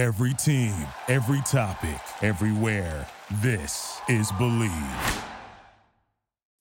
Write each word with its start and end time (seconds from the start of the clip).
Every 0.00 0.32
team, 0.32 0.72
every 1.08 1.42
topic, 1.42 2.00
everywhere. 2.22 3.06
This 3.42 4.00
is 4.08 4.32
Believe. 4.38 4.72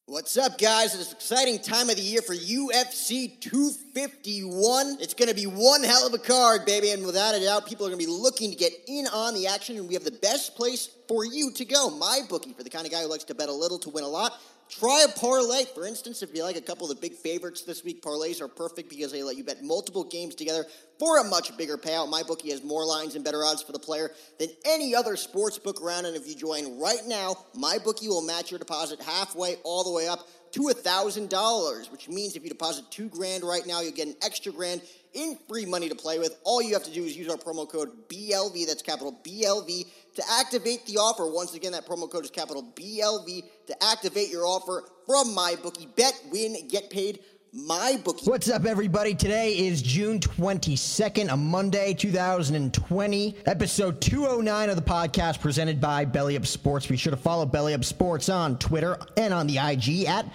What's 0.08 0.36
up, 0.36 0.58
guys? 0.58 0.94
It's 0.94 1.12
an 1.12 1.16
exciting 1.16 1.60
time 1.60 1.90
of 1.90 1.96
the 1.96 2.02
year 2.02 2.22
for 2.22 2.36
UFC 2.36 3.40
251. 3.40 4.98
It's 5.00 5.14
going 5.14 5.30
to 5.30 5.36
be 5.36 5.46
one 5.46 5.86
hell 5.86 6.06
of 6.06 6.14
a 6.14 6.18
card, 6.18 6.66
baby, 6.66 6.92
and 6.92 7.06
without 7.06 7.34
a 7.34 7.40
doubt, 7.40 7.66
people 7.66 7.86
are 7.86 7.90
going 7.90 8.02
to 8.02 8.06
be 8.06 8.12
looking 8.12 8.52
to 8.52 8.58
get 8.58 8.74
in 8.90 9.08
on 9.08 9.34
the 9.34 9.48
action, 9.48 9.78
and 9.78 9.88
we 9.88 9.94
have 9.94 10.04
the 10.04 10.12
best 10.12 10.58
place 10.58 10.90
for 11.08 11.24
you 11.24 11.54
to 11.54 11.64
go, 11.64 11.92
my 11.92 12.20
bookie, 12.28 12.52
for 12.52 12.64
the 12.64 12.70
kind 12.70 12.86
of 12.86 12.92
guy 12.92 13.04
who 13.04 13.08
likes 13.08 13.24
to 13.24 13.36
bet 13.36 13.48
a 13.48 13.54
little 13.54 13.80
to 13.80 13.90
win 13.90 14.04
a 14.04 14.10
lot. 14.10 14.34
Try 14.70 15.04
a 15.04 15.20
parlay. 15.20 15.66
For 15.74 15.88
instance, 15.88 16.22
if 16.22 16.36
you 16.36 16.44
like 16.44 16.56
a 16.56 16.62
couple 16.62 16.90
of 16.90 16.96
the 16.96 17.02
big 17.02 17.18
favorites 17.18 17.64
this 17.64 17.84
week, 17.84 18.04
parlays 18.04 18.40
are 18.40 18.48
perfect 18.48 18.88
because 18.88 19.12
they 19.12 19.24
let 19.24 19.36
you 19.36 19.44
bet 19.44 19.64
multiple 19.64 20.04
games 20.04 20.36
together 20.36 20.64
for 21.00 21.18
a 21.18 21.24
much 21.24 21.58
bigger 21.58 21.76
payout. 21.76 22.08
My 22.08 22.22
bookie 22.22 22.52
has 22.52 22.64
more 22.64 22.86
lines 22.86 23.16
and 23.16 23.26
better 23.26 23.44
odds 23.44 23.64
for 23.64 23.72
the 23.72 23.80
player 23.80 24.12
than 24.38 24.50
any 24.66 24.94
other 24.94 25.16
sports 25.16 25.58
book 25.58 25.82
around. 25.82 26.06
And 26.06 26.16
if 26.16 26.28
you 26.28 26.36
join 26.36 26.80
right 26.80 27.02
now, 27.08 27.36
my 27.56 27.80
bookie 27.84 28.08
will 28.08 28.22
match 28.22 28.52
your 28.52 28.60
deposit 28.60 29.02
halfway 29.02 29.56
all 29.64 29.84
the 29.84 29.92
way 29.92 30.08
up 30.08 30.28
to 30.52 30.62
$1,000, 30.62 31.92
which 31.92 32.08
means 32.08 32.36
if 32.36 32.44
you 32.44 32.50
deposit 32.50 32.86
two 32.92 33.10
grand 33.10 33.44
right 33.44 33.66
now, 33.66 33.82
you'll 33.82 33.92
get 33.92 34.08
an 34.08 34.16
extra 34.22 34.52
grand 34.52 34.82
in 35.14 35.38
free 35.48 35.66
money 35.66 35.90
to 35.90 35.96
play 35.96 36.20
with. 36.20 36.38
All 36.44 36.62
you 36.62 36.74
have 36.74 36.84
to 36.84 36.92
do 36.92 37.04
is 37.04 37.18
use 37.18 37.30
our 37.30 37.38
promo 37.38 37.68
code 37.68 38.08
BLV, 38.08 38.68
that's 38.68 38.82
capital 38.82 39.20
BLV, 39.24 39.88
to 40.16 40.24
activate 40.32 40.86
the 40.86 40.98
offer. 40.98 41.28
Once 41.28 41.54
again, 41.54 41.72
that 41.72 41.86
promo 41.86 42.10
code 42.10 42.24
is 42.24 42.32
capital 42.32 42.64
BLV 42.76 43.44
to 43.68 43.84
activate 43.84 44.30
your 44.30 44.46
offer 44.46 44.84
from 45.06 45.28
MyBookie. 45.36 45.96
Bet, 45.96 46.20
win, 46.32 46.56
get 46.68 46.90
paid. 46.90 47.20
My 47.52 48.00
bookie. 48.04 48.30
What's 48.30 48.48
up, 48.48 48.66
everybody? 48.66 49.16
Today 49.16 49.58
is 49.58 49.82
June 49.82 50.20
22nd, 50.20 51.34
a 51.34 51.36
Monday, 51.36 51.96
2020, 51.96 53.38
episode 53.48 54.00
209 54.02 54.70
of 54.70 54.76
the 54.76 54.84
podcast 54.84 55.42
presented 55.42 55.82
by 55.82 56.06
Belly 56.06 56.38
Up 56.38 56.46
Sports. 56.46 56.86
Be 56.86 56.96
sure 56.96 57.10
to 57.10 57.18
follow 57.18 57.48
Belly 57.48 57.74
Up 57.74 57.84
Sports 57.84 58.30
on 58.30 58.60
Twitter 58.60 59.00
and 59.18 59.34
on 59.34 59.48
the 59.48 59.58
IG 59.58 60.06
at 60.06 60.28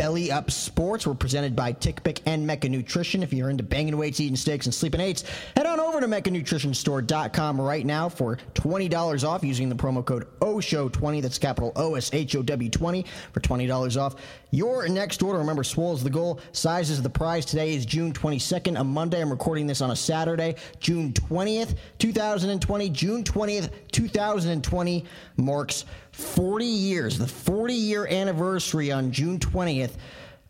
Belly 0.00 0.32
Up 0.32 0.50
Sports. 0.50 1.06
We're 1.06 1.12
presented 1.12 1.54
by 1.54 1.74
TickPick 1.74 2.20
and 2.24 2.46
Mecca 2.46 2.70
Nutrition. 2.70 3.22
If 3.22 3.34
you're 3.34 3.50
into 3.50 3.62
banging 3.62 3.98
weights, 3.98 4.18
eating 4.18 4.34
steaks, 4.34 4.64
and 4.64 4.74
sleeping 4.74 4.98
eights, 4.98 5.24
head 5.54 5.66
on 5.66 5.78
over 5.78 6.00
to 6.00 6.06
MeccaNutritionStore.com 6.06 7.60
right 7.60 7.84
now 7.84 8.08
for 8.08 8.38
$20 8.54 9.28
off 9.28 9.44
using 9.44 9.68
the 9.68 9.74
promo 9.74 10.02
code 10.02 10.26
OSHOW20. 10.40 11.20
That's 11.20 11.36
capital 11.36 11.72
O 11.76 11.96
S 11.96 12.08
H 12.14 12.34
O 12.34 12.42
W 12.42 12.70
20 12.70 13.04
for 13.30 13.40
$20 13.40 14.00
off. 14.00 14.14
Your 14.52 14.88
next 14.88 15.22
order, 15.22 15.38
remember, 15.38 15.62
swole 15.62 15.92
is 15.92 16.02
the 16.02 16.08
goal, 16.08 16.40
size 16.52 16.88
is 16.88 17.02
the 17.02 17.10
prize. 17.10 17.44
Today 17.44 17.74
is 17.74 17.84
June 17.84 18.14
22nd, 18.14 18.80
a 18.80 18.84
Monday. 18.84 19.20
I'm 19.20 19.28
recording 19.28 19.66
this 19.66 19.82
on 19.82 19.90
a 19.90 19.96
Saturday, 19.96 20.54
June 20.78 21.12
20th, 21.12 21.76
2020. 21.98 22.88
June 22.88 23.22
20th, 23.22 23.70
2020 23.92 25.04
marks 25.36 25.84
40 26.20 26.64
years, 26.64 27.18
the 27.18 27.26
40 27.26 27.74
year 27.74 28.06
anniversary 28.06 28.92
on 28.92 29.10
June 29.10 29.38
20th 29.38 29.92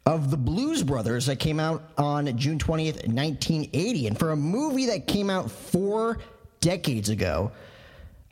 of 0.07 0.31
the 0.31 0.37
Blues 0.37 0.83
Brothers 0.83 1.27
that 1.27 1.39
came 1.39 1.61
out 1.61 1.83
on 1.97 2.37
June 2.37 2.59
20th, 2.59 3.07
1980. 3.07 4.07
And 4.09 4.19
for 4.19 4.33
a 4.33 4.37
movie 4.37 4.87
that 4.87 5.07
came 5.07 5.31
out 5.31 5.51
four 5.51 6.19
decades 6.61 7.09
ago, 7.09 7.53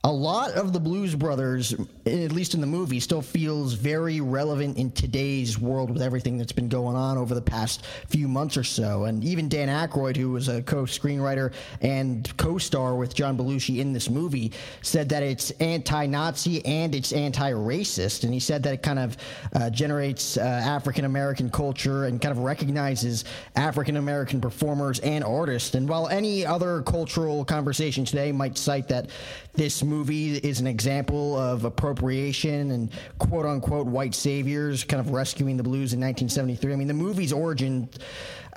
a 0.04 0.12
lot 0.12 0.52
of 0.52 0.72
the 0.72 0.80
Blues 0.80 1.14
Brothers, 1.14 1.74
at 2.08 2.32
least 2.32 2.54
in 2.54 2.60
the 2.60 2.66
movie, 2.66 3.00
still 3.00 3.22
feels 3.22 3.74
very 3.74 4.20
relevant 4.20 4.76
in 4.76 4.90
today's 4.92 5.58
world 5.58 5.90
with 5.90 6.02
everything 6.02 6.38
that's 6.38 6.52
been 6.52 6.68
going 6.68 6.96
on 6.96 7.18
over 7.18 7.34
the 7.34 7.42
past 7.42 7.84
few 8.08 8.26
months 8.26 8.56
or 8.56 8.64
so. 8.64 9.04
And 9.04 9.22
even 9.22 9.48
Dan 9.48 9.68
Aykroyd, 9.68 10.16
who 10.16 10.30
was 10.30 10.48
a 10.48 10.62
co-screenwriter 10.62 11.52
and 11.80 12.34
co-star 12.36 12.94
with 12.94 13.14
John 13.14 13.36
Belushi 13.36 13.78
in 13.78 13.92
this 13.92 14.08
movie, 14.10 14.52
said 14.82 15.08
that 15.10 15.22
it's 15.22 15.50
anti-Nazi 15.52 16.64
and 16.64 16.94
it's 16.94 17.12
anti-racist. 17.12 18.24
And 18.24 18.32
he 18.32 18.40
said 18.40 18.62
that 18.62 18.74
it 18.74 18.82
kind 18.82 18.98
of 18.98 19.16
uh, 19.54 19.70
generates 19.70 20.36
uh, 20.36 20.40
African 20.40 21.04
American 21.04 21.50
culture 21.50 22.04
and 22.04 22.20
kind 22.20 22.32
of 22.32 22.38
recognizes 22.38 23.24
African 23.56 23.96
American 23.96 24.40
performers 24.40 25.00
and 25.00 25.22
artists. 25.24 25.74
And 25.74 25.88
while 25.88 26.08
any 26.08 26.46
other 26.46 26.82
cultural 26.82 27.44
conversation 27.44 28.04
today 28.04 28.32
might 28.32 28.56
cite 28.56 28.88
that 28.88 29.10
this 29.54 29.82
movie 29.82 30.36
is 30.36 30.60
an 30.60 30.66
example 30.66 31.36
of 31.36 31.64
appropriation 31.98 32.70
and 32.70 32.90
quote 33.18 33.44
unquote 33.44 33.86
white 33.86 34.14
saviors 34.14 34.84
kind 34.84 35.00
of 35.00 35.10
rescuing 35.10 35.56
the 35.56 35.62
blues 35.62 35.92
in 35.92 36.00
1973. 36.00 36.72
I 36.72 36.76
mean, 36.76 36.88
the 36.88 36.94
movie's 36.94 37.32
origin. 37.32 37.88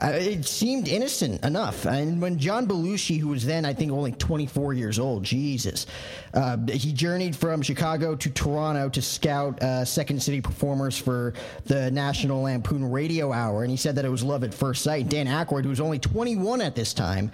Uh, 0.01 0.07
it 0.13 0.45
seemed 0.45 0.87
innocent 0.87 1.43
enough. 1.45 1.85
And 1.85 2.19
when 2.19 2.39
John 2.39 2.65
Belushi, 2.67 3.19
who 3.19 3.27
was 3.27 3.45
then, 3.45 3.65
I 3.65 3.73
think, 3.73 3.91
only 3.91 4.13
24 4.13 4.73
years 4.73 4.97
old, 4.97 5.23
Jesus, 5.23 5.85
uh, 6.33 6.57
he 6.67 6.91
journeyed 6.91 7.35
from 7.35 7.61
Chicago 7.61 8.15
to 8.15 8.29
Toronto 8.31 8.89
to 8.89 9.01
scout 9.01 9.61
uh, 9.61 9.85
Second 9.85 10.21
City 10.23 10.41
performers 10.41 10.97
for 10.97 11.33
the 11.65 11.91
National 11.91 12.41
Lampoon 12.41 12.89
Radio 12.89 13.31
Hour. 13.31 13.61
And 13.61 13.69
he 13.69 13.77
said 13.77 13.95
that 13.95 14.05
it 14.05 14.09
was 14.09 14.23
love 14.23 14.43
at 14.43 14.53
first 14.55 14.83
sight. 14.83 15.07
Dan 15.07 15.27
Aykroyd, 15.27 15.63
who 15.63 15.69
was 15.69 15.79
only 15.79 15.99
21 15.99 16.61
at 16.61 16.75
this 16.75 16.93
time, 16.93 17.31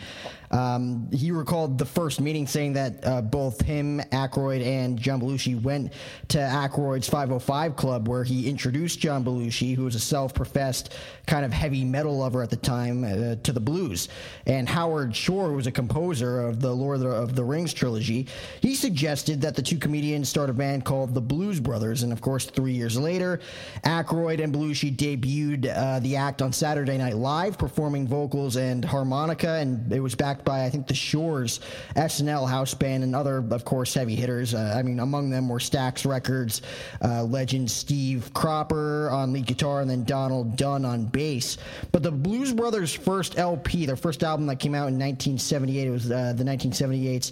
um, 0.52 1.10
he 1.12 1.32
recalled 1.32 1.78
the 1.78 1.86
first 1.86 2.22
meeting 2.22 2.48
saying 2.48 2.74
that 2.74 3.06
uh, 3.06 3.22
both 3.22 3.62
him, 3.62 4.00
Aykroyd, 4.12 4.66
and 4.66 4.98
John 4.98 5.20
Belushi 5.20 5.62
went 5.62 5.94
to 6.30 6.38
Aykroyd's 6.38 7.10
505 7.10 7.76
Club, 7.76 8.08
where 8.08 8.24
he 8.24 8.50
introduced 8.50 9.00
John 9.00 9.24
Belushi, 9.24 9.76
who 9.76 9.84
was 9.84 9.96
a 9.96 10.00
self-professed 10.00 10.94
kind 11.26 11.44
of 11.44 11.52
heavy 11.52 11.84
metal 11.84 12.18
lover 12.18 12.42
at 12.42 12.50
the 12.50 12.57
time, 12.62 13.04
uh, 13.04 13.36
to 13.44 13.52
the 13.52 13.60
blues. 13.60 14.10
And 14.46 14.68
Howard 14.68 15.16
Shore, 15.16 15.52
was 15.54 15.68
a 15.68 15.72
composer 15.72 16.42
of 16.42 16.60
the 16.60 16.74
Lord 16.74 16.98
of 16.98 17.04
the, 17.04 17.10
of 17.10 17.36
the 17.36 17.44
Rings 17.44 17.74
trilogy, 17.74 18.28
he 18.62 18.76
suggested 18.76 19.42
that 19.42 19.56
the 19.56 19.62
two 19.62 19.78
comedians 19.78 20.30
start 20.30 20.50
a 20.50 20.54
band 20.54 20.86
called 20.86 21.14
the 21.14 21.22
Blues 21.22 21.60
Brothers. 21.60 22.04
And 22.04 22.12
of 22.12 22.22
course, 22.22 22.46
three 22.46 22.74
years 22.74 22.98
later, 22.98 23.40
Aykroyd 23.84 24.44
and 24.44 24.54
Belushi 24.54 24.96
debuted 24.96 25.76
uh, 25.76 26.00
the 26.00 26.16
act 26.16 26.42
on 26.42 26.54
Saturday 26.54 26.98
Night 26.98 27.16
Live, 27.16 27.58
performing 27.58 28.08
vocals 28.08 28.56
and 28.56 28.84
harmonica, 28.84 29.56
and 29.56 29.92
it 29.92 30.00
was 30.00 30.16
backed 30.16 30.46
by 30.46 30.66
I 30.66 30.70
think 30.70 30.88
the 30.88 30.94
Shores 30.94 31.60
SNL 31.96 32.48
house 32.48 32.74
band 32.74 33.04
and 33.04 33.16
other, 33.16 33.38
of 33.52 33.66
course, 33.66 33.94
heavy 33.94 34.16
hitters. 34.16 34.54
Uh, 34.54 34.76
I 34.78 34.82
mean, 34.82 35.00
among 35.00 35.30
them 35.30 35.50
were 35.50 35.60
Stax 35.60 36.06
Records 36.06 36.62
uh, 37.04 37.24
legend 37.24 37.70
Steve 37.70 38.32
Cropper 38.34 39.10
on 39.10 39.34
lead 39.34 39.46
guitar, 39.46 39.82
and 39.82 39.90
then 39.90 40.04
Donald 40.04 40.56
Dunn 40.56 40.86
on 40.86 41.06
bass. 41.06 41.58
But 41.92 42.04
the 42.04 42.12
Blues 42.12 42.37
Brothers' 42.54 42.94
first 42.94 43.38
LP, 43.38 43.86
their 43.86 43.96
first 43.96 44.24
album 44.24 44.48
that 44.48 44.60
came 44.60 44.74
out 44.74 44.88
in 44.88 45.00
1978, 45.00 45.88
it 45.88 45.92
was 45.92 46.12
uh, 46.12 46.34
the 46.36 46.44
1978's 46.44 47.32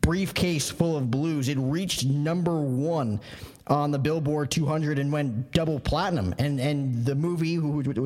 briefcase 0.00 0.70
full 0.70 0.96
of 0.96 1.10
blues. 1.10 1.48
It 1.48 1.58
reached 1.58 2.04
number 2.04 2.60
one 2.60 3.20
on 3.66 3.90
the 3.90 3.98
Billboard 3.98 4.50
200 4.50 4.98
and 4.98 5.12
went 5.12 5.52
double 5.52 5.78
platinum. 5.78 6.34
And 6.38 6.60
and 6.60 7.04
the 7.04 7.14
movie, 7.14 7.58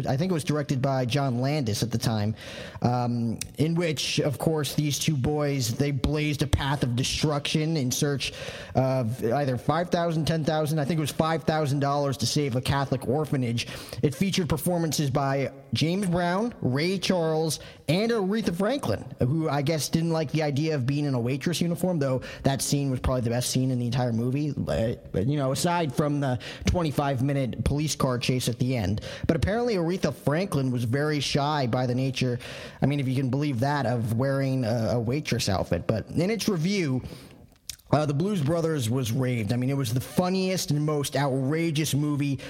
I 0.07 0.17
think 0.17 0.31
it 0.31 0.35
was 0.35 0.45
directed 0.45 0.83
by 0.83 1.05
John 1.05 1.41
Landis 1.41 1.83
at 1.83 1.91
the 1.91 1.99
time, 1.99 2.35
um, 2.83 3.39
in 3.59 3.75
which, 3.75 4.21
of 4.21 4.39
course, 4.39 4.75
these 4.75 4.99
two 4.99 5.17
boys 5.17 5.75
they 5.75 5.91
blazed 5.91 6.43
a 6.43 6.47
path 6.47 6.83
of 6.83 6.97
destruction 6.97 7.77
in 7.77 7.91
search 7.91 8.33
of 8.75 9.25
either 9.25 9.57
five 9.57 9.91
thousand, 9.91 10.27
ten 10.27 10.45
thousand. 10.45 10.79
I 10.79 10.85
think 10.85 10.99
it 10.99 11.03
was 11.03 11.13
five 11.13 11.45
thousand 11.45 11.81
dollars 11.81 12.17
to 12.19 12.27
save 12.27 12.57
a 12.57 12.61
Catholic 12.61 13.09
orphanage. 13.09 13.67
It 14.03 14.15
featured 14.15 14.49
performances 14.49 15.11
by 15.11 15.51
James 15.73 16.07
Brown, 16.07 16.55
Ray 16.61 16.99
Charles, 16.99 17.61
and 17.89 18.11
Aretha 18.11 18.55
Franklin, 18.55 19.05
who 19.21 19.49
I 19.49 19.63
guess 19.63 19.89
didn't 19.89 20.11
like 20.11 20.31
the 20.33 20.43
idea 20.43 20.75
of 20.75 20.87
being 20.87 21.05
in 21.05 21.15
a 21.15 21.21
waitress 21.21 21.61
uniform, 21.61 21.99
though 21.99 22.23
that 22.43 22.63
scene 22.63 22.91
was 22.91 23.01
probably 23.01 23.23
the 23.23 23.31
best 23.31 23.51
scene 23.51 23.71
in 23.71 23.79
the 23.79 23.87
entire 23.87 24.13
movie. 24.13 24.53
But 24.57 25.13
you 25.27 25.37
know, 25.37 25.46
aside 25.53 25.95
from 25.95 26.21
the 26.21 26.39
25 26.67 27.23
minute 27.23 27.65
police 27.65 27.95
car 27.95 28.19
chase 28.19 28.49
at 28.49 28.59
the 28.59 28.77
end. 28.77 29.01
But 29.27 29.37
apparently, 29.37 29.77
Aretha 29.77 30.15
Franklin 30.15 30.71
was 30.71 30.85
very 30.85 31.21
shy 31.21 31.67
by 31.67 31.87
the 31.87 31.95
nature, 31.95 32.39
I 32.83 32.87
mean, 32.87 33.01
if 33.01 33.09
you 33.09 33.15
can 33.15 33.31
believe 33.31 33.61
that, 33.61 33.87
of 33.87 34.15
wearing 34.15 34.65
a, 34.65 34.91
a 34.93 35.01
waitress 35.01 35.49
outfit. 35.49 35.87
But 35.87 36.09
in 36.11 36.31
its 36.31 36.49
review, 36.49 37.03
uh, 37.91 38.07
the 38.07 38.15
Blues 38.15 38.41
Brothers 38.41 38.91
was 38.91 39.13
raved. 39.13 39.53
I 39.53 39.57
mean, 39.57 39.71
it 39.71 39.77
was 39.77 39.95
the 39.95 40.01
funniest 40.01 40.71
and 40.71 40.85
most 40.85 41.17
outrageous 41.17 41.95
movie 41.95 42.41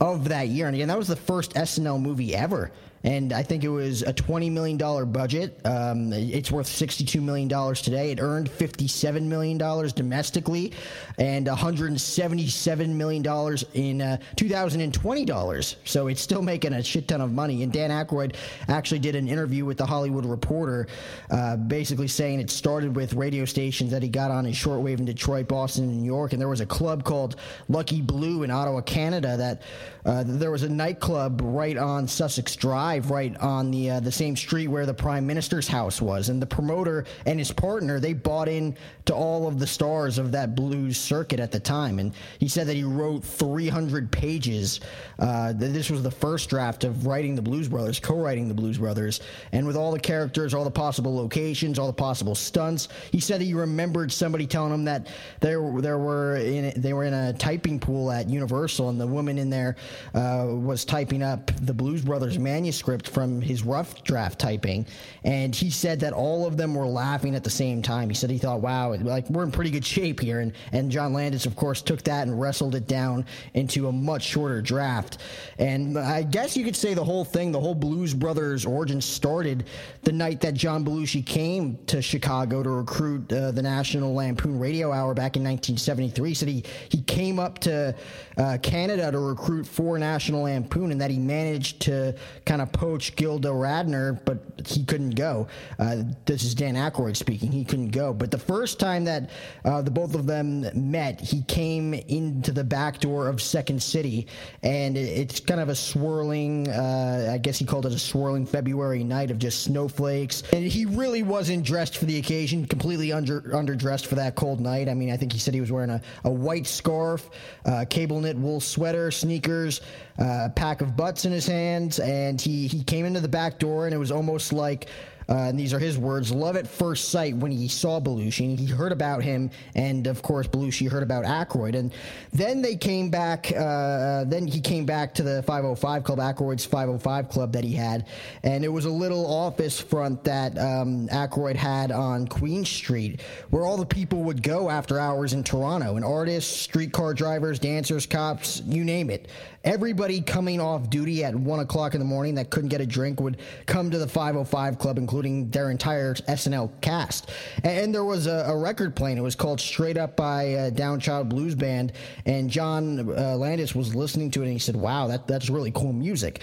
of 0.00 0.28
that 0.28 0.48
year. 0.48 0.66
And 0.66 0.74
again, 0.74 0.88
that 0.88 0.98
was 0.98 1.08
the 1.08 1.16
first 1.16 1.54
SNL 1.54 2.00
movie 2.00 2.34
ever. 2.34 2.70
And 3.04 3.34
I 3.34 3.42
think 3.42 3.64
it 3.64 3.68
was 3.68 4.02
a 4.02 4.14
$20 4.14 4.50
million 4.50 4.78
budget. 5.12 5.60
Um, 5.66 6.10
it's 6.12 6.50
worth 6.50 6.66
$62 6.66 7.22
million 7.22 7.48
today. 7.74 8.10
It 8.10 8.18
earned 8.20 8.50
$57 8.50 9.22
million 9.22 9.58
domestically 9.58 10.72
and 11.18 11.46
$177 11.46 12.88
million 12.88 13.58
in 13.74 14.00
uh, 14.00 14.16
2020 14.36 15.24
dollars. 15.26 15.76
So 15.84 16.06
it's 16.08 16.20
still 16.20 16.42
making 16.42 16.72
a 16.72 16.82
shit 16.82 17.08
ton 17.08 17.20
of 17.20 17.32
money. 17.32 17.62
And 17.62 17.72
Dan 17.72 17.90
Aykroyd 17.90 18.36
actually 18.68 19.00
did 19.00 19.14
an 19.14 19.28
interview 19.28 19.64
with 19.64 19.76
the 19.76 19.86
Hollywood 19.86 20.24
Reporter, 20.24 20.86
uh, 21.30 21.56
basically 21.56 22.08
saying 22.08 22.40
it 22.40 22.50
started 22.50 22.96
with 22.96 23.12
radio 23.12 23.44
stations 23.44 23.90
that 23.90 24.02
he 24.02 24.08
got 24.08 24.30
on 24.30 24.46
in 24.46 24.52
shortwave 24.52 24.98
in 24.98 25.04
Detroit, 25.04 25.46
Boston, 25.48 25.84
and 25.84 26.00
New 26.00 26.06
York. 26.06 26.32
And 26.32 26.40
there 26.40 26.48
was 26.48 26.60
a 26.60 26.66
club 26.66 27.04
called 27.04 27.36
Le 27.68 27.84
Hibou 27.84 28.44
in 28.44 28.50
Ottawa, 28.50 28.80
Canada, 28.80 29.36
that 29.36 29.62
uh, 30.06 30.24
there 30.26 30.50
was 30.50 30.62
a 30.62 30.68
nightclub 30.68 31.40
right 31.42 31.76
on 31.76 32.08
Sussex 32.08 32.56
Drive 32.56 32.93
Live 32.94 33.10
right 33.10 33.36
on 33.38 33.72
the 33.72 33.90
uh, 33.90 33.98
the 33.98 34.12
same 34.12 34.36
street 34.36 34.68
where 34.68 34.86
the 34.86 34.94
Prime 34.94 35.26
Minister's 35.26 35.66
house 35.66 36.00
was, 36.00 36.28
and 36.28 36.40
the 36.40 36.46
promoter 36.46 37.04
and 37.26 37.40
his 37.40 37.50
partner 37.50 37.98
they 37.98 38.12
bought 38.12 38.46
in 38.46 38.76
to 39.06 39.14
all 39.14 39.48
of 39.48 39.58
the 39.58 39.66
stars 39.66 40.16
of 40.16 40.30
that 40.30 40.54
blues 40.54 40.96
circuit 40.96 41.40
at 41.40 41.50
the 41.50 41.58
time, 41.58 41.98
and 41.98 42.14
he 42.38 42.46
said 42.46 42.68
that 42.68 42.76
he 42.76 42.84
wrote 42.84 43.24
300 43.24 44.12
pages. 44.12 44.78
Uh, 45.18 45.52
this 45.56 45.90
was 45.90 46.04
the 46.04 46.10
first 46.10 46.48
draft 46.48 46.84
of 46.84 47.04
writing 47.04 47.34
the 47.34 47.42
Blues 47.42 47.66
Brothers, 47.66 47.98
co-writing 47.98 48.46
the 48.46 48.54
Blues 48.54 48.78
Brothers, 48.78 49.20
and 49.50 49.66
with 49.66 49.76
all 49.76 49.90
the 49.90 49.98
characters, 49.98 50.54
all 50.54 50.62
the 50.62 50.70
possible 50.70 51.16
locations, 51.16 51.80
all 51.80 51.88
the 51.88 51.92
possible 51.92 52.36
stunts. 52.36 52.86
He 53.10 53.18
said 53.18 53.40
that 53.40 53.44
he 53.44 53.54
remembered 53.54 54.12
somebody 54.12 54.46
telling 54.46 54.72
him 54.72 54.84
that 54.84 55.08
there 55.40 55.60
there 55.80 55.98
were 55.98 56.36
in 56.36 56.72
they 56.80 56.92
were 56.92 57.04
in 57.04 57.12
a 57.12 57.32
typing 57.32 57.80
pool 57.80 58.12
at 58.12 58.28
Universal, 58.28 58.90
and 58.90 59.00
the 59.00 59.06
woman 59.06 59.36
in 59.36 59.50
there 59.50 59.74
uh, 60.14 60.46
was 60.48 60.84
typing 60.84 61.24
up 61.24 61.50
the 61.60 61.74
Blues 61.74 62.02
Brothers 62.02 62.38
manuscript 62.38 62.83
from 62.84 63.40
his 63.40 63.62
rough 63.62 64.02
draft 64.04 64.38
typing, 64.38 64.86
and 65.24 65.54
he 65.54 65.70
said 65.70 66.00
that 66.00 66.12
all 66.12 66.46
of 66.46 66.56
them 66.56 66.74
were 66.74 66.86
laughing 66.86 67.34
at 67.34 67.44
the 67.44 67.50
same 67.50 67.82
time. 67.82 68.08
He 68.08 68.14
said 68.14 68.30
he 68.30 68.38
thought, 68.38 68.60
"Wow, 68.60 68.94
like 68.94 69.28
we're 69.30 69.42
in 69.42 69.52
pretty 69.52 69.70
good 69.70 69.84
shape 69.84 70.20
here," 70.20 70.40
and 70.40 70.52
and 70.72 70.90
John 70.90 71.12
Landis, 71.12 71.46
of 71.46 71.56
course, 71.56 71.82
took 71.82 72.02
that 72.04 72.26
and 72.26 72.40
wrestled 72.40 72.74
it 72.74 72.86
down 72.86 73.24
into 73.54 73.88
a 73.88 73.92
much 73.92 74.22
shorter 74.22 74.60
draft. 74.60 75.18
And 75.58 75.98
I 75.98 76.22
guess 76.22 76.56
you 76.56 76.64
could 76.64 76.76
say 76.76 76.94
the 76.94 77.04
whole 77.04 77.24
thing, 77.24 77.52
the 77.52 77.60
whole 77.60 77.74
Blues 77.74 78.14
Brothers 78.14 78.66
origin 78.66 79.00
started 79.00 79.64
the 80.02 80.12
night 80.12 80.40
that 80.40 80.54
John 80.54 80.84
Belushi 80.84 81.24
came 81.24 81.78
to 81.86 82.02
Chicago 82.02 82.62
to 82.62 82.70
recruit 82.70 83.32
uh, 83.32 83.50
the 83.50 83.62
National 83.62 84.14
Lampoon 84.14 84.58
Radio 84.58 84.92
Hour 84.92 85.14
back 85.14 85.36
in 85.36 85.44
1973. 85.44 86.28
He 86.28 86.34
said 86.34 86.48
he 86.48 86.64
he 86.88 87.02
came 87.02 87.38
up 87.38 87.58
to 87.60 87.94
uh, 88.36 88.58
Canada 88.62 89.10
to 89.10 89.18
recruit 89.18 89.66
for 89.66 89.98
National 89.98 90.42
Lampoon, 90.42 90.92
and 90.92 91.00
that 91.00 91.10
he 91.10 91.18
managed 91.18 91.80
to 91.82 92.14
kind 92.44 92.60
of 92.60 92.72
poach 92.74 93.16
Gilda 93.16 93.48
Radner, 93.48 94.18
but 94.26 94.38
he 94.66 94.84
couldn't 94.84 95.14
go. 95.14 95.48
Uh, 95.78 96.02
this 96.26 96.44
is 96.44 96.54
Dan 96.54 96.74
Aykroyd 96.74 97.16
speaking. 97.16 97.50
He 97.50 97.64
couldn't 97.64 97.90
go. 97.90 98.12
But 98.12 98.30
the 98.30 98.38
first 98.38 98.78
time 98.78 99.04
that 99.04 99.30
uh, 99.64 99.80
the 99.80 99.90
both 99.90 100.14
of 100.14 100.26
them 100.26 100.66
met, 100.74 101.20
he 101.20 101.42
came 101.44 101.94
into 101.94 102.52
the 102.52 102.64
back 102.64 103.00
door 103.00 103.28
of 103.28 103.40
Second 103.40 103.82
City, 103.82 104.26
and 104.62 104.96
it's 104.96 105.40
kind 105.40 105.60
of 105.60 105.70
a 105.70 105.74
swirling. 105.74 106.68
Uh, 106.68 107.30
I 107.32 107.38
guess 107.38 107.58
he 107.58 107.64
called 107.64 107.86
it 107.86 107.92
a 107.92 107.98
swirling 107.98 108.44
February 108.44 109.04
night 109.04 109.30
of 109.30 109.38
just 109.38 109.62
snowflakes, 109.62 110.42
and 110.52 110.64
he 110.64 110.84
really 110.84 111.22
wasn't 111.22 111.64
dressed 111.64 111.96
for 111.96 112.04
the 112.04 112.18
occasion. 112.18 112.66
Completely 112.66 113.12
under 113.12 113.40
underdressed 113.54 114.06
for 114.06 114.16
that 114.16 114.34
cold 114.34 114.60
night. 114.60 114.88
I 114.88 114.94
mean, 114.94 115.10
I 115.10 115.16
think 115.16 115.32
he 115.32 115.38
said 115.38 115.54
he 115.54 115.60
was 115.60 115.70
wearing 115.70 115.90
a, 115.90 116.02
a 116.24 116.30
white 116.30 116.66
scarf, 116.66 117.30
uh, 117.64 117.84
cable 117.88 118.20
knit 118.20 118.36
wool 118.36 118.60
sweater, 118.60 119.10
sneakers, 119.12 119.80
uh, 120.18 120.46
a 120.46 120.52
pack 120.54 120.80
of 120.80 120.96
butts 120.96 121.24
in 121.24 121.32
his 121.32 121.46
hands, 121.46 122.00
and 122.00 122.40
he 122.40 122.53
he 122.66 122.82
came 122.84 123.04
into 123.04 123.20
the 123.20 123.28
back 123.28 123.58
door, 123.58 123.86
and 123.86 123.94
it 123.94 123.98
was 123.98 124.10
almost 124.10 124.52
like 124.52 124.88
uh, 125.28 125.34
and 125.34 125.58
these 125.58 125.72
are 125.72 125.78
his 125.78 125.98
words, 125.98 126.32
love 126.32 126.56
at 126.56 126.66
first 126.66 127.08
sight 127.08 127.36
when 127.36 127.50
he 127.50 127.68
saw 127.68 128.00
Belushi. 128.00 128.58
He 128.58 128.66
heard 128.66 128.92
about 128.92 129.22
him, 129.22 129.50
and 129.74 130.06
of 130.06 130.22
course, 130.22 130.46
Belushi 130.46 130.90
heard 130.90 131.02
about 131.02 131.24
Aykroyd. 131.24 131.74
And 131.74 131.92
then 132.32 132.62
they 132.62 132.76
came 132.76 133.10
back, 133.10 133.52
uh, 133.52 134.24
then 134.24 134.46
he 134.46 134.60
came 134.60 134.84
back 134.84 135.14
to 135.14 135.22
the 135.22 135.42
505 135.44 136.04
Club, 136.04 136.18
Aykroyd's 136.18 136.64
505 136.64 137.28
Club 137.28 137.52
that 137.52 137.64
he 137.64 137.72
had. 137.72 138.06
And 138.42 138.64
it 138.64 138.68
was 138.68 138.84
a 138.84 138.90
little 138.90 139.26
office 139.26 139.80
front 139.80 140.24
that 140.24 140.58
um, 140.58 141.08
Aykroyd 141.08 141.56
had 141.56 141.90
on 141.92 142.26
Queen 142.26 142.64
Street 142.64 143.20
where 143.50 143.64
all 143.64 143.76
the 143.76 143.86
people 143.86 144.22
would 144.24 144.42
go 144.42 144.70
after 144.70 144.98
hours 144.98 145.32
in 145.32 145.44
Toronto 145.44 145.96
and 145.96 146.04
artists, 146.04 146.54
streetcar 146.60 147.14
drivers, 147.14 147.58
dancers, 147.58 148.06
cops, 148.06 148.62
you 148.66 148.84
name 148.84 149.10
it. 149.10 149.28
Everybody 149.64 150.20
coming 150.20 150.60
off 150.60 150.90
duty 150.90 151.24
at 151.24 151.34
1 151.34 151.60
o'clock 151.60 151.94
in 151.94 151.98
the 151.98 152.04
morning 152.04 152.34
that 152.34 152.50
couldn't 152.50 152.68
get 152.68 152.82
a 152.82 152.86
drink 152.86 153.18
would 153.20 153.38
come 153.64 153.90
to 153.90 153.96
the 153.98 154.06
505 154.06 154.78
Club, 154.78 154.98
including 155.14 155.48
their 155.50 155.70
entire 155.70 156.14
SNL 156.14 156.68
cast. 156.80 157.30
And, 157.62 157.94
there 157.94 158.04
was 158.04 158.26
a, 158.26 158.46
a, 158.48 158.56
record 158.56 158.96
playing. 158.96 159.16
It 159.16 159.20
was 159.20 159.36
called 159.36 159.60
Straight 159.60 159.96
Up 159.96 160.16
by 160.16 160.54
uh, 160.54 160.70
Downchild 160.70 161.28
Blues 161.28 161.54
Band. 161.54 161.92
And 162.26 162.50
John 162.50 162.98
uh, 162.98 163.36
Landis 163.36 163.76
was 163.76 163.94
listening 163.94 164.32
to 164.32 164.40
it 164.40 164.46
and 164.46 164.52
he 164.52 164.58
said, 164.58 164.74
Wow, 164.74 165.06
that, 165.06 165.28
that's 165.28 165.48
really 165.48 165.70
cool 165.70 165.92
music. 165.92 166.42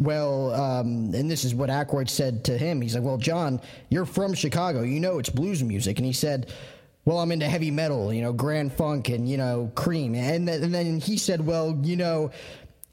Well, 0.00 0.52
um, 0.52 1.14
and 1.14 1.30
this 1.30 1.44
is 1.44 1.54
what 1.54 1.70
Aykroyd 1.70 2.10
said 2.10 2.42
to 2.46 2.58
him. 2.58 2.80
He's 2.80 2.96
like, 2.96 3.04
Well, 3.04 3.18
John, 3.18 3.60
you're 3.88 4.04
from 4.06 4.34
Chicago. 4.34 4.82
You 4.82 4.98
know 4.98 5.20
it's 5.20 5.30
blues 5.30 5.62
music. 5.62 5.98
And 5.98 6.06
he 6.06 6.12
said, 6.12 6.52
well, 7.04 7.20
I'm 7.20 7.32
into 7.32 7.46
heavy 7.46 7.70
metal, 7.70 8.12
you 8.12 8.20
know, 8.20 8.34
Grand 8.34 8.70
Funk 8.70 9.08
and, 9.08 9.26
you 9.26 9.38
know, 9.38 9.72
Cream. 9.74 10.14
And, 10.14 10.46
th- 10.46 10.60
and 10.60 10.74
then 10.74 11.00
he 11.00 11.16
said, 11.16 11.46
well, 11.46 11.80
you 11.82 11.96
know, 11.96 12.32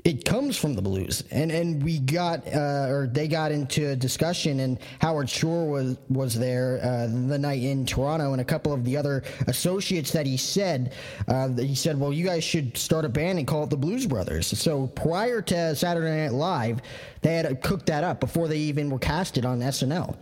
it 0.05 0.23
comes 0.23 0.55
from 0.55 0.75
the 0.75 0.81
blues. 0.83 1.23
And 1.31 1.51
and 1.51 1.83
we 1.83 1.97
got 1.99 2.47
uh, 2.47 2.87
or 2.89 3.09
they 3.11 3.27
got 3.27 3.51
into 3.51 3.89
a 3.89 3.95
discussion 3.95 4.59
and 4.59 4.79
Howard 5.01 5.29
Shore 5.29 5.67
was 5.67 5.97
was 6.09 6.37
there 6.37 6.79
uh, 6.83 7.07
the 7.07 7.39
night 7.39 7.63
in 7.63 7.87
Toronto 7.87 8.31
and 8.31 8.39
a 8.39 8.45
couple 8.45 8.71
of 8.71 8.85
the 8.85 8.95
other 8.95 9.23
associates 9.47 10.11
that 10.11 10.27
he 10.27 10.37
said 10.37 10.93
uh, 11.27 11.49
he 11.49 11.73
said 11.73 11.99
well 11.99 12.13
you 12.13 12.23
guys 12.23 12.43
should 12.43 12.77
start 12.77 13.03
a 13.03 13.09
band 13.09 13.39
and 13.39 13.47
call 13.47 13.63
it 13.63 13.71
the 13.71 13.77
Blues 13.77 14.05
Brothers. 14.05 14.47
So 14.47 14.87
prior 14.87 15.41
to 15.41 15.75
Saturday 15.75 16.23
Night 16.23 16.33
Live 16.33 16.81
they 17.21 17.37
had 17.37 17.61
cooked 17.63 17.87
that 17.87 18.03
up 18.03 18.19
before 18.19 18.47
they 18.47 18.59
even 18.59 18.91
were 18.91 18.99
casted 18.99 19.43
on 19.43 19.59
SNL 19.59 20.15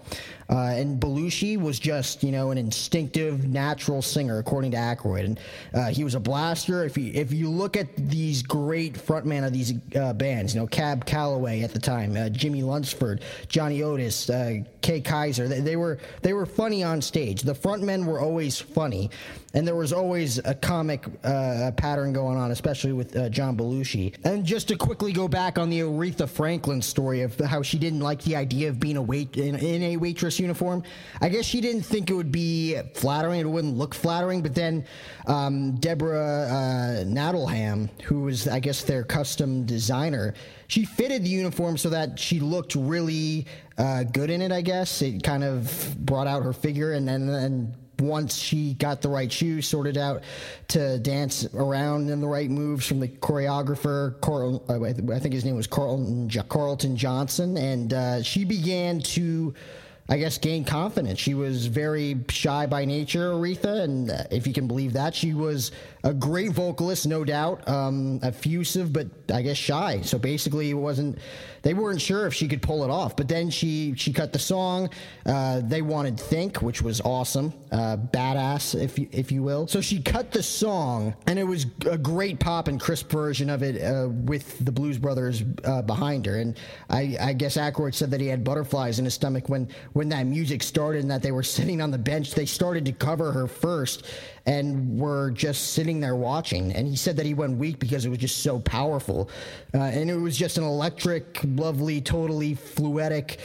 uh, 0.54 0.68
and 0.68 1.02
Belushi 1.02 1.60
was 1.60 1.80
just, 1.80 2.24
you 2.24 2.32
know, 2.32 2.52
an 2.52 2.60
instinctive, 2.60 3.48
natural 3.48 4.04
singer, 4.04 4.38
according 4.38 4.70
to 4.72 4.78
Aykroyd. 4.78 5.26
And 5.26 5.40
uh, 5.74 5.88
he 5.88 6.04
was 6.04 6.14
a 6.14 6.20
blaster. 6.20 6.84
If 6.84 6.96
you 6.96 7.12
if 7.12 7.34
you 7.34 7.50
look 7.50 7.76
at 7.76 7.88
these 7.96 8.44
great 8.44 8.94
frontmen 8.94 9.48
of 9.48 9.52
these 9.52 9.74
uh, 9.96 10.14
bands, 10.14 10.54
you 10.54 10.62
know, 10.62 10.68
Cab 10.68 11.08
Calloway 11.08 11.62
at 11.62 11.74
the 11.74 11.80
time, 11.80 12.16
uh, 12.16 12.30
Jimmie 12.30 12.62
Lunceford, 12.62 13.22
Johnny 13.48 13.82
Otis, 13.82 14.30
uh, 14.30 14.60
Kay 14.82 15.02
Kyser, 15.02 15.50
they, 15.50 15.60
they, 15.60 15.76
were 15.76 15.98
they 16.22 16.34
were 16.34 16.46
funny 16.46 16.84
on 16.84 17.02
stage. 17.02 17.42
The 17.42 17.56
frontmen 17.56 18.06
were 18.06 18.20
always 18.20 18.60
funny, 18.60 19.10
and 19.54 19.68
there 19.68 19.76
was 19.76 19.94
always 19.94 20.40
a 20.40 20.56
comic 20.56 21.06
uh, 21.24 21.72
pattern 21.78 22.12
going 22.12 22.38
on, 22.38 22.52
especially 22.52 22.92
with 22.92 23.32
John 23.32 23.56
Belushi. 23.56 24.16
And 24.24 24.44
just 24.44 24.68
to 24.70 24.76
quickly 24.76 25.14
go 25.14 25.28
back 25.28 25.60
on 25.60 25.70
the 25.70 25.82
Aretha 25.82 26.28
Franklin 26.28 26.82
story 26.82 27.22
of 27.22 27.38
how 27.40 27.62
she 27.62 27.78
didn't 27.78 28.00
like 28.00 28.24
the 28.24 28.36
idea 28.36 28.70
of 28.70 28.80
being 28.80 28.98
a 28.98 29.02
wait 29.02 29.38
in, 29.38 29.56
in 29.56 29.84
a 29.84 29.98
waitress 29.98 30.40
uniform. 30.40 30.84
I 31.22 31.30
guess 31.30 31.46
she 31.46 31.62
didn't 31.62 31.84
think 31.84 32.10
it 32.10 32.14
would 32.14 32.32
be 32.32 32.80
flattering. 32.96 33.42
It 33.42 33.50
wouldn't 33.50 33.78
look 33.78 33.94
flattering. 33.94 34.42
But 34.42 34.56
then 34.56 34.86
um, 35.28 35.76
Deborah 35.76 36.48
uh, 36.50 37.04
Nadoolman, 37.04 37.90
who 38.02 38.22
was, 38.22 38.48
I 38.48 38.60
guess, 38.60 38.84
their 38.84 39.04
custom 39.04 39.66
designer, 39.66 40.34
she 40.68 40.86
fitted 40.86 41.24
the 41.24 41.30
uniform 41.30 41.78
so 41.78 41.90
that 41.90 42.18
she 42.18 42.40
looked 42.40 42.74
really 42.74 43.46
uh, 43.78 44.04
good 44.04 44.32
in 44.32 44.42
it. 44.42 44.52
I 44.52 44.62
guess 44.62 45.04
it 45.04 45.22
kind 45.22 45.44
of 45.44 45.96
brought 46.00 46.26
out 46.26 46.42
her 46.44 46.54
figure, 46.54 46.94
and 46.94 47.08
then 47.08 47.76
once 48.00 48.38
she 48.38 48.74
got 48.74 49.02
the 49.02 49.10
right 49.10 49.32
shoes 49.32 49.68
sorted 49.68 49.98
out 49.98 50.24
to 50.70 51.00
dance 51.00 51.46
around 51.54 52.10
in 52.10 52.22
the 52.22 52.28
right 52.28 52.50
moves 52.50 52.86
from 52.86 53.00
the 53.00 53.08
choreographer, 53.08 54.20
Carl, 54.22 54.64
uh, 54.70 54.84
I 54.84 55.20
think 55.20 55.34
his 55.34 55.46
name 55.46 55.56
was 55.56 55.68
Carlton, 55.68 56.30
Carlton 56.50 56.96
Johnson, 56.96 57.58
and 57.58 57.94
uh, 57.94 58.24
she 58.24 58.46
began 58.46 59.00
to 59.00 59.54
I 60.10 60.18
guess, 60.18 60.38
gain 60.38 60.66
confidence. 60.66 61.20
She 61.20 61.34
was 61.34 61.68
very 61.68 62.18
shy 62.28 62.66
by 62.66 62.84
nature, 62.84 63.32
Aretha, 63.32 63.84
and 63.84 64.12
uh, 64.12 64.24
if 64.32 64.46
you 64.46 64.54
can 64.54 64.68
believe 64.68 64.94
that, 64.94 65.16
she 65.16 65.34
was 65.34 65.72
a 66.04 66.14
great 66.14 66.52
vocalist, 66.52 67.08
no 67.08 67.24
doubt, 67.24 67.68
um, 67.68 68.20
effusive, 68.24 68.92
but 68.92 69.08
I 69.34 69.42
guess 69.42 69.56
shy. 69.56 70.02
So 70.02 70.18
basically, 70.18 70.70
it 70.70 70.74
wasn't. 70.74 71.18
They 71.62 71.74
weren't 71.74 72.02
sure 72.02 72.28
if 72.28 72.34
she 72.34 72.50
could 72.50 72.62
pull 72.62 72.84
it 72.84 72.90
off. 72.90 73.16
But 73.16 73.30
then 73.30 73.50
she 73.50 73.94
she 73.96 74.12
cut 74.12 74.34
the 74.34 74.40
song. 74.40 74.90
Uh, 75.26 75.62
they 75.64 75.82
wanted 75.82 76.20
"Think," 76.20 76.62
which 76.62 76.82
was 76.82 77.00
awesome, 77.02 77.54
uh, 77.72 77.96
badass, 77.96 78.80
if 78.80 79.00
you, 79.00 79.08
if 79.14 79.32
you 79.32 79.44
will. 79.44 79.66
So 79.68 79.80
she 79.80 80.02
cut 80.02 80.32
the 80.32 80.44
song, 80.44 81.16
and 81.26 81.40
it 81.40 81.46
was 81.46 81.68
a 81.90 81.98
great 81.98 82.38
pop 82.38 82.68
and 82.68 82.80
crisp 82.80 83.10
version 83.10 83.50
of 83.50 83.64
it 83.64 83.82
uh, 83.82 84.10
with 84.10 84.64
the 84.66 84.74
Blues 84.74 84.98
Brothers 84.98 85.44
uh, 85.64 85.82
behind 85.84 86.26
her. 86.26 86.38
And 86.40 86.58
I, 86.90 87.16
I 87.20 87.34
guess 87.34 87.56
Aykroyd 87.56 87.96
said 87.96 88.12
that 88.12 88.20
he 88.20 88.28
had 88.28 88.44
butterflies 88.44 89.00
in 89.00 89.06
his 89.06 89.14
stomach 89.14 89.48
when 89.48 89.70
when 89.94 90.10
that 90.10 90.24
music 90.24 90.62
started 90.64 91.02
and 91.02 91.12
that 91.12 91.24
they 91.24 91.32
were 91.32 91.44
sitting 91.54 91.82
on 91.82 91.92
the 91.92 91.98
bench. 91.98 92.34
They 92.34 92.46
started 92.46 92.84
to 92.86 92.92
cover 92.92 93.32
her 93.32 93.48
first, 93.48 94.06
and 94.46 95.00
were 95.00 95.32
just 95.32 95.74
sitting 95.74 96.00
there 96.00 96.16
watching. 96.16 96.74
And 96.74 96.88
he 96.88 96.96
said 96.96 97.16
that 97.18 97.26
he 97.26 97.34
went 97.34 97.58
weak 97.58 97.80
because 97.80 98.06
it 98.06 98.10
was 98.10 98.20
just 98.20 98.44
so 98.44 98.60
powerful. 98.60 99.30
Uh, 99.74 99.78
and 99.78 100.10
it 100.10 100.18
was 100.18 100.38
just 100.38 100.58
an 100.58 100.64
electric, 100.64 101.40
lovely, 101.44 102.02
totally 102.02 102.56
fluidic 102.56 103.38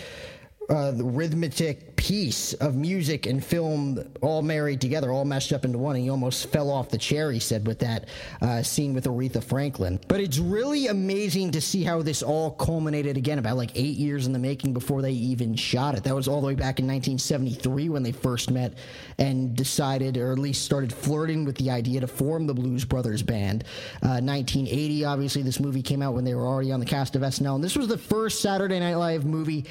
uh, 0.69 0.91
the 0.91 1.05
rhythmic 1.05 1.97
piece 1.97 2.53
of 2.55 2.77
music 2.77 3.27
and 3.27 3.43
film 3.45 3.99
all 4.21 4.43
married 4.43 4.81
together, 4.81 5.11
all 5.11 5.25
meshed 5.25 5.53
up 5.53 5.65
into 5.65 5.79
one. 5.79 5.97
And 5.97 6.05
he 6.05 6.11
almost 6.11 6.51
fell 6.51 6.71
off 6.71 6.91
the 6.91 6.99
chair, 6.99 7.33
he 7.33 7.41
said, 7.41 7.67
with 7.67 7.79
that 7.81 8.07
uh, 8.43 8.63
scene 8.63 8.93
with 8.95 9.05
Aretha 9.07 9.43
Franklin. 9.43 9.99
But 10.09 10.21
it's 10.21 10.39
really 10.39 10.89
amazing 10.89 11.53
to 11.53 11.61
see 11.61 11.83
how 11.83 12.03
this 12.03 12.23
all 12.23 12.51
culminated 12.51 13.17
again 13.17 13.39
about 13.39 13.57
like 13.57 13.71
eight 13.75 13.97
years 13.97 14.27
in 14.27 14.33
the 14.33 14.39
making 14.39 14.75
before 14.75 15.01
they 15.01 15.13
even 15.13 15.55
shot 15.55 15.97
it. 15.97 16.05
That 16.05 16.15
was 16.15 16.29
all 16.29 16.41
the 16.41 16.47
way 16.47 16.55
back 16.55 16.79
in 16.79 16.87
1973 16.87 17.89
when 17.89 18.03
they 18.03 18.13
first 18.13 18.51
met 18.51 18.75
and 19.19 19.57
decided, 19.57 20.19
or 20.19 20.33
at 20.33 20.39
least 20.39 20.65
started 20.65 20.93
flirting 20.93 21.45
with 21.45 21.57
the 21.57 21.71
idea 21.71 22.01
to 22.01 22.07
form 22.07 22.47
the 22.47 22.55
Blues 22.55 22.85
Brothers 22.85 23.23
band. 23.23 23.65
Uh, 24.03 24.21
1980, 24.21 25.05
obviously, 25.07 25.43
this 25.43 25.61
movie 25.61 25.83
came 25.83 26.03
out 26.03 26.15
when 26.15 26.25
they 26.25 26.35
were 26.35 26.47
already 26.47 26.73
on 26.73 26.81
the 26.81 26.87
cast 26.87 27.17
of 27.17 27.23
SNL. 27.23 27.55
And 27.55 27.65
this 27.65 27.77
was 27.77 27.89
the 27.89 27.99
first 27.99 28.43
Saturday 28.43 28.79
Night 28.79 28.97
Live 28.97 29.25
movie 29.25 29.65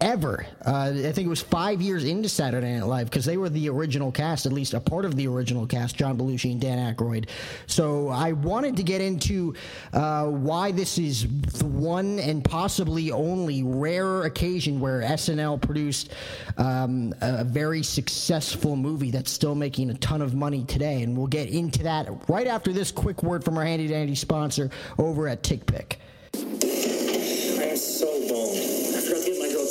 ever. 0.00 0.46
Uh, 0.64 0.92
I 0.94 1.12
think 1.12 1.26
it 1.26 1.28
was 1.28 1.42
five 1.42 1.82
years 1.82 2.04
into 2.04 2.28
Saturday 2.28 2.72
Night 2.72 2.86
Live 2.86 3.10
because 3.10 3.24
they 3.24 3.36
were 3.36 3.48
the 3.48 3.68
original 3.68 4.10
cast, 4.10 4.46
at 4.46 4.52
least 4.52 4.74
a 4.74 4.80
part 4.80 5.04
of 5.04 5.16
the 5.16 5.26
original 5.26 5.66
cast, 5.66 5.96
John 5.96 6.16
Belushi 6.16 6.52
and 6.52 6.60
Dan 6.60 6.94
Aykroyd. 6.94 7.28
So 7.66 8.08
I 8.08 8.32
wanted 8.32 8.76
to 8.76 8.82
get 8.82 9.00
into 9.00 9.54
uh, 9.92 10.26
why 10.26 10.72
this 10.72 10.98
is 10.98 11.26
the 11.52 11.66
one 11.66 12.18
and 12.18 12.42
possibly 12.42 13.10
only 13.10 13.62
rare 13.62 14.22
occasion 14.24 14.80
where 14.80 15.02
SNL 15.02 15.60
produced 15.60 16.12
um, 16.56 17.14
a 17.20 17.44
very 17.44 17.82
successful 17.82 18.76
movie 18.76 19.10
that's 19.10 19.30
still 19.30 19.54
making 19.54 19.90
a 19.90 19.94
ton 19.94 20.22
of 20.22 20.34
money 20.34 20.64
today. 20.64 21.02
And 21.02 21.16
we'll 21.16 21.26
get 21.26 21.50
into 21.50 21.82
that 21.82 22.08
right 22.28 22.46
after 22.46 22.72
this 22.72 22.90
quick 22.90 23.22
word 23.22 23.44
from 23.44 23.58
our 23.58 23.64
handy 23.64 23.88
dandy 23.88 24.14
sponsor 24.14 24.70
over 24.98 25.28
at 25.28 25.42
TickPick. 25.42 25.96
I'm 26.34 27.76
so 27.76 28.06
bummed. 28.28 28.56
I 28.96 29.00
forgot 29.00 29.22
to 29.22 29.30
get 29.30 29.38
my 29.40 29.52
girl 29.52 29.66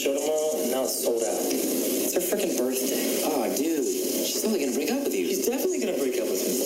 tickets 0.00 0.20
them 0.20 0.30
all, 0.30 0.62
and 0.62 0.70
now 0.70 0.84
it's 0.84 1.02
sold 1.02 1.22
out. 1.22 1.38
It's 1.52 2.14
her 2.14 2.20
freaking 2.20 2.56
birthday. 2.56 3.22
Oh, 3.24 3.44
dude, 3.56 3.84
she's 4.26 4.40
probably 4.40 4.60
gonna 4.60 4.72
break 4.72 4.90
up 4.90 5.04
with 5.04 5.14
you. 5.14 5.26
She's 5.26 5.46
definitely 5.46 5.80
gonna 5.80 5.98
break 5.98 6.18
up 6.18 6.28
with 6.28 6.40
me. 6.46 6.59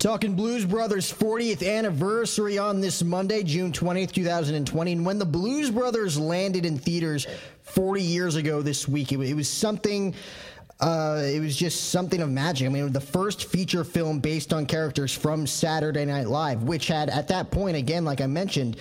Talking 0.00 0.34
Blues 0.34 0.64
Brothers 0.64 1.12
40th 1.12 1.62
anniversary 1.62 2.56
on 2.56 2.80
this 2.80 3.02
Monday, 3.02 3.42
June 3.42 3.70
20th, 3.70 4.12
2020. 4.12 4.92
And 4.92 5.04
when 5.04 5.18
the 5.18 5.26
Blues 5.26 5.70
Brothers 5.70 6.18
landed 6.18 6.64
in 6.64 6.78
theaters 6.78 7.26
40 7.64 8.00
years 8.00 8.36
ago 8.36 8.62
this 8.62 8.88
week, 8.88 9.12
it, 9.12 9.20
it 9.20 9.34
was 9.34 9.46
something. 9.46 10.14
Uh, 10.80 11.20
it 11.22 11.40
was 11.40 11.54
just 11.54 11.90
something 11.90 12.22
of 12.22 12.30
magic. 12.30 12.66
I 12.66 12.70
mean, 12.70 12.90
the 12.90 12.98
first 13.02 13.44
feature 13.44 13.84
film 13.84 14.20
based 14.20 14.54
on 14.54 14.64
characters 14.64 15.14
from 15.14 15.46
Saturday 15.46 16.06
Night 16.06 16.28
Live, 16.28 16.62
which 16.62 16.86
had, 16.86 17.10
at 17.10 17.28
that 17.28 17.50
point, 17.50 17.76
again, 17.76 18.02
like 18.06 18.22
I 18.22 18.26
mentioned, 18.26 18.78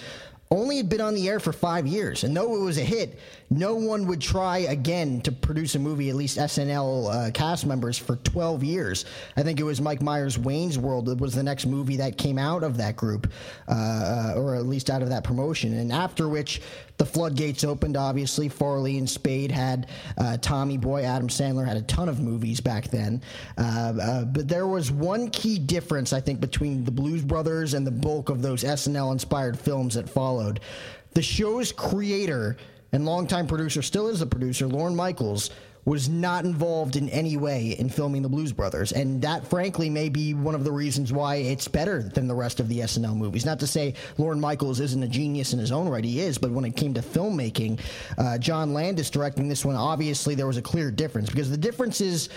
only 0.51 0.77
had 0.77 0.89
been 0.89 1.01
on 1.01 1.13
the 1.13 1.29
air 1.29 1.39
for 1.39 1.53
five 1.53 1.85
years. 1.85 2.23
And 2.23 2.35
though 2.35 2.55
it 2.55 2.59
was 2.59 2.79
a 2.79 2.83
hit, 2.83 3.19
no 3.51 3.75
one 3.75 4.07
would 4.07 4.19
try 4.19 4.59
again 4.59 5.21
to 5.21 5.31
produce 5.31 5.75
a 5.75 5.79
movie, 5.79 6.09
at 6.09 6.15
least 6.15 6.39
SNL 6.39 7.27
uh, 7.27 7.31
cast 7.31 7.67
members, 7.67 7.99
for 7.99 8.15
12 8.15 8.63
years. 8.63 9.05
I 9.37 9.43
think 9.43 9.59
it 9.59 9.63
was 9.63 9.79
Mike 9.79 10.01
Myers' 10.01 10.39
Wayne's 10.39 10.79
World 10.79 11.05
that 11.05 11.19
was 11.19 11.35
the 11.35 11.43
next 11.43 11.67
movie 11.67 11.97
that 11.97 12.17
came 12.17 12.39
out 12.39 12.63
of 12.63 12.77
that 12.77 12.95
group, 12.95 13.31
uh, 13.67 14.33
or 14.35 14.55
at 14.55 14.65
least 14.65 14.89
out 14.89 15.03
of 15.03 15.09
that 15.09 15.23
promotion. 15.23 15.77
And 15.77 15.91
after 15.91 16.27
which, 16.27 16.61
the 16.99 17.05
floodgates 17.05 17.63
opened, 17.63 17.95
obviously. 17.95 18.49
Farley 18.49 18.97
and 18.97 19.09
Spade 19.09 19.51
had 19.51 19.87
uh, 20.17 20.37
Tommy 20.37 20.77
Boy, 20.77 21.03
Adam 21.03 21.29
Sandler 21.29 21.65
had 21.65 21.77
a 21.77 21.81
ton 21.83 22.09
of 22.09 22.19
movies 22.19 22.59
back 22.59 22.89
then. 22.89 23.21
Uh, 23.57 23.93
uh, 24.01 24.25
but 24.25 24.49
there 24.49 24.67
was 24.67 24.91
one 24.91 25.29
key 25.29 25.57
difference, 25.57 26.11
I 26.11 26.19
think, 26.19 26.41
between 26.41 26.83
the 26.83 26.91
Blues 26.91 27.23
Brothers 27.23 27.73
and 27.73 27.87
the 27.87 27.91
bulk 27.91 28.29
of 28.29 28.41
those 28.41 28.65
SNL 28.65 29.13
inspired 29.13 29.57
films 29.57 29.95
that 29.95 30.09
followed. 30.09 30.59
The 31.13 31.21
show's 31.21 31.71
creator 31.71 32.57
and 32.91 33.05
longtime 33.05 33.47
producer, 33.47 33.81
still 33.81 34.09
is 34.09 34.19
the 34.19 34.25
producer, 34.25 34.67
Lorne 34.67 34.95
Michaels, 34.95 35.51
was 35.85 36.09
not 36.09 36.45
involved 36.45 36.95
in 36.95 37.09
any 37.09 37.37
way 37.37 37.75
in 37.79 37.89
filming 37.89 38.21
the 38.21 38.29
Blues 38.29 38.53
Brothers. 38.53 38.91
And 38.91 39.21
that, 39.21 39.47
frankly, 39.47 39.89
may 39.89 40.09
be 40.09 40.33
one 40.33 40.55
of 40.55 40.63
the 40.63 40.71
reasons 40.71 41.11
why 41.11 41.35
it's 41.35 41.67
better 41.67 42.03
than 42.03 42.27
the 42.27 42.35
rest 42.35 42.59
of 42.59 42.67
the 42.67 42.79
SNL 42.79 43.15
movies. 43.15 43.45
Not 43.45 43.59
to 43.61 43.67
say 43.67 43.93
Lorne 44.17 44.39
Michaels 44.39 44.79
isn't 44.79 45.01
a 45.01 45.07
genius 45.07 45.53
in 45.53 45.59
his 45.59 45.71
own 45.71 45.87
right, 45.89 46.03
he 46.03 46.19
is, 46.19 46.37
but 46.37 46.51
when 46.51 46.65
it 46.65 46.75
came 46.75 46.93
to 46.93 47.01
filmmaking, 47.01 47.79
uh, 48.17 48.37
John 48.37 48.73
Landis 48.73 49.09
directing 49.09 49.47
this 49.47 49.65
one, 49.65 49.75
obviously 49.75 50.35
there 50.35 50.47
was 50.47 50.57
a 50.57 50.61
clear 50.61 50.91
difference 50.91 51.29
because 51.29 51.49
the 51.49 51.57
difference 51.57 52.01
is. 52.01 52.29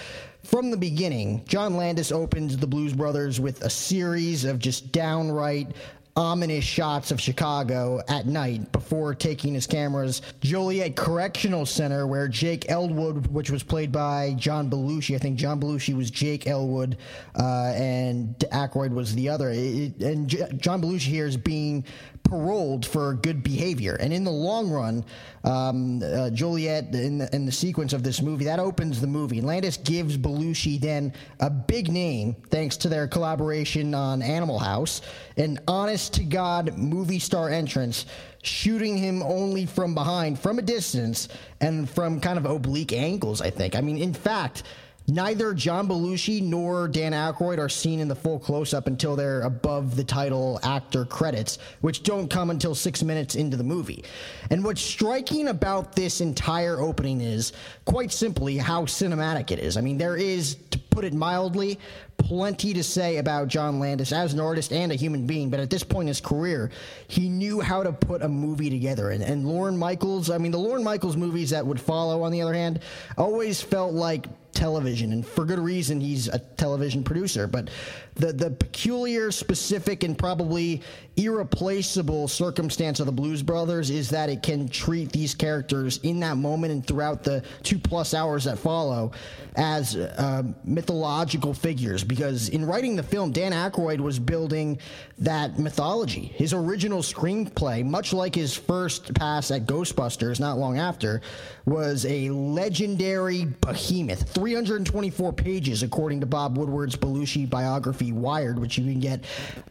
From 0.45 0.73
the 0.73 0.77
beginning, 0.77 1.45
John 1.47 1.77
Landis 1.77 2.11
opened 2.11 2.51
the 2.51 2.67
Blues 2.67 2.93
Brothers 2.93 3.39
with 3.39 3.63
a 3.63 3.71
series 3.71 4.45
of 4.45 4.59
just 4.59 4.91
downright 4.91 5.71
ominous 6.14 6.64
shots 6.64 7.11
of 7.11 7.21
Chicago 7.21 8.00
at 8.09 8.26
night 8.26 8.71
before 8.73 9.14
taking 9.14 9.54
his 9.54 9.66
cameras. 9.66 10.21
Joliet 10.40 10.95
Correctional 10.95 11.64
Center 11.64 12.07
where 12.07 12.28
Jake 12.28 12.71
Elwood 12.71 13.26
which 13.28 13.50
was 13.50 13.62
played 13.62 13.90
by 13.92 14.35
John 14.38 14.69
Belushi 14.69 15.14
I 15.14 15.19
think 15.19 15.38
John 15.38 15.61
Belushi 15.61 15.97
was 15.97 16.11
Jake 16.11 16.47
Elwood 16.47 16.99
uh, 17.38 17.73
and 17.75 18.37
Aykroyd 18.52 18.92
was 18.92 19.14
the 19.14 19.28
other. 19.28 19.50
It- 19.50 20.00
and 20.00 20.28
J- 20.28 20.49
John 20.59 20.83
Belushi 20.83 21.00
here 21.09 21.26
is 21.26 21.37
being 21.37 21.85
paroled 22.33 22.87
for 22.87 23.12
good 23.12 23.43
behavior. 23.43 23.95
And 24.01 24.11
in 24.11 24.25
the 24.25 24.31
long 24.31 24.71
run 24.71 25.05
um, 25.45 26.03
uh, 26.03 26.31
Joliet 26.31 26.95
in 26.95 27.19
the, 27.19 27.35
in 27.35 27.45
the 27.45 27.53
sequence 27.53 27.93
of 27.93 28.03
this 28.03 28.23
movie 28.23 28.47
that 28.47 28.59
opens 28.59 29.03
the 29.03 29.07
movie. 29.07 29.37
And 29.37 29.47
Landis 29.47 29.77
gives 29.77 30.17
Belushi 30.17 30.81
then 30.81 31.12
a 31.41 31.51
big 31.51 31.91
name 31.91 32.35
thanks 32.49 32.79
to 32.79 32.89
their 32.89 33.07
collaboration 33.07 33.95
on 33.95 34.23
Animal 34.23 34.59
House 34.59 35.03
an 35.37 35.59
honest 35.69 36.15
to 36.15 36.25
God 36.25 36.79
movie 36.79 37.19
star 37.19 37.51
entrance 37.51 38.07
shooting 38.43 38.97
him 38.97 39.23
only 39.23 39.67
from 39.67 39.95
behind 39.95 40.39
from 40.39 40.59
a 40.59 40.62
distance 40.62 41.29
and 41.61 41.89
from 41.89 42.19
kind 42.19 42.39
of 42.39 42.47
oblique 42.47 42.95
angles 42.95 43.43
I 43.43 43.51
think. 43.51 43.77
I 43.77 43.83
mean 43.83 43.99
in 43.99 44.15
fact 44.15 44.62
Neither 45.09 45.53
John 45.53 45.89
Belushi 45.89 46.43
nor 46.43 46.87
Dan 46.87 47.13
Aykroyd 47.13 47.59
are 47.59 47.69
seen 47.69 48.01
in 48.01 48.09
the 48.09 48.15
full 48.15 48.39
close 48.39 48.73
up 48.73 48.87
until 48.87 49.17
they're 49.17 49.43
above 49.43 49.97
the 49.97 50.05
title 50.05 50.61
actor 50.63 51.05
credits, 51.05 51.59
which 51.81 52.03
don't 52.03 52.29
come 52.29 52.51
until 52.51 52.75
six 52.75 53.03
minutes 53.03 53.35
into 53.35 53.57
the 53.57 53.65
movie. 53.65 54.05
And 54.51 54.65
what's 54.65 54.81
striking 54.81 55.49
about 55.49 55.97
this 55.97 56.21
entire 56.21 56.81
opening 56.81 57.21
is, 57.21 57.53
quite 57.85 58.13
simply, 58.13 58.57
how 58.57 58.85
cinematic 58.85 59.51
it 59.51 59.59
is. 59.59 59.77
I 59.77 59.81
mean, 59.81 59.99
there 59.99 60.17
is, 60.17 60.57
to 60.71 60.79
put 60.79 61.05
it 61.05 61.15
mildly, 61.15 61.79
plenty 62.23 62.73
to 62.75 62.83
say 62.83 63.17
about 63.17 63.49
John 63.49 63.79
Landis 63.79 64.12
as 64.12 64.33
an 64.33 64.41
artist 64.41 64.73
and 64.73 64.93
a 64.93 64.95
human 64.95 65.26
being, 65.26 65.50
but 65.50 65.61
at 65.61 65.71
this 65.71 65.83
point 65.83 66.05
in 66.05 66.09
his 66.09 66.21
career, 66.21 66.71
he 67.09 67.29
knew 67.29 67.61
how 67.61 67.83
to 67.83 67.93
put 67.93 68.23
a 68.23 68.29
movie 68.29 68.71
together. 68.71 69.11
And, 69.11 69.23
and 69.23 69.47
Lorne 69.47 69.76
Michaels, 69.76 70.31
I 70.31 70.38
mean, 70.38 70.52
the 70.52 70.59
Lorne 70.59 70.85
Michaels 70.85 71.17
movies 71.17 71.50
that 71.50 71.67
would 71.67 71.81
follow, 71.81 72.23
on 72.23 72.33
the 72.33 72.43
other 72.43 72.55
hand, 72.55 72.81
always 73.19 73.61
felt 73.61 73.93
like 73.93 74.26
television 74.52 75.12
and 75.12 75.26
for 75.26 75.45
good 75.45 75.59
reason 75.59 75.99
he's 75.99 76.29
a 76.29 76.38
television 76.38 77.02
producer 77.02 77.47
but 77.47 77.71
the 78.17 78.33
the 78.33 78.50
peculiar 78.50 79.31
specific 79.31 80.02
and 80.02 80.19
probably 80.19 80.83
irreplaceable 81.17 82.29
circumstance 82.29 83.00
of 83.00 83.07
the 83.07 83.12
blues 83.12 83.43
brothers 83.43 83.88
is 83.88 84.11
that 84.11 84.29
it 84.29 84.43
can 84.43 84.69
treat 84.69 85.11
these 85.11 85.35
characters 85.35 85.99
in 86.02 86.21
that 86.21 86.37
moment 86.37 86.71
and 86.71 86.87
throughout 86.87 87.25
the 87.25 87.43
two 87.62 87.79
plus 87.79 88.12
hours 88.12 88.45
that 88.45 88.59
follow 88.59 89.11
as 89.57 89.97
uh, 89.97 90.43
mythological 90.64 91.55
figures 91.55 92.05
because 92.14 92.50
in 92.50 92.66
writing 92.66 92.95
the 92.95 93.02
film 93.02 93.33
dan 93.33 93.52
Aykroyd 93.52 93.99
was 93.99 94.19
building 94.19 94.78
that 95.19 95.59
mythology 95.59 96.33
his 96.37 96.52
original 96.52 97.00
screenplay 97.00 97.83
much 97.83 98.12
like 98.12 98.35
his 98.35 98.54
first 98.54 99.14
pass 99.14 99.50
at 99.50 99.64
ghostbusters 99.64 100.38
not 100.38 100.59
long 100.59 100.78
after 100.78 101.23
was 101.64 102.04
a 102.07 102.28
legendary 102.31 103.47
behemoth. 103.47 104.28
324 104.28 105.33
pages 105.33 105.83
according 105.83 106.21
to 106.21 106.26
bob 106.26 106.59
woodward's 106.59 106.97
belushi 106.97 107.49
biography 107.49 108.12
wired 108.12 108.59
which 108.59 108.76
you 108.76 108.85
can 108.85 109.00
get 109.00 109.25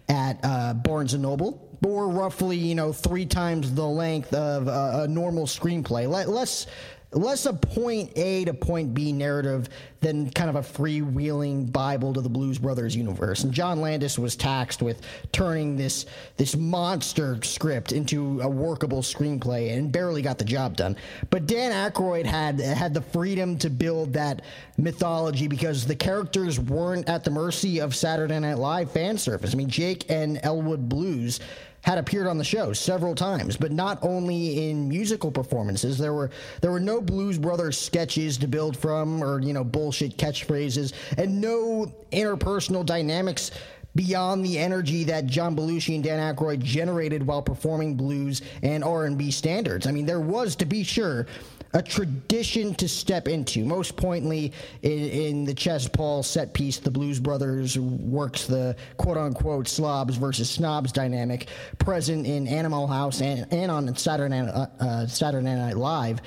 at 0.09 0.39
uh, 0.43 0.73
barnes 0.73 1.13
noble 1.13 1.67
or 1.85 2.09
roughly 2.09 2.57
you 2.57 2.75
know 2.75 2.91
three 2.91 3.25
times 3.25 3.73
the 3.73 3.85
length 3.85 4.33
of 4.33 4.67
uh, 4.67 5.01
a 5.03 5.07
normal 5.07 5.45
screenplay. 5.45 6.07
Less 6.07 6.67
less 7.13 7.45
a 7.45 7.53
point 7.53 8.11
A 8.15 8.45
to 8.45 8.53
point 8.53 8.93
B 8.93 9.11
narrative 9.11 9.69
than 9.99 10.29
kind 10.31 10.49
of 10.49 10.55
a 10.55 10.61
freewheeling 10.61 11.71
Bible 11.71 12.13
to 12.13 12.21
the 12.21 12.29
Blues 12.29 12.57
Brothers 12.57 12.95
universe. 12.95 13.43
And 13.43 13.53
John 13.53 13.81
Landis 13.81 14.17
was 14.17 14.35
taxed 14.35 14.81
with 14.81 15.01
turning 15.31 15.75
this 15.75 16.05
this 16.37 16.55
monster 16.55 17.37
script 17.43 17.91
into 17.91 18.41
a 18.41 18.47
workable 18.47 19.01
screenplay 19.01 19.77
and 19.77 19.91
barely 19.91 20.21
got 20.21 20.37
the 20.37 20.45
job 20.45 20.77
done. 20.77 20.95
But 21.29 21.45
Dan 21.45 21.71
Aykroyd 21.71 22.25
had 22.25 22.59
had 22.59 22.93
the 22.93 23.01
freedom 23.01 23.57
to 23.59 23.69
build 23.69 24.13
that 24.13 24.41
mythology 24.77 25.47
because 25.47 25.85
the 25.85 25.95
characters 25.95 26.59
weren't 26.59 27.07
at 27.07 27.23
the 27.23 27.31
mercy 27.31 27.79
of 27.79 27.95
Saturday 27.95 28.39
Night 28.39 28.57
Live 28.57 28.91
fan 28.91 29.17
service. 29.17 29.53
I 29.53 29.57
mean, 29.57 29.69
Jake 29.69 30.09
and 30.09 30.39
Elwood 30.43 30.89
Blues 30.89 31.39
had 31.81 31.97
appeared 31.97 32.27
on 32.27 32.37
the 32.37 32.43
show 32.43 32.73
several 32.73 33.15
times, 33.15 33.57
but 33.57 33.71
not 33.71 33.99
only 34.01 34.69
in 34.69 34.87
musical 34.87 35.31
performances. 35.31 35.97
There 35.97 36.13
were 36.13 36.29
there 36.61 36.71
were 36.71 36.79
no 36.79 37.01
Blues 37.01 37.37
Brothers 37.37 37.77
sketches 37.77 38.37
to 38.37 38.47
build 38.47 38.77
from, 38.77 39.23
or 39.23 39.39
you 39.39 39.53
know 39.53 39.63
bullshit 39.63 40.17
catchphrases, 40.17 40.93
and 41.17 41.41
no 41.41 41.91
interpersonal 42.11 42.85
dynamics 42.85 43.51
beyond 43.95 44.45
the 44.45 44.57
energy 44.57 45.03
that 45.05 45.25
John 45.25 45.55
Belushi 45.55 45.95
and 45.95 46.03
Dan 46.03 46.33
Aykroyd 46.33 46.59
generated 46.59 47.25
while 47.25 47.41
performing 47.41 47.95
blues 47.95 48.41
and 48.63 48.83
R&B 48.83 49.31
standards. 49.31 49.85
I 49.85 49.91
mean, 49.91 50.05
there 50.05 50.21
was, 50.21 50.55
to 50.57 50.65
be 50.65 50.83
sure, 50.83 51.27
a 51.73 51.81
tradition 51.81 52.75
to 52.75 52.87
step 52.87 53.27
into. 53.27 53.63
Most 53.65 53.95
pointedly, 53.95 54.53
in, 54.81 54.91
in, 54.91 55.45
the 55.45 55.53
Chez 55.53 55.87
Paul 55.87 56.23
set 56.23 56.53
piece, 56.53 56.77
the 56.79 56.91
Blues 56.91 57.19
Brothers 57.19 57.77
works 57.79 58.45
the 58.45 58.75
quote 58.97 59.17
unquote 59.17 59.67
slobs 59.67 60.17
versus 60.17 60.49
snobs 60.49 60.91
dynamic 60.91 61.47
present 61.79 62.25
in 62.27 62.47
Animal 62.47 62.87
House 62.87 63.21
and, 63.21 63.51
and 63.51 63.71
on 63.71 63.95
Saturday 63.95 64.41
Night, 64.41 64.49
uh, 64.49 64.67
uh 64.79 65.07
Saturday 65.07 65.55
Night 65.55 65.77
Live. 65.77 66.21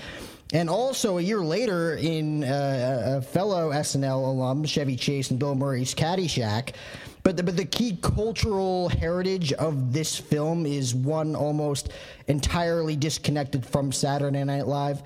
And 0.52 0.70
also, 0.70 1.18
a 1.18 1.22
year 1.22 1.40
later, 1.40 1.96
in 1.96 2.44
uh, 2.44 3.16
a 3.18 3.22
fellow 3.22 3.70
SNL 3.70 4.28
alum, 4.28 4.64
Chevy 4.64 4.94
Chase 4.94 5.30
and 5.30 5.38
Bill 5.40 5.54
Murray's 5.56 5.94
Caddyshack, 5.94 6.74
but 7.24 7.38
the, 7.38 7.42
but 7.42 7.56
the 7.56 7.64
key 7.64 7.98
cultural 8.02 8.90
heritage 8.90 9.52
of 9.54 9.94
this 9.94 10.14
film 10.14 10.66
is 10.66 10.94
one 10.94 11.34
almost 11.34 11.88
entirely 12.28 12.96
disconnected 12.96 13.64
from 13.64 13.90
Saturday 13.90 14.44
Night 14.44 14.66
Live 14.66 15.02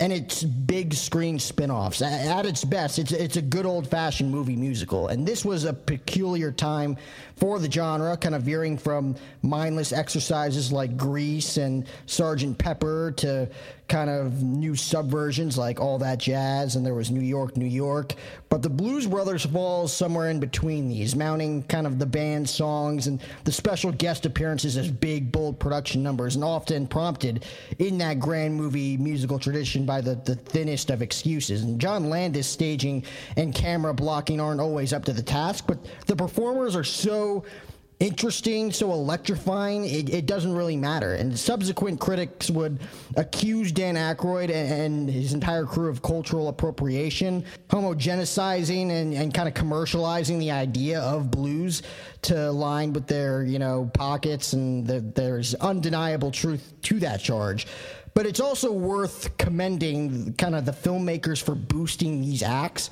and 0.00 0.12
its 0.12 0.42
big 0.42 0.94
screen 0.94 1.38
spin-offs. 1.38 2.02
At 2.02 2.46
its 2.46 2.64
best, 2.64 2.98
it's 2.98 3.12
it's 3.12 3.36
a 3.36 3.42
good 3.42 3.66
old-fashioned 3.66 4.30
movie 4.30 4.56
musical, 4.56 5.08
and 5.08 5.26
this 5.26 5.44
was 5.44 5.64
a 5.64 5.72
peculiar 5.72 6.50
time 6.50 6.96
for 7.36 7.58
the 7.58 7.70
genre, 7.70 8.16
kind 8.16 8.34
of 8.34 8.42
veering 8.42 8.78
from 8.78 9.16
mindless 9.42 9.92
exercises 9.92 10.70
like 10.72 10.96
Grease 10.96 11.56
and 11.56 11.86
Sergeant 12.06 12.56
Pepper 12.58 13.12
to 13.16 13.48
kind 13.88 14.08
of 14.08 14.42
new 14.42 14.72
subversions 14.72 15.58
like 15.58 15.80
All 15.80 15.98
That 15.98 16.18
Jazz, 16.18 16.76
and 16.76 16.86
there 16.86 16.94
was 16.94 17.10
New 17.10 17.20
York, 17.20 17.56
New 17.56 17.66
York. 17.66 18.14
But 18.48 18.62
the 18.62 18.70
Blues 18.70 19.06
Brothers 19.06 19.44
falls 19.44 19.92
somewhere 19.92 20.30
in 20.30 20.40
between 20.40 20.88
these, 20.88 21.16
mounting 21.16 21.62
kind 21.64 21.86
of 21.86 21.98
the 21.98 22.06
band 22.06 22.48
songs 22.48 23.06
and 23.06 23.20
the 23.44 23.52
special 23.52 23.92
guest 23.92 24.24
appearances 24.24 24.76
as 24.76 24.90
big, 24.90 25.32
bold 25.32 25.58
production 25.58 26.02
numbers, 26.02 26.36
and 26.36 26.44
often 26.44 26.86
prompted 26.86 27.44
in 27.78 27.98
that 27.98 28.20
grand 28.20 28.54
movie 28.54 28.96
musical 28.96 29.38
tradition 29.38 29.81
by 29.86 30.00
the, 30.00 30.14
the 30.14 30.34
thinnest 30.34 30.90
of 30.90 31.02
excuses. 31.02 31.62
And 31.62 31.80
John 31.80 32.08
Landis 32.08 32.46
staging 32.46 33.04
and 33.36 33.54
camera 33.54 33.94
blocking 33.94 34.40
aren't 34.40 34.60
always 34.60 34.92
up 34.92 35.04
to 35.06 35.12
the 35.12 35.22
task, 35.22 35.64
but 35.66 35.78
the 36.06 36.16
performers 36.16 36.76
are 36.76 36.84
so 36.84 37.44
interesting, 38.02 38.72
so 38.72 38.92
electrifying, 38.92 39.84
it, 39.84 40.10
it, 40.10 40.26
doesn't 40.26 40.52
really 40.52 40.76
matter. 40.76 41.14
And 41.14 41.38
subsequent 41.38 42.00
critics 42.00 42.50
would 42.50 42.80
accuse 43.16 43.70
Dan 43.70 43.94
Aykroyd 43.94 44.50
and, 44.50 45.08
his 45.08 45.32
entire 45.34 45.64
crew 45.64 45.88
of 45.88 46.02
cultural 46.02 46.48
appropriation, 46.48 47.44
homogenizing 47.68 48.90
and, 48.90 49.14
and 49.14 49.32
kind 49.32 49.48
of 49.48 49.54
commercializing 49.54 50.38
the 50.38 50.50
idea 50.50 51.00
of 51.00 51.30
blues 51.30 51.82
to 52.22 52.50
line 52.50 52.92
with 52.92 53.06
their, 53.06 53.44
you 53.44 53.58
know, 53.58 53.90
pockets. 53.94 54.52
And 54.52 54.86
the, 54.86 55.00
there's 55.00 55.54
undeniable 55.54 56.32
truth 56.32 56.72
to 56.82 56.98
that 57.00 57.20
charge. 57.20 57.66
But 58.14 58.26
it's 58.26 58.40
also 58.40 58.70
worth 58.72 59.36
commending 59.38 60.34
kind 60.34 60.54
of 60.54 60.64
the 60.66 60.72
filmmakers 60.72 61.42
for 61.42 61.54
boosting 61.54 62.20
these 62.20 62.42
acts 62.42 62.90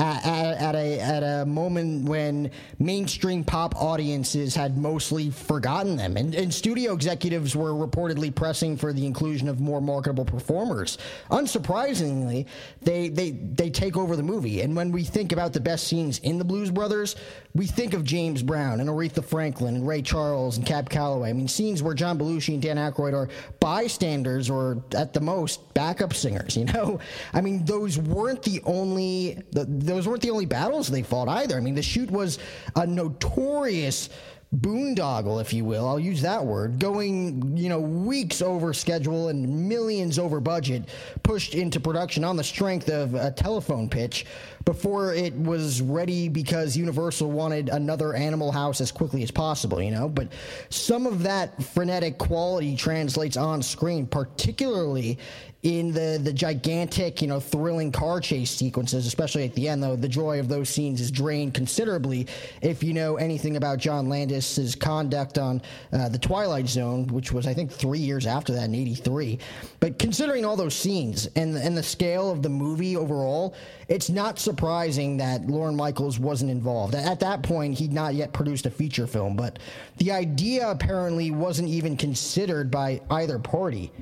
at, 0.00 0.56
at, 0.58 0.74
a 0.74 1.00
at 1.00 1.22
a 1.22 1.46
moment 1.46 2.08
when 2.08 2.50
mainstream 2.78 3.44
pop 3.44 3.74
audiences 3.76 4.54
had 4.54 4.76
mostly 4.76 5.30
forgotten 5.30 5.96
them, 5.96 6.16
and, 6.16 6.34
and 6.34 6.52
studio 6.52 6.92
executives 6.92 7.54
were 7.54 7.72
reportedly 7.72 8.34
pressing 8.34 8.76
for 8.76 8.92
the 8.92 9.04
inclusion 9.04 9.48
of 9.48 9.60
more 9.60 9.80
marketable 9.80 10.24
performers. 10.24 10.98
Unsurprisingly, 11.30 12.46
they 12.82 13.08
they 13.08 13.30
they 13.30 13.70
take 13.70 13.96
over 13.96 14.16
the 14.16 14.22
movie, 14.22 14.60
and 14.62 14.74
when 14.74 14.90
we 14.92 15.04
think 15.04 15.32
about 15.32 15.52
the 15.52 15.60
best 15.60 15.86
scenes 15.86 16.18
in 16.20 16.38
the 16.38 16.44
Blues 16.44 16.70
Brothers, 16.70 17.16
we 17.54 17.66
think 17.66 17.94
of 17.94 18.04
James 18.04 18.42
Brown 18.42 18.80
and 18.80 18.88
Aretha 18.88 19.24
Franklin 19.24 19.74
and 19.74 19.86
Ray 19.86 20.02
Charles 20.02 20.56
and 20.56 20.64
Cab 20.64 20.88
Calloway. 20.88 21.30
I 21.30 21.32
mean, 21.32 21.48
scenes 21.48 21.82
where 21.82 21.94
John 21.94 22.18
Belushi 22.18 22.54
and 22.54 22.62
Dan 22.62 22.76
Aykroyd 22.76 23.12
are 23.12 23.28
bystanders 23.58 24.48
or 24.48 24.82
at 24.96 25.12
the 25.12 25.20
most 25.20 25.74
backup 25.74 26.14
singers. 26.14 26.56
You 26.56 26.66
know, 26.66 27.00
I 27.34 27.40
mean, 27.40 27.64
those 27.64 27.98
weren't 27.98 28.42
the 28.42 28.60
only 28.64 29.42
the, 29.52 29.64
those 29.90 30.06
weren't 30.06 30.22
the 30.22 30.30
only 30.30 30.46
battles 30.46 30.88
they 30.88 31.02
fought 31.02 31.28
either. 31.28 31.56
I 31.56 31.60
mean, 31.60 31.74
the 31.74 31.82
shoot 31.82 32.10
was 32.10 32.38
a 32.76 32.86
notorious 32.86 34.08
boondoggle, 34.54 35.40
if 35.40 35.52
you 35.52 35.64
will. 35.64 35.86
I'll 35.86 36.00
use 36.00 36.22
that 36.22 36.44
word. 36.44 36.78
Going, 36.78 37.56
you 37.56 37.68
know, 37.68 37.78
weeks 37.78 38.42
over 38.42 38.72
schedule 38.72 39.28
and 39.28 39.68
millions 39.68 40.18
over 40.18 40.40
budget, 40.40 40.88
pushed 41.22 41.54
into 41.54 41.78
production 41.78 42.24
on 42.24 42.36
the 42.36 42.44
strength 42.44 42.88
of 42.88 43.14
a 43.14 43.30
telephone 43.30 43.88
pitch 43.88 44.26
before 44.64 45.14
it 45.14 45.34
was 45.34 45.80
ready 45.80 46.28
because 46.28 46.76
Universal 46.76 47.30
wanted 47.30 47.68
another 47.70 48.14
Animal 48.14 48.52
House 48.52 48.80
as 48.80 48.92
quickly 48.92 49.22
as 49.22 49.30
possible, 49.30 49.80
you 49.80 49.90
know. 49.90 50.08
But 50.08 50.28
some 50.68 51.06
of 51.06 51.22
that 51.22 51.62
frenetic 51.62 52.18
quality 52.18 52.76
translates 52.76 53.36
on 53.36 53.62
screen, 53.62 54.06
particularly 54.06 55.18
in 55.62 55.92
the 55.92 56.18
the 56.22 56.32
gigantic, 56.32 57.20
you 57.20 57.28
know, 57.28 57.38
thrilling 57.38 57.92
car 57.92 58.20
chase 58.20 58.50
sequences, 58.50 59.06
especially 59.06 59.44
at 59.44 59.54
the 59.54 59.68
end. 59.68 59.82
Though 59.82 59.96
the 59.96 60.08
joy 60.08 60.40
of 60.40 60.48
those 60.48 60.68
scenes 60.68 61.00
is 61.00 61.10
drained 61.10 61.52
considerably 61.54 62.26
if 62.62 62.82
you 62.82 62.94
know 62.94 63.16
anything 63.16 63.56
about 63.56 63.78
John 63.78 64.08
Landis's 64.08 64.74
conduct 64.74 65.36
on 65.36 65.60
uh, 65.92 66.08
the 66.08 66.18
Twilight 66.18 66.66
Zone, 66.66 67.06
which 67.08 67.32
was 67.32 67.46
I 67.46 67.52
think 67.52 67.70
three 67.70 67.98
years 67.98 68.26
after 68.26 68.54
that 68.54 68.64
in 68.64 68.74
'83. 68.74 69.38
But 69.80 69.98
considering 69.98 70.44
all 70.44 70.56
those 70.56 70.74
scenes 70.74 71.28
and 71.36 71.56
and 71.56 71.76
the 71.76 71.82
scale 71.82 72.30
of 72.30 72.42
the 72.42 72.48
movie 72.48 72.96
overall, 72.96 73.54
it's 73.88 74.08
not 74.08 74.38
surprising 74.50 75.16
that 75.18 75.46
Lorne 75.46 75.76
Michaels 75.76 76.18
wasn't 76.18 76.50
involved. 76.50 76.96
At 76.96 77.20
that 77.20 77.44
point, 77.44 77.78
he'd 77.78 77.92
not 77.92 78.14
yet 78.14 78.32
produced 78.32 78.66
a 78.66 78.70
feature 78.70 79.06
film, 79.06 79.36
but 79.36 79.60
the 79.98 80.10
idea 80.10 80.68
apparently 80.68 81.30
wasn't 81.30 81.68
even 81.68 81.96
considered 81.96 82.68
by 82.68 83.00
either 83.10 83.38
party. 83.38 83.92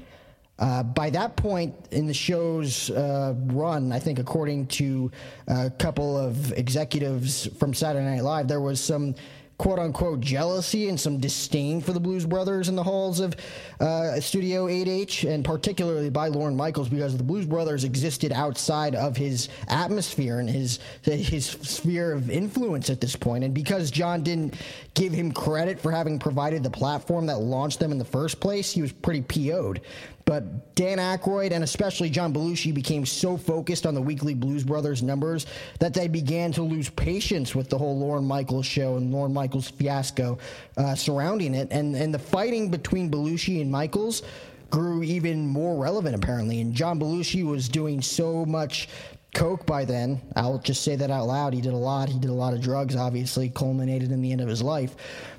Uh, 0.59 0.83
by 0.83 1.11
that 1.11 1.37
point 1.37 1.75
in 1.91 2.07
the 2.07 2.15
show's 2.15 2.91
uh, 2.91 3.35
run, 3.49 3.93
I 3.93 3.99
think, 3.99 4.19
according 4.19 4.69
to 4.69 5.13
a 5.49 5.69
couple 5.69 6.17
of 6.17 6.51
executives 6.53 7.47
from 7.59 7.75
Saturday 7.75 8.07
Night 8.07 8.25
Live, 8.25 8.49
there 8.49 8.63
was 8.63 8.81
some 8.81 9.15
quote 9.59 9.79
unquote 9.79 10.21
jealousy 10.21 10.89
and 10.89 10.99
some 10.99 11.19
disdain 11.19 11.83
for 11.83 11.93
the 11.93 12.01
Blues 12.01 12.25
Brothers 12.25 12.71
in 12.71 12.77
the 12.77 12.83
halls 12.83 13.21
of 13.21 13.37
uh, 13.81 14.21
Studio 14.21 14.67
8H, 14.67 15.29
and 15.29 15.45
particularly 15.45 16.11
by 16.11 16.29
Lorne 16.29 16.57
Michaels, 16.57 16.89
because 16.89 17.17
the 17.17 17.23
Blues 17.23 17.47
Brothers 17.47 17.85
existed 17.85 18.33
outside 18.33 18.95
of 18.95 19.17
his 19.17 19.49
atmosphere 19.69 20.41
and 20.41 20.49
his 20.49 20.79
his 21.03 21.47
sphere 21.47 22.13
of 22.13 22.31
influence 22.31 22.91
at 22.91 23.01
this 23.01 23.17
point, 23.17 23.45
and 23.45 23.55
because 23.55 23.91
John 23.91 24.23
didn't 24.23 24.55
give 24.95 25.13
him 25.13 25.33
credit 25.33 25.79
for 25.81 25.93
having 25.93 26.19
provided 26.19 26.63
the 26.63 26.71
platform 26.71 27.27
that 27.27 27.39
launched 27.41 27.79
them 27.79 27.93
in 27.93 27.99
the 27.99 28.05
first 28.05 28.41
place, 28.41 28.73
he 28.73 28.83
was 28.83 28.93
pretty 28.93 29.23
PO'd. 29.23 29.81
But 30.29 30.75
Dan 30.75 30.99
Aykroyd 30.99 31.53
and 31.53 31.65
especially 31.65 32.11
John 32.11 32.35
Belushi 32.35 32.75
became 32.75 33.07
so 33.07 33.39
focused 33.39 33.87
on 33.87 33.95
the 33.95 34.03
weekly 34.03 34.35
Blues 34.35 34.63
Brothers 34.63 35.03
numbers 35.03 35.47
that 35.79 35.95
they 35.95 36.07
began 36.07 36.53
to 36.53 36.63
lose 36.63 36.91
patience 36.91 37.55
with 37.55 37.71
the 37.71 37.79
whole 37.79 37.99
Lorne 37.99 38.27
Michaels 38.27 38.67
show 38.67 38.99
and 38.99 39.11
Lorne 39.11 39.33
Michaels 39.33 39.71
fiasco 39.71 40.37
uh, 40.77 40.95
surrounding 40.95 41.55
it. 41.55 41.69
And, 41.71 41.97
and 41.97 42.13
the 42.13 42.19
fighting 42.19 42.71
between 42.71 43.11
Belushi 43.11 43.63
and 43.63 43.68
Michaels 43.71 44.23
grew 44.71 45.03
even 45.03 45.47
more 45.47 45.77
relevant, 45.77 46.15
apparently. 46.15 46.61
And 46.61 46.75
John 46.75 47.01
Belushi 47.01 47.45
was 47.45 47.69
doing 47.69 48.03
so 48.03 48.45
much 48.45 48.89
coke 49.35 49.67
by 49.67 49.85
then. 49.85 50.21
I'll 50.37 50.59
just 50.59 50.83
say 50.83 50.97
that 50.97 51.11
out 51.11 51.27
loud. 51.27 51.55
He 51.55 51.61
did 51.61 51.73
a 51.73 51.77
lot. 51.77 52.09
He 52.09 52.19
did 52.19 52.31
a 52.31 52.35
lot 52.35 52.55
of 52.55 52.61
drugs, 52.61 52.97
obviously, 52.97 53.49
culminated 53.51 54.11
in 54.11 54.21
the 54.23 54.33
end 54.33 54.41
of 54.41 54.49
his 54.49 54.63
life. 54.63 54.97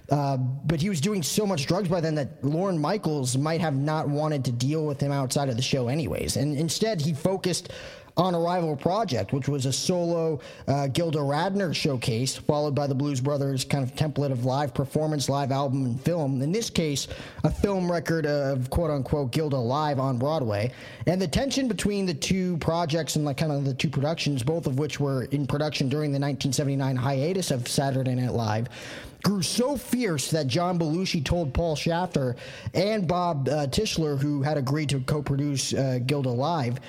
Uh, 0.10 0.38
but 0.38 0.82
he 0.82 0.90
was 0.90 1.02
doing 1.02 1.22
so 1.22 1.46
much 1.46 1.68
drugs 1.68 1.88
by 1.88 2.02
then 2.02 2.16
that 2.16 2.44
Lorne 2.44 2.80
Michaels 2.80 3.38
might 3.38 3.62
have 3.62 3.76
not 3.76 4.08
wanted 4.08 4.44
to 4.46 4.52
deal 4.52 4.86
with 4.86 5.00
him 5.00 5.12
outside 5.12 5.50
of 5.50 5.56
the 5.56 5.62
show, 5.62 5.88
anyways. 5.88 6.36
And 6.36 6.58
instead, 6.58 7.02
he 7.02 7.14
focused 7.14 7.72
on 8.20 8.36
Arrival 8.36 8.76
project, 8.76 9.32
which 9.32 9.48
was 9.48 9.66
a 9.66 9.72
solo 9.72 10.40
uh, 10.68 10.88
Gilda 10.88 11.20
Radner 11.20 11.74
showcase, 11.74 12.36
followed 12.36 12.76
by 12.76 12.86
the 12.86 12.94
Blues 12.94 13.22
Brothers 13.22 13.64
kind 13.64 13.84
of 13.84 13.96
template 13.96 14.32
of 14.32 14.44
live 14.44 14.74
performance, 14.74 15.30
live 15.30 15.52
album, 15.52 15.86
and 15.86 16.02
film. 16.02 16.42
In 16.42 16.52
this 16.52 16.70
case, 16.70 17.08
a 17.46 17.50
film 17.50 17.90
record 17.90 18.26
of 18.26 18.70
quote 18.70 18.92
unquote 18.92 19.32
Gilda 19.32 19.58
live 19.58 20.00
on 20.00 20.18
Broadway. 20.18 20.72
And 21.08 21.22
the 21.22 21.28
tension 21.28 21.70
between 21.70 22.06
the 22.06 22.14
two 22.14 22.58
projects 22.58 23.16
and 23.16 23.24
like 23.24 23.38
kind 23.38 23.54
of 23.54 23.64
the 23.64 23.74
two 23.74 23.90
productions, 23.90 24.44
both 24.44 24.68
of 24.68 24.78
which 24.78 25.00
were 25.00 25.24
in 25.26 25.48
production 25.48 25.88
during 25.88 26.12
the 26.12 26.20
1979 26.20 26.98
hiatus 26.98 27.52
of 27.52 27.68
Saturday 27.70 28.16
Night 28.16 28.34
Live, 28.34 28.68
grew 29.24 29.42
so 29.42 29.78
fierce 29.78 30.30
that 30.32 30.48
John 30.48 30.78
Belushi 30.78 31.24
told 31.24 31.54
Paul 31.54 31.76
Shaffer 31.76 32.36
and 32.74 33.08
Bob 33.08 33.48
uh, 33.48 33.68
Tischler, 33.68 34.18
who 34.20 34.42
had 34.42 34.58
agreed 34.58 34.90
to 34.90 35.00
co 35.02 35.22
produce 35.22 35.74
uh, 35.74 36.00
Gilda 36.06 36.30
Live, 36.30 36.80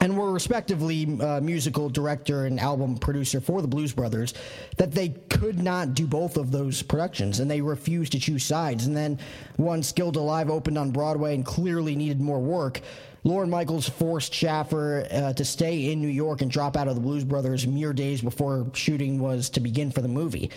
and 0.00 0.16
were 0.16 0.32
respectively 0.32 1.18
uh, 1.20 1.40
musical 1.40 1.90
director 1.90 2.46
and 2.46 2.58
album 2.58 2.96
producer 2.96 3.40
for 3.40 3.60
the 3.60 3.68
Blues 3.68 3.92
Brothers, 3.92 4.32
that 4.78 4.92
they 4.92 5.10
could 5.28 5.62
not 5.62 5.94
do 5.94 6.06
both 6.06 6.36
of 6.36 6.50
those 6.50 6.82
productions, 6.82 7.40
and 7.40 7.50
they 7.50 7.60
refused 7.60 8.12
to 8.12 8.18
choose 8.18 8.44
sides. 8.44 8.86
And 8.86 8.96
then, 8.96 9.18
once 9.58 9.92
Gilda 9.92 10.20
Live 10.20 10.50
opened 10.50 10.78
on 10.78 10.90
Broadway 10.90 11.34
and 11.34 11.44
clearly 11.44 11.94
needed 11.94 12.20
more 12.20 12.40
work, 12.40 12.80
Lorne 13.22 13.50
Michaels 13.50 13.86
forced 13.86 14.32
Shaffer 14.32 15.06
uh, 15.10 15.32
to 15.34 15.44
stay 15.44 15.92
in 15.92 16.00
New 16.00 16.08
York 16.08 16.40
and 16.40 16.50
drop 16.50 16.76
out 16.76 16.88
of 16.88 16.94
the 16.94 17.02
Blues 17.02 17.24
Brothers 17.24 17.66
mere 17.66 17.92
days 17.92 18.22
before 18.22 18.66
shooting 18.72 19.20
was 19.20 19.50
to 19.50 19.60
begin 19.60 19.90
for 19.90 20.00
the 20.00 20.08
movie. 20.08 20.50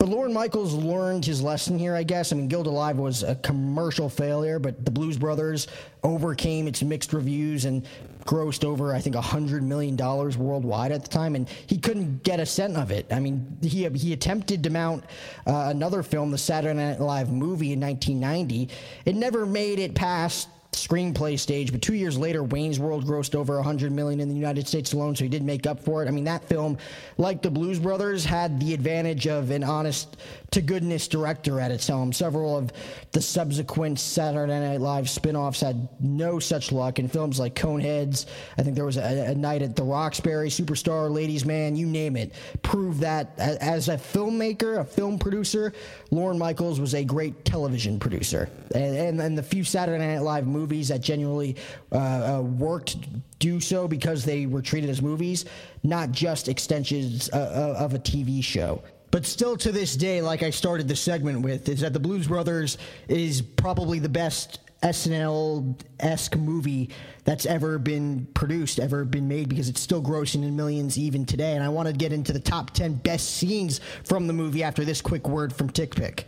But 0.00 0.08
Lorne 0.08 0.32
Michaels 0.32 0.72
learned 0.72 1.26
his 1.26 1.42
lesson 1.42 1.78
here, 1.78 1.94
I 1.94 2.04
guess. 2.04 2.32
I 2.32 2.36
mean, 2.36 2.48
Gilda 2.48 2.70
Live 2.70 2.96
was 2.96 3.22
a 3.22 3.34
commercial 3.34 4.08
failure, 4.08 4.58
but 4.58 4.82
the 4.82 4.90
Blues 4.90 5.18
Brothers 5.18 5.66
overcame 6.02 6.66
its 6.66 6.82
mixed 6.82 7.12
reviews 7.12 7.66
and 7.66 7.86
grossed 8.24 8.64
over, 8.64 8.94
I 8.94 9.00
think, 9.00 9.14
$100 9.14 9.60
million 9.60 9.98
worldwide 9.98 10.90
at 10.90 11.02
the 11.02 11.08
time, 11.10 11.34
and 11.34 11.46
he 11.66 11.76
couldn't 11.76 12.22
get 12.22 12.40
a 12.40 12.46
cent 12.46 12.78
of 12.78 12.90
it. 12.90 13.12
I 13.12 13.20
mean, 13.20 13.58
he, 13.60 13.86
he 13.90 14.14
attempted 14.14 14.62
to 14.62 14.70
mount 14.70 15.04
uh, 15.46 15.66
another 15.68 16.02
film, 16.02 16.30
the 16.30 16.38
Saturday 16.38 16.72
Night 16.72 16.98
Live 16.98 17.30
movie 17.30 17.74
in 17.74 17.80
1990. 17.80 18.70
It 19.04 19.16
never 19.16 19.44
made 19.44 19.78
it 19.78 19.94
past 19.94 20.48
screenplay 20.72 21.38
stage, 21.38 21.72
but 21.72 21.82
two 21.82 21.94
years 21.94 22.16
later, 22.16 22.44
Wayne's 22.44 22.78
World 22.78 23.04
grossed 23.04 23.34
over 23.34 23.56
100 23.56 23.90
million 23.90 24.20
in 24.20 24.28
the 24.28 24.34
United 24.34 24.68
States 24.68 24.92
alone, 24.92 25.16
so 25.16 25.24
he 25.24 25.28
did 25.28 25.42
make 25.42 25.66
up 25.66 25.80
for 25.80 26.02
it. 26.02 26.08
I 26.08 26.12
mean, 26.12 26.24
that 26.24 26.44
film, 26.48 26.78
like 27.18 27.42
the 27.42 27.50
Blues 27.50 27.78
Brothers, 27.78 28.24
had 28.24 28.60
the 28.60 28.72
advantage 28.72 29.26
of 29.26 29.50
an 29.50 29.64
honest 29.64 30.16
to 30.52 30.60
goodness 30.60 31.08
director 31.08 31.60
at 31.60 31.70
its 31.70 31.86
helm. 31.86 32.12
Several 32.12 32.56
of 32.56 32.72
the 33.10 33.20
subsequent 33.20 33.98
Saturday 33.98 34.60
Night 34.60 34.80
Live 34.80 35.10
spin-offs 35.10 35.60
had 35.60 35.88
no 35.98 36.38
such 36.38 36.70
luck. 36.70 36.98
In 36.98 37.08
films 37.08 37.40
like 37.40 37.54
Coneheads, 37.54 38.26
I 38.56 38.62
think 38.62 38.76
there 38.76 38.86
was 38.86 38.96
a, 38.96 39.30
a 39.30 39.34
night 39.34 39.62
at 39.62 39.74
the 39.74 39.82
Roxbury, 39.82 40.50
Superstar, 40.50 41.10
Ladies 41.10 41.44
Man, 41.44 41.74
you 41.74 41.86
name 41.86 42.16
it, 42.16 42.32
proved 42.62 43.00
that 43.00 43.32
as 43.38 43.88
a 43.88 43.96
filmmaker, 43.96 44.78
a 44.78 44.84
film 44.84 45.18
producer, 45.18 45.72
Lorne 46.12 46.38
Michaels 46.38 46.78
was 46.78 46.94
a 46.94 47.04
great 47.04 47.44
television 47.44 47.98
producer. 47.98 48.48
And, 48.74 48.96
and, 48.96 49.20
and 49.20 49.38
the 49.38 49.42
few 49.42 49.64
Saturday 49.64 50.06
Night 50.06 50.22
Live 50.22 50.46
movies 50.46 50.59
movies 50.60 50.88
that 50.88 51.00
genuinely 51.00 51.56
uh, 51.92 51.96
uh, 51.96 52.42
worked 52.42 52.96
do 53.38 53.60
so 53.60 53.88
because 53.88 54.24
they 54.24 54.46
were 54.46 54.60
treated 54.60 54.90
as 54.90 55.00
movies, 55.00 55.46
not 55.82 56.12
just 56.12 56.48
extensions 56.48 57.30
uh, 57.32 57.74
uh 57.78 57.84
of 57.84 57.94
a 57.94 57.98
TV 57.98 58.44
show. 58.44 58.82
But 59.10 59.26
still 59.26 59.56
to 59.56 59.72
this 59.72 59.96
day, 59.96 60.20
like 60.20 60.42
I 60.42 60.50
started 60.50 60.86
the 60.86 60.94
segment 60.94 61.40
with, 61.42 61.68
is 61.68 61.80
that 61.80 61.92
the 61.92 61.98
Blues 61.98 62.28
Brothers 62.28 62.78
is 63.08 63.42
probably 63.42 63.98
the 63.98 64.08
best 64.08 64.60
SNL 64.82 65.74
esque 65.98 66.36
movie 66.36 66.90
that's 67.24 67.44
ever 67.44 67.78
been 67.78 68.26
produced, 68.34 68.78
ever 68.78 69.04
been 69.04 69.26
made, 69.26 69.48
because 69.48 69.68
it's 69.68 69.80
still 69.80 70.02
grossing 70.02 70.42
in 70.44 70.54
millions 70.54 70.96
even 70.96 71.26
today. 71.26 71.54
And 71.54 71.64
I 71.64 71.68
want 71.70 71.88
to 71.88 71.92
get 71.92 72.12
into 72.12 72.32
the 72.32 72.40
top 72.40 72.70
10 72.70 72.94
best 72.94 73.36
scenes 73.36 73.80
from 74.04 74.26
the 74.26 74.32
movie 74.32 74.62
after 74.62 74.84
this 74.84 75.00
quick 75.00 75.28
word 75.28 75.52
from 75.52 75.70
TickPick. 75.70 76.24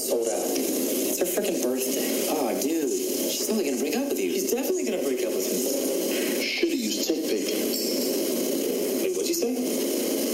sold 0.00 0.26
out. 0.28 0.46
It's 0.56 1.20
her 1.70 1.76
birthday. 1.76 2.26
Oh, 2.30 2.50
ah, 2.50 2.60
dude. 2.60 2.90
She's 2.90 3.46
probably 3.46 3.64
gonna 3.64 3.78
break 3.78 3.96
up 3.96 4.08
with 4.08 4.18
you. 4.18 4.32
She's 4.32 4.50
definitely 4.50 4.84
gonna 4.84 5.02
break 5.02 5.22
up 5.22 5.32
with 5.32 5.46
me. 5.46 6.42
Should've 6.42 6.74
used 6.74 7.08
TickPick. 7.08 7.46
Wait, 9.02 9.12
what'd 9.14 9.28
you 9.28 9.34
say? 9.34 9.54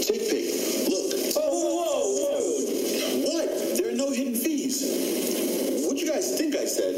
TickPick. 0.01 0.89
Look. 0.89 1.13
Oh, 1.37 1.49
whoa, 1.61 1.77
whoa. 1.77 2.41
whoa! 2.41 3.33
What? 3.33 3.77
There 3.77 3.89
are 3.89 3.97
no 3.97 4.11
hidden 4.11 4.33
fees. 4.33 4.81
What'd 5.85 6.01
you 6.01 6.09
guys 6.09 6.37
think 6.37 6.55
I 6.55 6.65
said? 6.65 6.95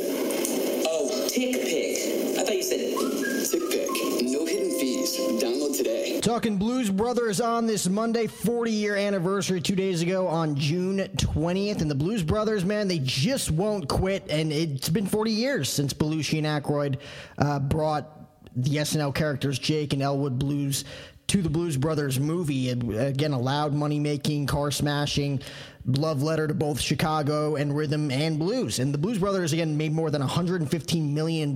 Oh, 0.88 1.10
TickPick. 1.28 2.40
I 2.40 2.44
thought 2.44 2.56
you 2.56 2.64
said 2.64 2.80
TickPick. 3.52 4.32
No 4.32 4.46
hidden 4.46 4.72
fees. 4.80 5.18
Download 5.42 5.76
today. 5.76 6.22
Talking 6.22 6.58
Blues 6.58 6.90
Brothers 6.90 7.42
on 7.42 7.66
this 7.66 7.90
Monday, 7.90 8.28
40 8.28 8.72
year 8.72 8.96
anniversary, 8.96 9.60
two 9.60 9.76
days 9.76 10.02
ago 10.02 10.28
on 10.28 10.56
June 10.56 11.10
20th. 11.34 11.82
And 11.82 11.90
the 11.90 11.96
Blues 11.96 12.24
Brothers, 12.24 12.66
man, 12.66 12.88
they 12.88 13.00
just 13.00 13.52
won't 13.52 13.88
quit. 13.88 14.26
And 14.30 14.52
it's 14.52 14.90
been 14.90 15.08
40 15.08 15.32
years 15.32 15.70
since 15.70 15.94
Belushi 15.94 16.38
and 16.44 16.48
Aykroyd 16.48 17.00
uh, 17.38 17.60
brought 17.60 18.08
the 18.56 18.78
SNL 18.78 19.14
characters 19.14 19.60
Jake 19.60 19.94
and 19.94 20.02
Elwood 20.02 20.40
Blues 20.40 20.86
to 21.28 21.42
the 21.42 21.50
Blues 21.50 21.78
Brothers 21.78 22.20
movie. 22.20 22.70
Again, 22.70 23.34
a 23.34 23.40
loud 23.40 23.74
money 23.74 24.00
making, 24.00 24.48
car 24.48 24.72
smashing 24.72 25.42
love 25.98 26.22
letter 26.22 26.48
to 26.48 26.54
both 26.54 26.80
Chicago 26.80 27.56
and 27.56 27.76
rhythm 27.76 28.12
and 28.12 28.38
blues. 28.38 28.80
And 28.80 28.94
the 28.94 28.98
Blues 28.98 29.18
Brothers, 29.18 29.54
again, 29.54 29.78
made 29.78 29.92
more 29.92 30.12
than 30.12 30.22
$115 30.22 31.12
million 31.12 31.56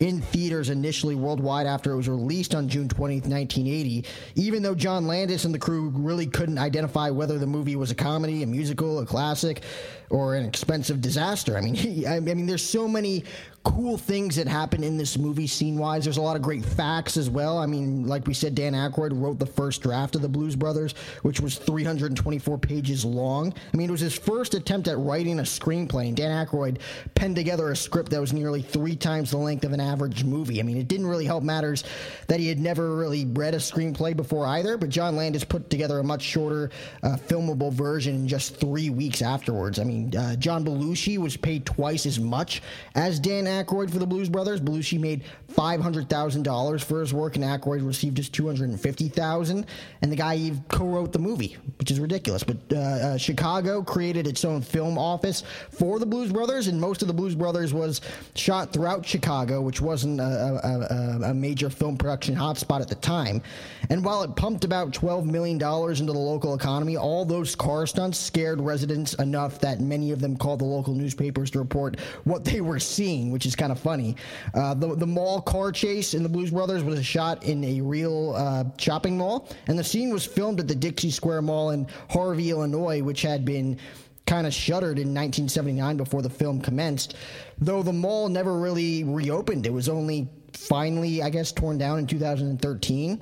in 0.00 0.20
theaters 0.20 0.70
initially 0.70 1.14
worldwide 1.14 1.66
after 1.66 1.92
it 1.92 1.96
was 1.96 2.08
released 2.08 2.54
on 2.54 2.68
June 2.68 2.88
20th, 2.88 3.26
1980. 3.26 4.04
Even 4.34 4.62
though 4.62 4.74
John 4.74 5.06
Landis 5.06 5.44
and 5.44 5.54
the 5.54 5.58
crew 5.58 5.90
really 5.94 6.26
couldn't 6.26 6.58
identify 6.58 7.10
whether 7.10 7.38
the 7.38 7.46
movie 7.46 7.76
was 7.76 7.90
a 7.90 7.94
comedy, 7.94 8.42
a 8.42 8.46
musical, 8.46 9.00
a 9.00 9.06
classic, 9.06 9.62
or 10.10 10.34
an 10.34 10.44
expensive 10.44 11.00
disaster. 11.00 11.56
I 11.56 11.60
mean, 11.60 11.74
he, 11.76 12.06
I 12.06 12.20
mean, 12.20 12.46
there's 12.46 12.64
so 12.64 12.86
many 12.86 13.24
cool 13.62 13.98
things 13.98 14.36
that 14.36 14.48
happen 14.48 14.82
in 14.82 14.96
this 14.96 15.18
movie 15.18 15.46
scene 15.46 15.76
wise. 15.76 16.04
There's 16.04 16.16
a 16.16 16.22
lot 16.22 16.34
of 16.36 16.40
great 16.40 16.64
facts 16.64 17.18
as 17.18 17.28
well. 17.28 17.58
I 17.58 17.66
mean, 17.66 18.06
like 18.06 18.26
we 18.26 18.32
said, 18.32 18.54
Dan 18.54 18.72
Aykroyd 18.72 19.10
wrote 19.12 19.38
the 19.38 19.46
first 19.46 19.82
draft 19.82 20.16
of 20.16 20.22
the 20.22 20.28
Blues 20.28 20.56
Brothers, 20.56 20.94
which 21.22 21.40
was 21.40 21.58
324 21.58 22.56
pages 22.58 23.04
long. 23.04 23.52
I 23.72 23.76
mean, 23.76 23.90
it 23.90 23.92
was 23.92 24.00
his 24.00 24.16
first 24.16 24.54
attempt 24.54 24.88
at 24.88 24.98
writing 24.98 25.40
a 25.40 25.42
screenplay, 25.42 26.08
and 26.08 26.16
Dan 26.16 26.46
Aykroyd 26.46 26.78
penned 27.14 27.36
together 27.36 27.70
a 27.70 27.76
script 27.76 28.10
that 28.12 28.20
was 28.20 28.32
nearly 28.32 28.62
three 28.62 28.96
times 28.96 29.30
the 29.30 29.36
length 29.36 29.64
of 29.64 29.72
an 29.72 29.80
average 29.80 30.24
movie. 30.24 30.58
I 30.60 30.62
mean, 30.62 30.78
it 30.78 30.88
didn't 30.88 31.06
really 31.06 31.26
help 31.26 31.44
matters 31.44 31.84
that 32.28 32.40
he 32.40 32.48
had 32.48 32.58
never 32.58 32.96
really 32.96 33.26
read 33.26 33.54
a 33.54 33.58
screenplay 33.58 34.16
before 34.16 34.46
either, 34.46 34.78
but 34.78 34.88
John 34.88 35.16
Landis 35.16 35.44
put 35.44 35.68
together 35.68 35.98
a 35.98 36.04
much 36.04 36.22
shorter, 36.22 36.70
uh, 37.02 37.16
filmable 37.28 37.72
version 37.72 38.14
in 38.14 38.28
just 38.28 38.56
three 38.56 38.88
weeks 38.88 39.20
afterwards. 39.20 39.78
I 39.78 39.84
mean, 39.84 39.99
uh, 40.14 40.36
John 40.36 40.64
Belushi 40.64 41.18
was 41.18 41.36
paid 41.36 41.66
twice 41.66 42.06
as 42.06 42.18
much 42.18 42.62
as 42.94 43.20
Dan 43.20 43.44
Aykroyd 43.44 43.90
for 43.90 43.98
the 43.98 44.06
Blues 44.06 44.28
Brothers. 44.28 44.60
Belushi 44.60 44.98
made 44.98 45.24
five 45.48 45.80
hundred 45.80 46.08
thousand 46.08 46.42
dollars 46.42 46.82
for 46.82 47.00
his 47.00 47.12
work, 47.12 47.36
and 47.36 47.44
Aykroyd 47.44 47.86
received 47.86 48.16
just 48.16 48.32
two 48.32 48.46
hundred 48.46 48.70
and 48.70 48.80
fifty 48.80 49.08
thousand. 49.08 49.66
And 50.02 50.10
the 50.10 50.16
guy 50.16 50.36
even 50.36 50.64
co-wrote 50.68 51.12
the 51.12 51.18
movie, 51.18 51.56
which 51.78 51.90
is 51.90 52.00
ridiculous. 52.00 52.42
But 52.42 52.56
uh, 52.72 52.78
uh, 52.78 53.16
Chicago 53.18 53.82
created 53.82 54.26
its 54.26 54.44
own 54.44 54.62
film 54.62 54.98
office 54.98 55.42
for 55.70 55.98
the 55.98 56.06
Blues 56.06 56.32
Brothers, 56.32 56.66
and 56.66 56.80
most 56.80 57.02
of 57.02 57.08
the 57.08 57.14
Blues 57.14 57.34
Brothers 57.34 57.74
was 57.74 58.00
shot 58.34 58.72
throughout 58.72 59.04
Chicago, 59.04 59.60
which 59.60 59.80
wasn't 59.80 60.20
a, 60.20 60.24
a, 60.24 61.26
a, 61.26 61.30
a 61.30 61.34
major 61.34 61.70
film 61.70 61.96
production 61.96 62.34
hotspot 62.34 62.80
at 62.80 62.88
the 62.88 62.94
time. 62.96 63.42
And 63.90 64.04
while 64.04 64.22
it 64.22 64.36
pumped 64.36 64.64
about 64.64 64.92
twelve 64.92 65.26
million 65.26 65.58
dollars 65.58 66.00
into 66.00 66.12
the 66.12 66.18
local 66.18 66.54
economy, 66.54 66.96
all 66.96 67.24
those 67.24 67.54
car 67.54 67.86
stunts 67.86 68.18
scared 68.18 68.60
residents 68.60 69.14
enough 69.14 69.58
that 69.60 69.80
many 69.90 70.12
of 70.12 70.20
them 70.20 70.36
called 70.36 70.60
the 70.60 70.64
local 70.64 70.94
newspapers 70.94 71.50
to 71.50 71.58
report 71.58 72.00
what 72.24 72.44
they 72.44 72.62
were 72.62 72.78
seeing, 72.78 73.30
which 73.30 73.44
is 73.44 73.54
kind 73.54 73.70
of 73.70 73.78
funny. 73.78 74.16
Uh, 74.54 74.72
the, 74.72 74.94
the 74.96 75.06
mall 75.06 75.42
car 75.42 75.70
chase 75.70 76.14
in 76.14 76.22
the 76.22 76.28
Blues 76.28 76.50
Brothers 76.50 76.82
was 76.82 77.04
shot 77.04 77.44
in 77.44 77.62
a 77.64 77.82
real 77.82 78.32
uh, 78.34 78.64
shopping 78.78 79.18
mall, 79.18 79.48
and 79.66 79.78
the 79.78 79.84
scene 79.84 80.10
was 80.10 80.24
filmed 80.24 80.60
at 80.60 80.68
the 80.68 80.74
Dixie 80.74 81.10
Square 81.10 81.42
Mall 81.42 81.70
in 81.70 81.86
Harvey, 82.08 82.50
Illinois, 82.50 83.02
which 83.02 83.20
had 83.20 83.44
been 83.44 83.78
kind 84.26 84.46
of 84.46 84.54
shuttered 84.54 84.98
in 84.98 85.08
1979 85.08 85.96
before 85.96 86.22
the 86.22 86.30
film 86.30 86.60
commenced. 86.60 87.16
Though 87.58 87.82
the 87.82 87.92
mall 87.92 88.28
never 88.28 88.58
really 88.58 89.02
reopened, 89.02 89.66
it 89.66 89.72
was 89.72 89.88
only 89.88 90.28
finally, 90.52 91.22
I 91.22 91.30
guess, 91.30 91.52
torn 91.52 91.78
down 91.78 91.98
in 91.98 92.06
2013. 92.06 93.20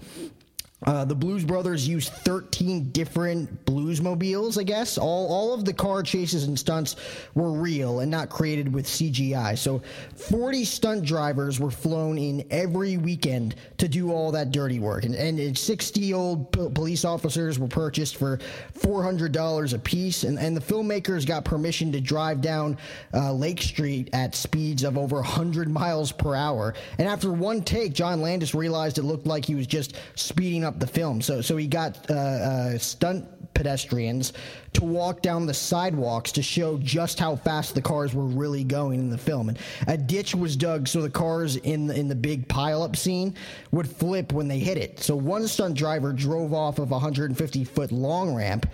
Uh, 0.86 1.04
the 1.04 1.14
Blues 1.14 1.44
Brothers 1.44 1.88
used 1.88 2.12
13 2.12 2.90
different 2.90 3.64
bluesmobiles, 3.64 4.58
I 4.58 4.62
guess. 4.62 4.96
All, 4.96 5.26
all 5.26 5.52
of 5.52 5.64
the 5.64 5.72
car 5.72 6.04
chases 6.04 6.44
and 6.44 6.56
stunts 6.56 6.94
were 7.34 7.50
real 7.50 8.00
and 8.00 8.10
not 8.10 8.28
created 8.28 8.72
with 8.72 8.86
CGI. 8.86 9.58
So 9.58 9.82
40 10.14 10.64
stunt 10.64 11.04
drivers 11.04 11.58
were 11.58 11.72
flown 11.72 12.16
in 12.16 12.46
every 12.50 12.96
weekend 12.96 13.56
to 13.78 13.88
do 13.88 14.12
all 14.12 14.30
that 14.32 14.52
dirty 14.52 14.78
work. 14.78 15.04
And, 15.04 15.16
and 15.16 15.58
60 15.58 16.14
old 16.14 16.52
police 16.52 17.04
officers 17.04 17.58
were 17.58 17.66
purchased 17.66 18.16
for 18.16 18.38
$400 18.78 19.74
a 19.74 19.78
piece. 19.80 20.22
And, 20.22 20.38
and 20.38 20.56
the 20.56 20.60
filmmakers 20.60 21.26
got 21.26 21.44
permission 21.44 21.90
to 21.90 22.00
drive 22.00 22.40
down 22.40 22.78
uh, 23.14 23.32
Lake 23.32 23.60
Street 23.60 24.10
at 24.12 24.36
speeds 24.36 24.84
of 24.84 24.96
over 24.96 25.16
100 25.16 25.68
miles 25.68 26.12
per 26.12 26.36
hour. 26.36 26.74
And 26.98 27.08
after 27.08 27.32
one 27.32 27.62
take, 27.62 27.94
John 27.94 28.22
Landis 28.22 28.54
realized 28.54 28.98
it 28.98 29.02
looked 29.02 29.26
like 29.26 29.44
he 29.44 29.56
was 29.56 29.66
just 29.66 29.96
speeding 30.14 30.67
up 30.68 30.78
the 30.78 30.86
film. 30.86 31.20
So 31.20 31.40
so 31.40 31.56
he 31.56 31.66
got 31.66 32.10
uh, 32.10 32.14
uh, 32.14 32.78
stunt 32.78 33.26
pedestrians 33.54 34.32
to 34.72 34.84
walk 34.84 35.20
down 35.20 35.44
the 35.44 35.54
sidewalks 35.54 36.30
to 36.30 36.42
show 36.42 36.78
just 36.78 37.18
how 37.18 37.34
fast 37.34 37.74
the 37.74 37.82
cars 37.82 38.14
were 38.14 38.24
really 38.24 38.62
going 38.62 39.00
in 39.00 39.10
the 39.10 39.18
film. 39.18 39.48
And 39.48 39.58
a 39.88 39.96
ditch 39.96 40.34
was 40.34 40.54
dug 40.54 40.86
so 40.86 41.02
the 41.02 41.10
cars 41.10 41.56
in 41.56 41.88
the, 41.88 41.98
in 41.98 42.06
the 42.06 42.14
big 42.14 42.46
pileup 42.46 42.94
scene 42.94 43.34
would 43.72 43.90
flip 43.90 44.32
when 44.32 44.46
they 44.46 44.60
hit 44.60 44.78
it. 44.78 45.00
So 45.00 45.16
one 45.16 45.48
stunt 45.48 45.76
driver 45.76 46.12
drove 46.12 46.54
off 46.54 46.78
of 46.78 46.92
a 46.92 46.94
150 46.94 47.64
foot 47.64 47.90
long 47.90 48.32
ramp 48.32 48.66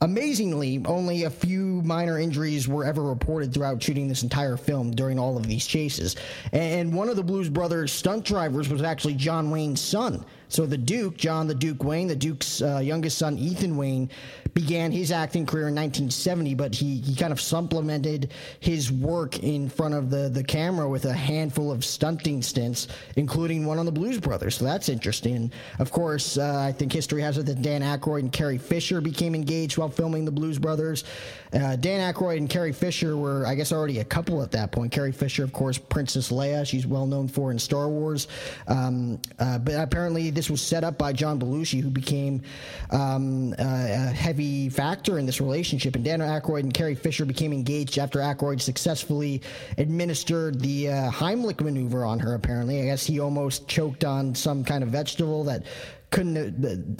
Amazingly, 0.00 0.82
only 0.86 1.22
a 1.22 1.30
few 1.30 1.80
minor 1.82 2.18
injuries 2.18 2.66
were 2.66 2.84
ever 2.84 3.02
reported 3.02 3.54
throughout 3.54 3.82
shooting 3.82 4.08
this 4.08 4.24
entire 4.24 4.56
film 4.56 4.90
during 4.90 5.18
all 5.18 5.36
of 5.36 5.46
these 5.46 5.66
chases. 5.66 6.16
And 6.52 6.92
one 6.92 7.08
of 7.08 7.16
the 7.16 7.22
Blues 7.22 7.48
Brothers 7.48 7.92
stunt 7.92 8.24
drivers 8.24 8.68
was 8.68 8.82
actually 8.82 9.14
John 9.14 9.50
Wayne's 9.50 9.80
son. 9.80 10.24
So 10.54 10.66
the 10.66 10.78
Duke, 10.78 11.16
John 11.16 11.48
the 11.48 11.54
Duke 11.54 11.82
Wayne, 11.82 12.06
the 12.06 12.14
Duke's 12.14 12.62
uh, 12.62 12.78
youngest 12.78 13.18
son, 13.18 13.36
Ethan 13.38 13.76
Wayne, 13.76 14.08
began 14.54 14.92
his 14.92 15.10
acting 15.10 15.46
career 15.46 15.66
in 15.66 15.74
1970, 15.74 16.54
but 16.54 16.72
he, 16.72 16.98
he 16.98 17.16
kind 17.16 17.32
of 17.32 17.40
supplemented 17.40 18.30
his 18.60 18.92
work 18.92 19.42
in 19.42 19.68
front 19.68 19.94
of 19.94 20.10
the, 20.10 20.28
the 20.28 20.44
camera 20.44 20.88
with 20.88 21.06
a 21.06 21.12
handful 21.12 21.72
of 21.72 21.84
stunting 21.84 22.40
stints, 22.40 22.86
including 23.16 23.66
one 23.66 23.80
on 23.80 23.86
the 23.86 23.90
Blues 23.90 24.20
Brothers. 24.20 24.54
So 24.54 24.64
that's 24.64 24.88
interesting. 24.88 25.50
Of 25.80 25.90
course, 25.90 26.38
uh, 26.38 26.56
I 26.56 26.70
think 26.70 26.92
history 26.92 27.20
has 27.22 27.36
it 27.36 27.46
that 27.46 27.60
Dan 27.60 27.82
Aykroyd 27.82 28.20
and 28.20 28.32
Carrie 28.32 28.58
Fisher 28.58 29.00
became 29.00 29.34
engaged 29.34 29.76
while 29.76 29.88
filming 29.88 30.24
the 30.24 30.30
Blues 30.30 30.60
Brothers. 30.60 31.02
Uh, 31.52 31.74
Dan 31.76 32.12
Aykroyd 32.12 32.36
and 32.36 32.48
Carrie 32.48 32.72
Fisher 32.72 33.16
were, 33.16 33.44
I 33.46 33.56
guess, 33.56 33.72
already 33.72 33.98
a 33.98 34.04
couple 34.04 34.42
at 34.42 34.52
that 34.52 34.70
point. 34.70 34.92
Carrie 34.92 35.12
Fisher, 35.12 35.42
of 35.42 35.52
course, 35.52 35.78
Princess 35.78 36.30
Leia, 36.30 36.64
she's 36.66 36.86
well 36.86 37.06
known 37.06 37.26
for 37.26 37.50
in 37.50 37.58
Star 37.58 37.88
Wars. 37.88 38.28
Um, 38.68 39.20
uh, 39.38 39.58
but 39.58 39.74
apparently, 39.74 40.30
this 40.30 40.43
was 40.50 40.60
set 40.60 40.84
up 40.84 40.98
by 40.98 41.12
John 41.12 41.38
Belushi, 41.38 41.80
who 41.80 41.90
became 41.90 42.42
um, 42.90 43.52
uh, 43.52 43.56
a 43.58 44.12
heavy 44.12 44.68
factor 44.68 45.18
in 45.18 45.26
this 45.26 45.40
relationship. 45.40 45.96
And 45.96 46.04
Dan 46.04 46.20
Aykroyd 46.20 46.60
and 46.60 46.74
Carrie 46.74 46.94
Fisher 46.94 47.24
became 47.24 47.52
engaged 47.52 47.98
after 47.98 48.18
Aykroyd 48.18 48.60
successfully 48.60 49.42
administered 49.78 50.60
the 50.60 50.88
uh, 50.88 51.10
Heimlich 51.10 51.60
maneuver 51.60 52.04
on 52.04 52.18
her. 52.18 52.34
Apparently, 52.34 52.80
I 52.80 52.84
guess 52.84 53.04
he 53.04 53.20
almost 53.20 53.68
choked 53.68 54.04
on 54.04 54.34
some 54.34 54.64
kind 54.64 54.82
of 54.82 54.90
vegetable 54.90 55.44
that 55.44 55.64
couldn't 56.10 56.60
that, 56.62 56.98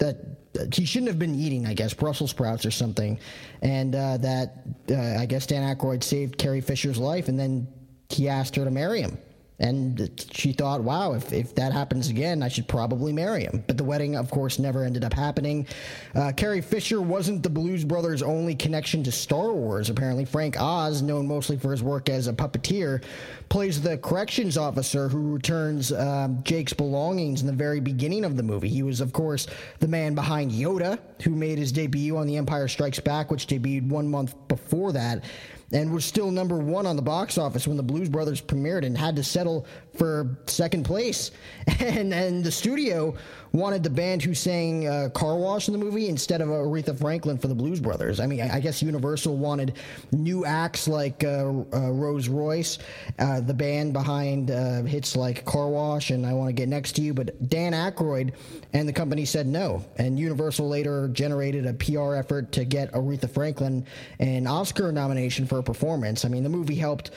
that 0.54 0.74
he 0.74 0.84
shouldn't 0.84 1.08
have 1.08 1.18
been 1.18 1.34
eating. 1.34 1.66
I 1.66 1.74
guess 1.74 1.94
Brussels 1.94 2.30
sprouts 2.30 2.66
or 2.66 2.70
something, 2.70 3.18
and 3.62 3.94
uh, 3.94 4.16
that 4.18 4.64
uh, 4.90 5.20
I 5.20 5.26
guess 5.26 5.46
Dan 5.46 5.74
Aykroyd 5.74 6.02
saved 6.02 6.38
Carrie 6.38 6.60
Fisher's 6.60 6.98
life, 6.98 7.28
and 7.28 7.38
then 7.38 7.68
he 8.08 8.28
asked 8.28 8.56
her 8.56 8.64
to 8.64 8.70
marry 8.70 9.00
him. 9.00 9.18
And 9.60 10.10
she 10.32 10.52
thought, 10.52 10.82
wow, 10.82 11.12
if, 11.12 11.32
if 11.32 11.54
that 11.54 11.72
happens 11.72 12.08
again, 12.08 12.42
I 12.42 12.48
should 12.48 12.66
probably 12.66 13.12
marry 13.12 13.44
him. 13.44 13.62
But 13.66 13.76
the 13.76 13.84
wedding, 13.84 14.16
of 14.16 14.28
course, 14.28 14.58
never 14.58 14.82
ended 14.82 15.04
up 15.04 15.12
happening. 15.12 15.68
Uh, 16.12 16.32
Carrie 16.32 16.60
Fisher 16.60 17.00
wasn't 17.00 17.44
the 17.44 17.50
Blues 17.50 17.84
Brothers' 17.84 18.20
only 18.20 18.56
connection 18.56 19.04
to 19.04 19.12
Star 19.12 19.52
Wars. 19.52 19.90
Apparently, 19.90 20.24
Frank 20.24 20.60
Oz, 20.60 21.02
known 21.02 21.28
mostly 21.28 21.56
for 21.56 21.70
his 21.70 21.84
work 21.84 22.08
as 22.08 22.26
a 22.26 22.32
puppeteer, 22.32 23.04
plays 23.48 23.80
the 23.80 23.96
corrections 23.98 24.58
officer 24.58 25.08
who 25.08 25.34
returns 25.34 25.92
um, 25.92 26.42
Jake's 26.42 26.72
belongings 26.72 27.40
in 27.40 27.46
the 27.46 27.52
very 27.52 27.78
beginning 27.78 28.24
of 28.24 28.36
the 28.36 28.42
movie. 28.42 28.68
He 28.68 28.82
was, 28.82 29.00
of 29.00 29.12
course, 29.12 29.46
the 29.78 29.88
man 29.88 30.16
behind 30.16 30.50
Yoda, 30.50 30.98
who 31.22 31.30
made 31.30 31.58
his 31.58 31.70
debut 31.70 32.16
on 32.16 32.26
The 32.26 32.36
Empire 32.36 32.66
Strikes 32.66 32.98
Back, 32.98 33.30
which 33.30 33.46
debuted 33.46 33.88
one 33.88 34.08
month 34.08 34.34
before 34.48 34.90
that 34.92 35.22
and 35.72 35.92
was 35.92 36.04
still 36.04 36.30
number 36.30 36.56
one 36.56 36.86
on 36.86 36.96
the 36.96 37.02
box 37.02 37.38
office 37.38 37.66
when 37.66 37.76
the 37.76 37.82
Blues 37.82 38.08
Brothers 38.08 38.40
premiered 38.40 38.84
and 38.84 38.96
had 38.96 39.16
to 39.16 39.24
settle 39.24 39.66
for 39.96 40.36
second 40.46 40.84
place. 40.84 41.30
And 41.80 42.14
and 42.14 42.44
the 42.44 42.52
studio 42.52 43.14
wanted 43.54 43.84
the 43.84 43.90
band 43.90 44.20
who 44.20 44.34
sang 44.34 44.88
uh, 44.88 45.08
Car 45.14 45.36
Wash 45.36 45.68
in 45.68 45.72
the 45.72 45.78
movie 45.78 46.08
instead 46.08 46.40
of 46.40 46.48
Aretha 46.48 46.98
Franklin 46.98 47.38
for 47.38 47.46
the 47.46 47.54
Blues 47.54 47.78
Brothers. 47.78 48.18
I 48.18 48.26
mean, 48.26 48.40
I, 48.40 48.58
guess 48.58 48.82
Universal 48.82 49.36
wanted 49.36 49.78
new 50.10 50.44
acts 50.44 50.88
like 50.88 51.22
uh, 51.22 51.46
uh, 51.72 51.90
Rose 51.92 52.28
Royce, 52.28 52.78
uh, 53.20 53.40
the 53.40 53.54
band 53.54 53.92
behind 53.92 54.50
uh, 54.50 54.82
hits 54.82 55.14
like 55.14 55.44
Car 55.44 55.68
Wash 55.68 56.10
and 56.10 56.26
I 56.26 56.32
Want 56.32 56.48
to 56.48 56.52
Get 56.52 56.68
Next 56.68 56.92
to 56.96 57.02
You, 57.02 57.14
but 57.14 57.48
Dan 57.48 57.72
Aykroyd 57.72 58.32
and 58.72 58.88
the 58.88 58.92
company 58.92 59.24
said 59.24 59.46
no. 59.46 59.84
And 59.96 60.18
Universal 60.18 60.68
later 60.68 61.08
generated 61.12 61.64
a 61.64 61.74
PR 61.74 62.14
effort 62.16 62.50
to 62.52 62.64
get 62.64 62.92
Aretha 62.92 63.30
Franklin 63.30 63.86
an 64.18 64.48
Oscar 64.48 64.90
nomination 64.90 65.46
for 65.46 65.58
a 65.58 65.62
performance. 65.62 66.24
I 66.24 66.28
mean, 66.28 66.42
the 66.42 66.48
movie 66.48 66.74
helped 66.74 67.12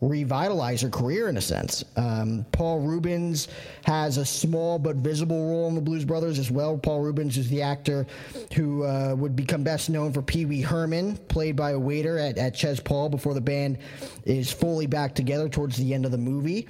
revitalize 0.00 0.80
her 0.80 0.88
career 0.88 1.28
in 1.28 1.36
a 1.36 1.40
sense. 1.40 1.84
Um, 1.96 2.44
Paul 2.52 2.80
Reubens 2.80 3.48
has 3.84 4.16
a 4.16 4.24
small 4.24 4.78
but 4.78 4.96
visible 4.96 5.48
role 5.48 5.68
in 5.68 5.74
the 5.74 5.80
Blues 5.80 6.04
Brothers 6.04 6.38
as 6.38 6.50
well. 6.50 6.78
Paul 6.78 7.00
Reubens 7.00 7.36
is 7.36 7.48
the 7.48 7.62
actor 7.62 8.06
who 8.54 8.84
uh, 8.84 9.14
would 9.16 9.36
become 9.36 9.62
best 9.62 9.90
known 9.90 10.12
for 10.12 10.22
Pee 10.22 10.44
Wee 10.44 10.60
Herman, 10.60 11.16
played 11.28 11.56
by 11.56 11.72
a 11.72 11.78
waiter 11.78 12.18
at, 12.18 12.38
at 12.38 12.56
Chez 12.56 12.80
Paul 12.80 13.08
before 13.08 13.34
the 13.34 13.40
band 13.40 13.78
is 14.24 14.50
fully 14.50 14.86
back 14.86 15.14
together 15.14 15.48
towards 15.48 15.76
the 15.76 15.94
end 15.94 16.04
of 16.04 16.10
the 16.10 16.18
movie. 16.18 16.68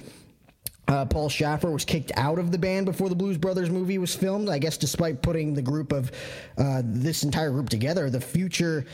Uh, 0.87 1.05
Paul 1.05 1.29
Shaffer 1.29 1.71
was 1.71 1.85
kicked 1.85 2.11
out 2.17 2.37
of 2.37 2.51
the 2.51 2.57
band 2.57 2.85
before 2.85 3.07
the 3.07 3.15
Blues 3.15 3.37
Brothers 3.37 3.69
movie 3.69 3.97
was 3.97 4.13
filmed. 4.13 4.49
I 4.49 4.57
guess 4.57 4.77
despite 4.77 5.21
putting 5.21 5.53
the 5.53 5.61
group 5.61 5.93
of 5.93 6.11
uh, 6.57 6.81
this 6.83 7.23
entire 7.23 7.51
group 7.51 7.69
together, 7.69 8.09
the 8.09 8.19
future 8.19 8.85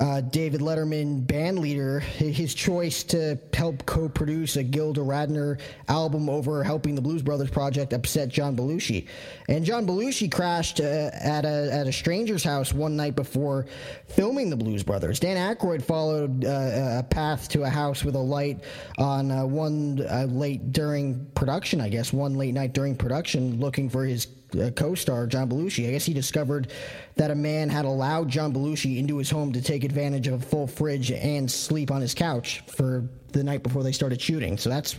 uh, 0.00 0.20
David 0.20 0.60
Letterman 0.60 1.26
band 1.26 1.58
leader, 1.58 1.98
his 2.00 2.54
choice 2.54 3.02
to 3.04 3.38
help 3.52 3.84
co-produce 3.84 4.56
a 4.56 4.62
Gilda 4.62 5.00
Radner 5.00 5.60
album 5.88 6.30
over 6.30 6.62
helping 6.62 6.94
the 6.94 7.00
Blues 7.00 7.22
Brothers 7.22 7.50
project 7.50 7.92
upset 7.92 8.28
John 8.28 8.56
Belushi, 8.56 9.08
and 9.48 9.64
John 9.64 9.86
Belushi 9.86 10.30
crashed 10.30 10.80
uh, 10.80 11.10
at 11.12 11.44
a 11.44 11.72
at 11.72 11.86
a 11.88 11.92
stranger's 11.92 12.44
house 12.44 12.72
one 12.72 12.96
night 12.96 13.16
before 13.16 13.66
filming 14.06 14.50
the 14.50 14.56
Blues 14.56 14.84
Brothers. 14.84 15.18
Dan 15.18 15.36
Aykroyd 15.36 15.82
followed 15.82 16.44
uh, 16.44 17.00
a 17.00 17.02
path 17.02 17.48
to 17.50 17.62
a 17.62 17.68
house 17.68 18.04
with 18.04 18.14
a 18.14 18.20
light 18.20 18.62
on 18.98 19.32
uh, 19.32 19.44
one 19.44 20.06
uh, 20.08 20.26
late 20.28 20.72
during 20.72 21.26
production, 21.34 21.80
I 21.80 21.88
guess 21.88 22.12
one 22.12 22.34
late 22.34 22.54
night 22.54 22.72
during 22.72 22.94
production, 22.94 23.58
looking 23.58 23.90
for 23.90 24.04
his 24.04 24.28
uh, 24.54 24.70
co-star 24.70 25.26
John 25.26 25.48
Belushi. 25.48 25.88
I 25.88 25.92
guess 25.92 26.04
he 26.04 26.14
discovered 26.14 26.72
that 27.16 27.30
a 27.30 27.34
man 27.34 27.68
had 27.68 27.84
allowed 27.84 28.28
John 28.28 28.52
Belushi 28.52 28.98
into 28.98 29.18
his 29.18 29.30
home 29.30 29.52
to 29.52 29.62
take 29.62 29.84
advantage 29.84 30.26
of 30.28 30.42
a 30.42 30.44
full 30.44 30.66
fridge 30.66 31.10
and 31.10 31.50
sleep 31.50 31.90
on 31.90 32.00
his 32.00 32.14
couch 32.14 32.62
for 32.66 33.08
the 33.32 33.44
night 33.44 33.62
before 33.62 33.82
they 33.82 33.92
started 33.92 34.20
shooting. 34.20 34.56
So 34.56 34.70
that's 34.70 34.96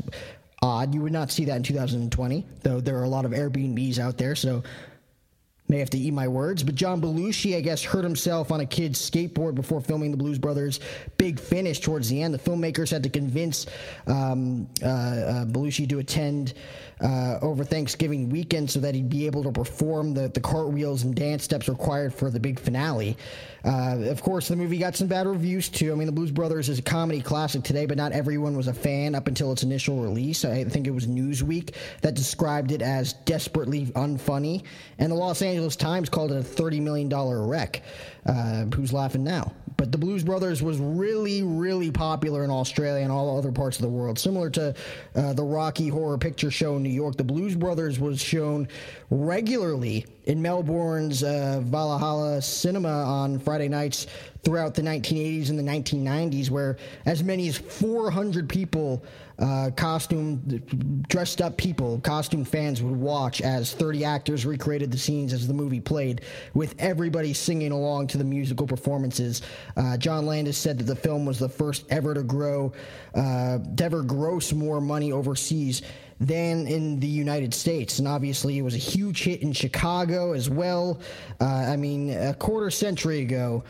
odd. 0.62 0.94
You 0.94 1.02
would 1.02 1.14
not 1.14 1.32
see 1.32 1.46
that 1.46 1.56
in 1.56 1.64
2020, 1.64 2.46
though 2.62 2.80
there 2.80 2.98
are 2.98 3.04
a 3.04 3.10
lot 3.10 3.26
of 3.26 3.32
Airbnbs 3.32 4.00
out 4.00 4.18
there. 4.18 4.36
So 4.36 4.64
may 5.70 5.80
have 5.80 5.90
to 5.92 5.98
eat 5.98 6.12
my 6.12 6.28
words, 6.28 6.64
but 6.64 6.76
John 6.76 7.00
Belushi, 7.00 7.56
I 7.56 7.62
guess, 7.62 7.84
hurt 7.84 8.04
himself 8.04 8.52
on 8.52 8.60
a 8.60 8.66
kid's 8.66 9.00
skateboard 9.00 9.56
before 9.56 9.80
filming 9.80 10.12
the 10.12 10.18
Blues 10.18 10.40
Brothers' 10.40 10.80
big 11.18 11.40
finish 11.40 11.80
towards 11.80 12.10
the 12.10 12.22
end. 12.22 12.34
The 12.34 12.40
filmmakers 12.40 12.90
had 12.90 13.04
to 13.04 13.10
convince 13.10 13.68
um, 14.08 14.68
uh, 14.84 14.88
uh, 14.88 15.46
Belushi 15.46 15.88
to 15.90 16.00
attend 16.00 16.56
uh, 17.02 17.40
over 17.42 17.64
Thanksgiving 17.64 18.30
weekend 18.30 18.70
so 18.70 18.80
that 18.80 18.96
he'd 18.96 19.10
be 19.10 19.26
able 19.26 19.44
to 19.44 19.52
perform 19.52 20.14
the, 20.14 20.28
the 20.30 20.42
cartwheels 20.42 21.04
and 21.04 21.16
dance 21.16 21.44
steps 21.44 21.70
required 21.70 22.14
for 22.14 22.30
the 22.30 22.40
big 22.40 22.60
finale. 22.60 23.16
Uh, 23.64 23.98
of 24.10 24.22
course, 24.22 24.48
the 24.48 24.56
movie 24.56 24.78
got 24.78 24.96
some 24.96 25.08
bad 25.08 25.28
reviews 25.28 25.70
too. 25.70 25.92
I 25.92 25.96
mean, 25.96 26.06
The 26.06 26.14
Blues 26.14 26.32
Brothers 26.32 26.70
is 26.70 26.80
a 26.80 26.82
comedy 26.82 27.22
classic 27.22 27.64
today, 27.64 27.86
but 27.86 27.98
not 27.98 28.12
everyone 28.12 28.56
was 28.56 28.68
a 28.68 28.74
fan 28.74 29.16
up 29.16 29.28
until 29.28 29.52
its 29.52 29.64
initial 29.64 30.02
release. 30.02 30.46
I 30.46 30.64
think 30.64 30.88
it 30.88 30.92
was 30.92 31.08
Newsweek 31.08 31.76
that 32.02 32.16
described 32.16 32.72
it 32.72 32.82
as 32.82 33.14
desperately 33.14 33.88
unfunny, 33.88 34.64
and 34.98 35.12
the 35.12 35.16
Los 35.16 35.42
Angeles 35.42 35.59
Times 35.76 36.10
called 36.10 36.32
it 36.32 36.38
a 36.38 36.42
$30 36.42 36.82
million 36.82 37.10
wreck. 37.10 37.84
Uh, 38.26 38.66
who's 38.66 38.94
laughing 38.94 39.24
now? 39.24 39.52
But 39.78 39.94
The 39.94 39.98
Blues 39.98 40.26
Brothers 40.26 40.62
was 40.62 40.78
really, 40.78 41.42
really 41.42 41.90
popular 41.90 42.44
in 42.44 42.50
Australia 42.50 43.02
and 43.02 43.12
all 43.14 43.38
other 43.38 43.52
parts 43.52 43.78
of 43.78 43.84
the 43.84 43.90
world. 43.90 44.20
Similar 44.20 44.50
to 44.50 44.76
uh, 45.16 45.34
the 45.34 45.44
Rocky 45.44 45.88
Horror 45.88 46.18
Picture 46.18 46.52
Show 46.52 46.76
in 46.76 46.84
New 46.84 46.90
York, 46.90 47.16
The 47.16 47.24
Blues 47.24 47.56
Brothers 47.56 47.98
was 47.98 48.22
shown 48.22 48.68
regularly 49.10 50.06
in 50.26 50.42
Melbourne's 50.42 51.24
uh, 51.24 51.62
Valhalla 51.64 52.42
Cinema 52.42 52.90
on 52.90 53.40
Friday 53.40 53.70
nights 53.70 54.08
throughout 54.44 54.76
the 54.76 54.82
1980s 54.82 55.50
and 55.50 55.58
the 55.58 55.64
1990s, 55.64 56.50
where 56.50 56.76
as 57.06 57.24
many 57.24 57.48
as 57.48 57.58
400 57.58 58.50
people, 58.50 59.04
uh, 59.40 59.72
costume 59.76 60.42
dressed 61.08 61.42
up 61.42 61.58
people, 61.58 62.00
costume 62.02 62.44
fans 62.44 62.82
would 62.82 62.96
watch 62.96 63.42
as 63.42 63.74
30 63.74 64.04
actors 64.04 64.46
recreated 64.46 64.92
the 64.92 64.98
scenes 64.98 65.34
as 65.34 65.48
the 65.48 65.54
movie 65.54 65.80
played, 65.80 66.22
with 66.54 66.76
everybody 66.80 67.34
singing 67.34 67.72
along 67.72 68.08
to 68.08 68.18
the 68.18 68.24
musical 68.24 68.68
performances. 68.68 69.42
Uh, 69.78 69.98
John 69.98 70.26
Landis 70.26 70.58
said 70.58 70.78
that 70.80 70.86
the 70.86 70.96
film 70.96 71.26
was 71.26 71.40
the 71.40 71.50
first 71.50 71.86
ever 71.90 72.14
to 72.14 72.24
grow, 72.24 72.74
uh, 73.16 73.60
to 73.78 73.84
ever 73.84 74.04
gross 74.04 74.52
more 74.52 74.82
money 74.82 75.12
overseas 75.12 75.82
than 76.20 76.68
in 76.68 77.00
the 77.00 77.08
United 77.08 77.54
States. 77.54 78.00
And 78.00 78.08
obviously, 78.08 78.58
it 78.58 78.62
was 78.62 78.76
a 78.76 78.80
huge 78.80 79.24
hit 79.24 79.42
in 79.42 79.54
Chicago 79.54 80.34
as 80.34 80.50
well. 80.50 81.00
Uh, 81.40 81.46
I 81.46 81.78
mean, 81.78 82.10
a 82.12 82.34
quarter 82.34 82.70
century 82.70 83.22
ago, 83.22 83.64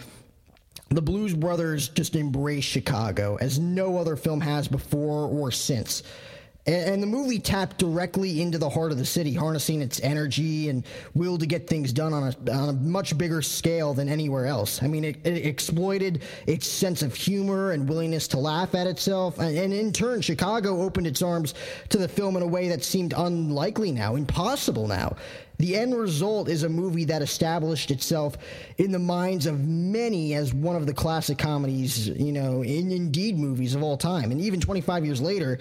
the 0.89 1.01
Blues 1.01 1.33
Brothers 1.33 1.89
just 1.89 2.15
embraced 2.15 2.67
Chicago 2.67 3.37
as 3.39 3.59
no 3.59 3.97
other 3.97 4.15
film 4.15 4.41
has 4.41 4.67
before 4.67 5.27
or 5.27 5.51
since. 5.51 6.03
And, 6.65 7.01
the 7.01 7.07
movie 7.07 7.39
tapped 7.39 7.79
directly 7.79 8.41
into 8.41 8.59
the 8.59 8.69
heart 8.69 8.91
of 8.91 8.99
the 8.99 9.05
city, 9.05 9.33
harnessing 9.33 9.81
its 9.81 9.99
energy 10.01 10.69
and 10.69 10.85
will 11.15 11.37
to 11.37 11.47
get 11.47 11.67
things 11.67 11.91
done 11.91 12.13
on 12.13 12.33
a, 12.47 12.51
on 12.51 12.69
a 12.69 12.73
much 12.73 13.17
bigger 13.17 13.41
scale 13.41 13.93
than 13.93 14.07
anywhere 14.07 14.45
else. 14.45 14.83
I 14.83 14.87
mean, 14.87 15.03
it, 15.03 15.25
it 15.25 15.47
exploited 15.47 16.21
its 16.45 16.67
sense 16.67 17.01
of 17.01 17.15
humor 17.15 17.71
and 17.71 17.89
willingness 17.89 18.27
to 18.29 18.37
laugh 18.37 18.75
at 18.75 18.85
itself. 18.85 19.39
And, 19.39 19.57
and 19.57 19.73
in 19.73 19.91
turn, 19.91 20.21
Chicago 20.21 20.81
opened 20.81 21.07
its 21.07 21.23
arms 21.23 21.55
to 21.89 21.97
the 21.97 22.07
film 22.07 22.35
in 22.35 22.43
a 22.43 22.47
way 22.47 22.67
that 22.69 22.83
seemed 22.83 23.13
unlikely 23.17 23.91
now, 23.91 24.15
impossible 24.15 24.87
now. 24.87 25.15
The 25.59 25.75
end 25.75 25.93
result 25.93 26.47
is 26.47 26.63
a 26.63 26.69
movie 26.69 27.03
that 27.05 27.21
established 27.21 27.91
itself 27.91 28.37
in 28.77 28.93
the 28.93 28.99
minds 28.99 29.45
of 29.45 29.67
many 29.67 30.33
as 30.33 30.53
one 30.53 30.77
of 30.77 30.85
the 30.85 30.93
classic 30.93 31.37
comedies, 31.37 32.07
you 32.07 32.31
know, 32.31 32.63
in 32.63 32.91
indeed 32.91 33.37
movies 33.37 33.75
of 33.75 33.83
all 33.83 33.97
time. 33.97 34.31
And 34.31 34.39
even 34.39 34.61
25 34.61 35.05
years 35.05 35.19
later, 35.19 35.59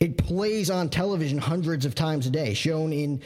it 0.00 0.16
plays 0.16 0.70
on 0.70 0.88
television 0.88 1.36
hundreds 1.36 1.84
of 1.84 1.94
times 1.94 2.26
a 2.26 2.30
day, 2.30 2.54
shown 2.54 2.90
in 2.92 3.20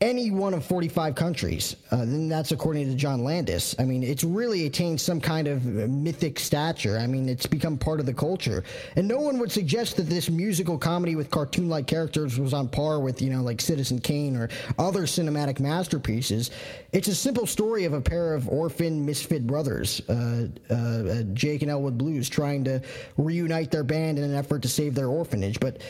any 0.00 0.30
one 0.30 0.54
of 0.54 0.64
45 0.64 1.16
countries. 1.16 1.74
Uh, 1.90 1.96
and 1.96 2.30
that's 2.30 2.52
according 2.52 2.88
to 2.88 2.94
John 2.94 3.24
Landis. 3.24 3.74
I 3.80 3.84
mean, 3.84 4.04
it's 4.04 4.22
really 4.22 4.66
attained 4.66 5.00
some 5.00 5.20
kind 5.20 5.48
of 5.48 5.64
mythic 5.64 6.38
stature. 6.38 6.98
I 6.98 7.08
mean, 7.08 7.28
it's 7.28 7.46
become 7.46 7.76
part 7.76 7.98
of 7.98 8.06
the 8.06 8.14
culture. 8.14 8.62
And 8.94 9.08
no 9.08 9.18
one 9.18 9.38
would 9.38 9.50
suggest 9.50 9.96
that 9.96 10.04
this 10.04 10.30
musical 10.30 10.78
comedy 10.78 11.16
with 11.16 11.30
cartoon 11.30 11.68
like 11.68 11.88
characters 11.88 12.38
was 12.38 12.54
on 12.54 12.68
par 12.68 13.00
with, 13.00 13.20
you 13.20 13.30
know, 13.30 13.42
like 13.42 13.60
Citizen 13.60 13.98
Kane 13.98 14.36
or 14.36 14.48
other 14.78 15.02
cinematic 15.02 15.58
masterpieces. 15.58 16.52
It's 16.92 17.08
a 17.08 17.14
simple 17.14 17.46
story 17.46 17.84
of 17.84 17.92
a 17.92 18.00
pair 18.00 18.34
of 18.34 18.48
orphan 18.48 19.04
misfit 19.04 19.46
brothers, 19.46 20.00
uh, 20.08 20.46
uh, 20.70 21.22
Jake 21.32 21.62
and 21.62 21.70
Elwood 21.70 21.98
Blues, 21.98 22.28
trying 22.28 22.62
to 22.64 22.80
reunite 23.16 23.72
their 23.72 23.84
band 23.84 24.18
in 24.18 24.24
an 24.24 24.34
effort 24.34 24.62
to 24.62 24.68
save 24.68 24.94
their 24.94 25.08
orphanage. 25.08 25.58
But 25.58 25.82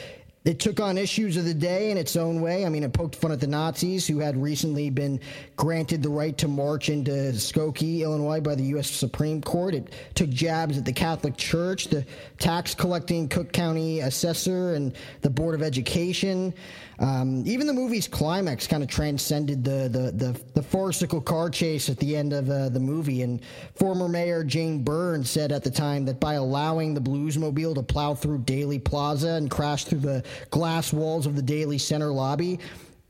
it 0.45 0.61
took 0.61 0.81
on 0.81 0.97
issues 0.97 1.37
of 1.37 1.45
the 1.45 1.55
day 1.55 1.91
in 1.91 1.99
its 1.99 2.17
own 2.17 2.41
way. 2.41 2.65
I 2.65 2.69
mean, 2.69 2.83
it 2.83 2.93
poked 2.93 3.17
fun 3.17 3.33
at 3.33 3.41
the 3.41 3.47
Nazis, 3.47 4.07
who 4.07 4.19
had 4.19 4.41
recently 4.41 4.89
been 4.89 5.21
granted 5.57 6.03
the 6.03 6.09
right 6.09 6.37
to 6.39 6.49
march 6.49 6.89
into 6.89 7.11
Skokie, 7.11 8.01
Illinois, 8.01 8.41
by 8.41 8.55
the 8.55 8.63
U.S. 8.65 8.89
Supreme 8.89 9.43
Court. 9.43 9.75
It 9.75 9.93
took 10.15 10.31
jabs 10.31 10.79
at 10.79 10.85
the 10.85 10.93
Catholic 10.93 11.37
Church, 11.37 11.89
the 11.89 12.07
tax 12.39 12.75
collecting 12.75 13.29
Cook 13.29 13.53
County 13.53 14.01
assessor, 14.01 14.75
and 14.75 14.95
the 15.23 15.31
Board 15.31 15.55
of 15.55 15.63
Education. 15.63 16.55
Um, 17.01 17.45
even 17.47 17.69
the 17.69 17.73
movie's 17.73 18.09
climax 18.09 18.67
kind 18.67 18.83
of 18.83 18.89
transcended 18.89 19.63
the, 19.63 19.89
the, 19.89 20.11
the, 20.11 20.41
the, 20.55 20.63
farcical 20.63 21.21
car 21.21 21.49
chase 21.49 21.89
at 21.89 21.97
the 21.99 22.17
end 22.17 22.33
of 22.33 22.51
uh, 22.51 22.71
the 22.71 22.81
movie. 22.81 23.23
And 23.23 23.41
former 23.77 24.09
Mayor 24.09 24.43
Jane 24.43 24.83
Burns 24.83 25.31
said 25.31 25.53
at 25.53 25.63
the 25.63 25.71
time 25.71 26.05
that 26.07 26.19
by 26.19 26.35
allowing 26.35 26.95
the 26.95 27.01
Bluesmobile 27.01 27.77
to 27.77 27.85
plow 27.85 28.15
through 28.15 28.39
Daly 28.39 28.81
Plaza 28.81 29.29
and 29.29 29.49
crash 29.49 29.85
through 29.85 30.01
the 30.01 30.25
glass 30.51 30.93
walls 30.93 31.27
of 31.27 31.37
the 31.37 31.43
Daley 31.43 31.79
Center 31.79 32.13
lobby, 32.13 32.59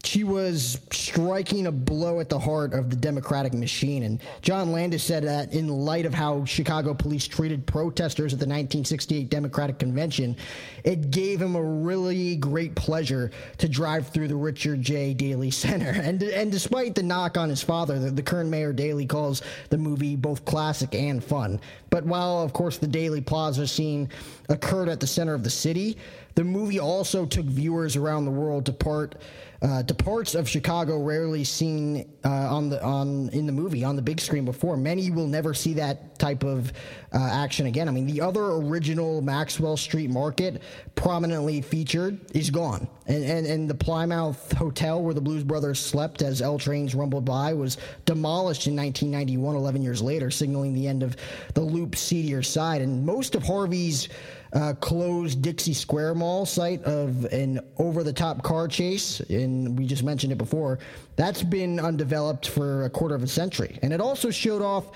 she 0.09 0.25
was 0.25 0.81
striking 0.91 1.67
a 1.67 1.73
blow 1.73 2.19
at 2.19 2.31
the 2.31 2.39
heart 2.39 2.73
of 2.73 2.89
the 2.89 2.97
Democratic 2.97 3.53
machine. 3.53 4.05
And 4.05 4.23
John 4.41 4.73
Landis 4.73 5.05
said 5.05 5.25
that 5.25 5.53
in 5.53 5.69
light 5.69 6.07
of 6.07 6.15
how 6.15 6.47
Chicago 6.47 6.95
police 6.95 7.29
treated 7.29 7.67
protesters 7.67 8.33
at 8.33 8.39
the 8.39 8.47
1968 8.47 9.29
Democratic 9.29 9.79
Convention, 9.79 10.35
it 10.83 11.11
gave 11.11 11.43
him 11.43 11.57
a 11.57 11.63
really 11.63 12.37
great 12.37 12.75
pleasure 12.75 13.31
to 13.59 13.69
drive 13.69 14.09
through 14.09 14.29
the 14.29 14.37
Richard 14.37 14.81
J. 14.81 15.13
Daley 15.13 15.51
Center. 15.51 15.95
And, 16.09 16.23
and 16.23 16.51
despite 16.51 16.95
the 16.95 17.03
knock 17.03 17.37
on 17.37 17.51
his 17.51 17.63
father, 17.63 17.99
the, 17.99 18.11
the 18.11 18.23
current 18.23 18.49
mayor 18.49 18.73
Daley 18.73 19.05
calls 19.05 19.43
the 19.69 19.77
movie 19.77 20.17
both 20.17 20.43
classic 20.47 20.95
and 20.95 21.23
fun. 21.23 21.61
But 21.91 22.05
while, 22.05 22.41
of 22.41 22.55
course, 22.55 22.79
the 22.79 22.87
Daley 22.87 23.21
Plaza 23.21 23.67
scene 23.67 24.09
occurred 24.49 24.89
at 24.89 25.01
the 25.01 25.07
center 25.07 25.35
of 25.35 25.45
the 25.45 25.51
city, 25.51 25.99
the 26.35 26.45
movie 26.45 26.79
also 26.79 27.27
took 27.27 27.45
viewers 27.45 27.97
around 27.97 28.25
the 28.25 28.31
world 28.31 28.65
to 28.67 28.73
part 28.73 29.17
uh, 29.61 29.83
to 29.83 29.95
parts 29.95 30.35
of 30.35 30.49
Chicago 30.49 30.99
rarely 31.03 31.43
seen 31.43 32.09
uh, 32.25 32.29
on 32.29 32.69
the 32.69 32.83
on 32.83 33.29
in 33.31 33.47
the 33.47 33.53
movie 33.53 33.85
on 33.85 33.97
the 33.97 34.03
big 34.03 34.21
screen 34.21 34.45
before. 34.45 34.77
Many 34.77 35.11
will 35.11 35.27
never 35.27 35.53
see 35.53 35.75
that 35.75 36.19
type 36.19 36.45
of 36.45 36.73
uh, 37.13 37.19
action 37.19 37.67
again. 37.67 37.89
I 37.89 37.91
mean, 37.91 38.07
the 38.07 38.21
other 38.21 38.45
original 38.45 39.21
Maxwell 39.21 39.77
Street 39.77 40.11
Market, 40.11 40.63
prominently 40.95 41.61
featured, 41.61 42.21
is 42.37 42.51
gone, 42.51 42.89
and 43.09 43.25
and, 43.25 43.47
and 43.47 43.69
the 43.69 43.75
Plymouth 43.75 44.53
Hotel 44.53 45.03
where 45.03 45.15
the 45.15 45.21
Blues 45.21 45.43
Brothers 45.43 45.81
slept 45.81 46.23
as 46.23 46.41
L 46.41 46.59
trains 46.59 46.95
rumbled 46.95 47.25
by 47.25 47.55
was 47.55 47.79
demolished 48.05 48.67
in 48.67 48.77
1991, 48.77 49.57
11 49.57 49.83
years 49.83 50.01
later, 50.01 50.31
signaling 50.31 50.75
the 50.75 50.87
end 50.87 51.03
of 51.03 51.17
the 51.55 51.61
Loop 51.61 51.97
seedier 51.97 52.43
side. 52.43 52.83
And 52.83 53.05
most 53.05 53.35
of 53.35 53.43
Harvey's 53.43 54.09
uh, 54.53 54.75
closed 54.81 55.43
Dixie 55.43 55.75
Square 55.75 56.15
Mall 56.15 56.47
site 56.47 56.83
of 56.85 57.25
an 57.27 57.61
over 57.79 58.03
the 58.03 58.13
top 58.13 58.43
car 58.43 58.69
chase, 58.69 59.21
and 59.21 59.79
we 59.79 59.87
just 59.87 60.03
mentioned 60.03 60.33
it 60.33 60.39
before, 60.39 60.79
that's 61.17 61.43
been 61.43 61.81
undeveloped 61.81 62.49
for 62.49 62.85
a 62.85 62.91
quarter 62.91 63.15
of 63.15 63.23
a 63.23 63.27
century. 63.27 63.79
And 63.83 63.93
it 63.93 64.01
also 64.01 64.31
showed 64.31 64.63
off 64.63 64.91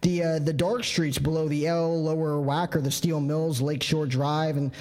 the 0.00 0.22
uh, 0.22 0.38
the 0.38 0.52
dark 0.52 0.84
streets 0.84 1.18
below 1.18 1.48
the 1.48 1.66
L, 1.66 2.02
Lower 2.02 2.34
Wacker, 2.34 2.82
the 2.82 2.90
Steel 2.90 3.20
Mills, 3.20 3.60
Lakeshore 3.60 4.06
Drive, 4.06 4.56
and 4.56 4.72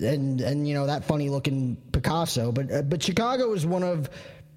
and 0.00 0.40
and 0.40 0.66
you 0.68 0.74
know 0.74 0.86
that 0.86 1.04
funny 1.04 1.30
looking 1.30 1.76
Picasso. 1.92 2.52
But 2.52 2.72
uh, 2.72 2.82
but 2.82 3.02
Chicago 3.02 3.52
is 3.52 3.66
one 3.66 3.82
of 3.82 4.10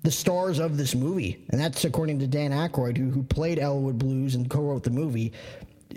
the 0.03 0.11
stars 0.11 0.59
of 0.59 0.77
this 0.77 0.95
movie, 0.95 1.45
and 1.49 1.59
that's 1.59 1.85
according 1.85 2.19
to 2.19 2.27
Dan 2.27 2.51
Aykroyd, 2.51 2.97
who 2.97 3.09
who 3.09 3.23
played 3.23 3.59
Elwood 3.59 3.97
Blues 3.97 4.35
and 4.35 4.49
co-wrote 4.49 4.83
the 4.83 4.89
movie. 4.89 5.33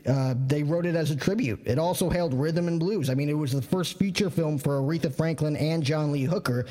Uh, 0.06 0.34
they 0.46 0.62
wrote 0.62 0.86
it 0.86 0.94
as 0.94 1.10
a 1.10 1.16
tribute. 1.16 1.60
It 1.64 1.78
also 1.78 2.08
hailed 2.08 2.32
rhythm 2.32 2.68
and 2.68 2.78
blues. 2.78 3.10
I 3.10 3.14
mean, 3.14 3.28
it 3.28 3.34
was 3.34 3.52
the 3.52 3.60
first 3.60 3.98
feature 3.98 4.30
film 4.30 4.56
for 4.56 4.80
Aretha 4.80 5.12
Franklin 5.12 5.56
and 5.56 5.82
John 5.82 6.12
Lee 6.12 6.24
Hooker. 6.24 6.64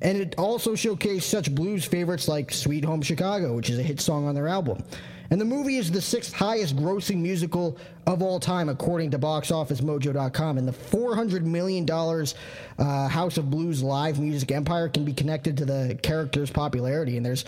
And 0.00 0.18
it 0.18 0.34
also 0.36 0.72
showcased 0.72 1.22
such 1.22 1.54
blues 1.54 1.84
favorites 1.84 2.28
like 2.28 2.52
Sweet 2.52 2.84
Home 2.84 3.02
Chicago, 3.02 3.54
which 3.54 3.70
is 3.70 3.78
a 3.78 3.82
hit 3.82 4.00
song 4.00 4.26
on 4.26 4.34
their 4.34 4.48
album. 4.48 4.82
And 5.30 5.40
the 5.40 5.44
movie 5.44 5.76
is 5.76 5.90
the 5.90 6.00
sixth 6.00 6.32
highest 6.32 6.76
grossing 6.76 7.18
musical 7.18 7.78
of 8.06 8.22
all 8.22 8.38
time, 8.38 8.68
according 8.68 9.10
to 9.10 9.18
BoxOfficeMojo.com. 9.18 10.58
And 10.58 10.68
the 10.68 10.72
$400 10.72 11.42
million 11.42 11.88
uh, 11.90 13.08
House 13.08 13.36
of 13.36 13.50
Blues 13.50 13.82
live 13.82 14.20
music 14.20 14.52
empire 14.52 14.88
can 14.88 15.04
be 15.04 15.12
connected 15.12 15.56
to 15.58 15.64
the 15.64 15.98
character's 16.02 16.50
popularity. 16.50 17.16
And 17.16 17.26
there's 17.26 17.44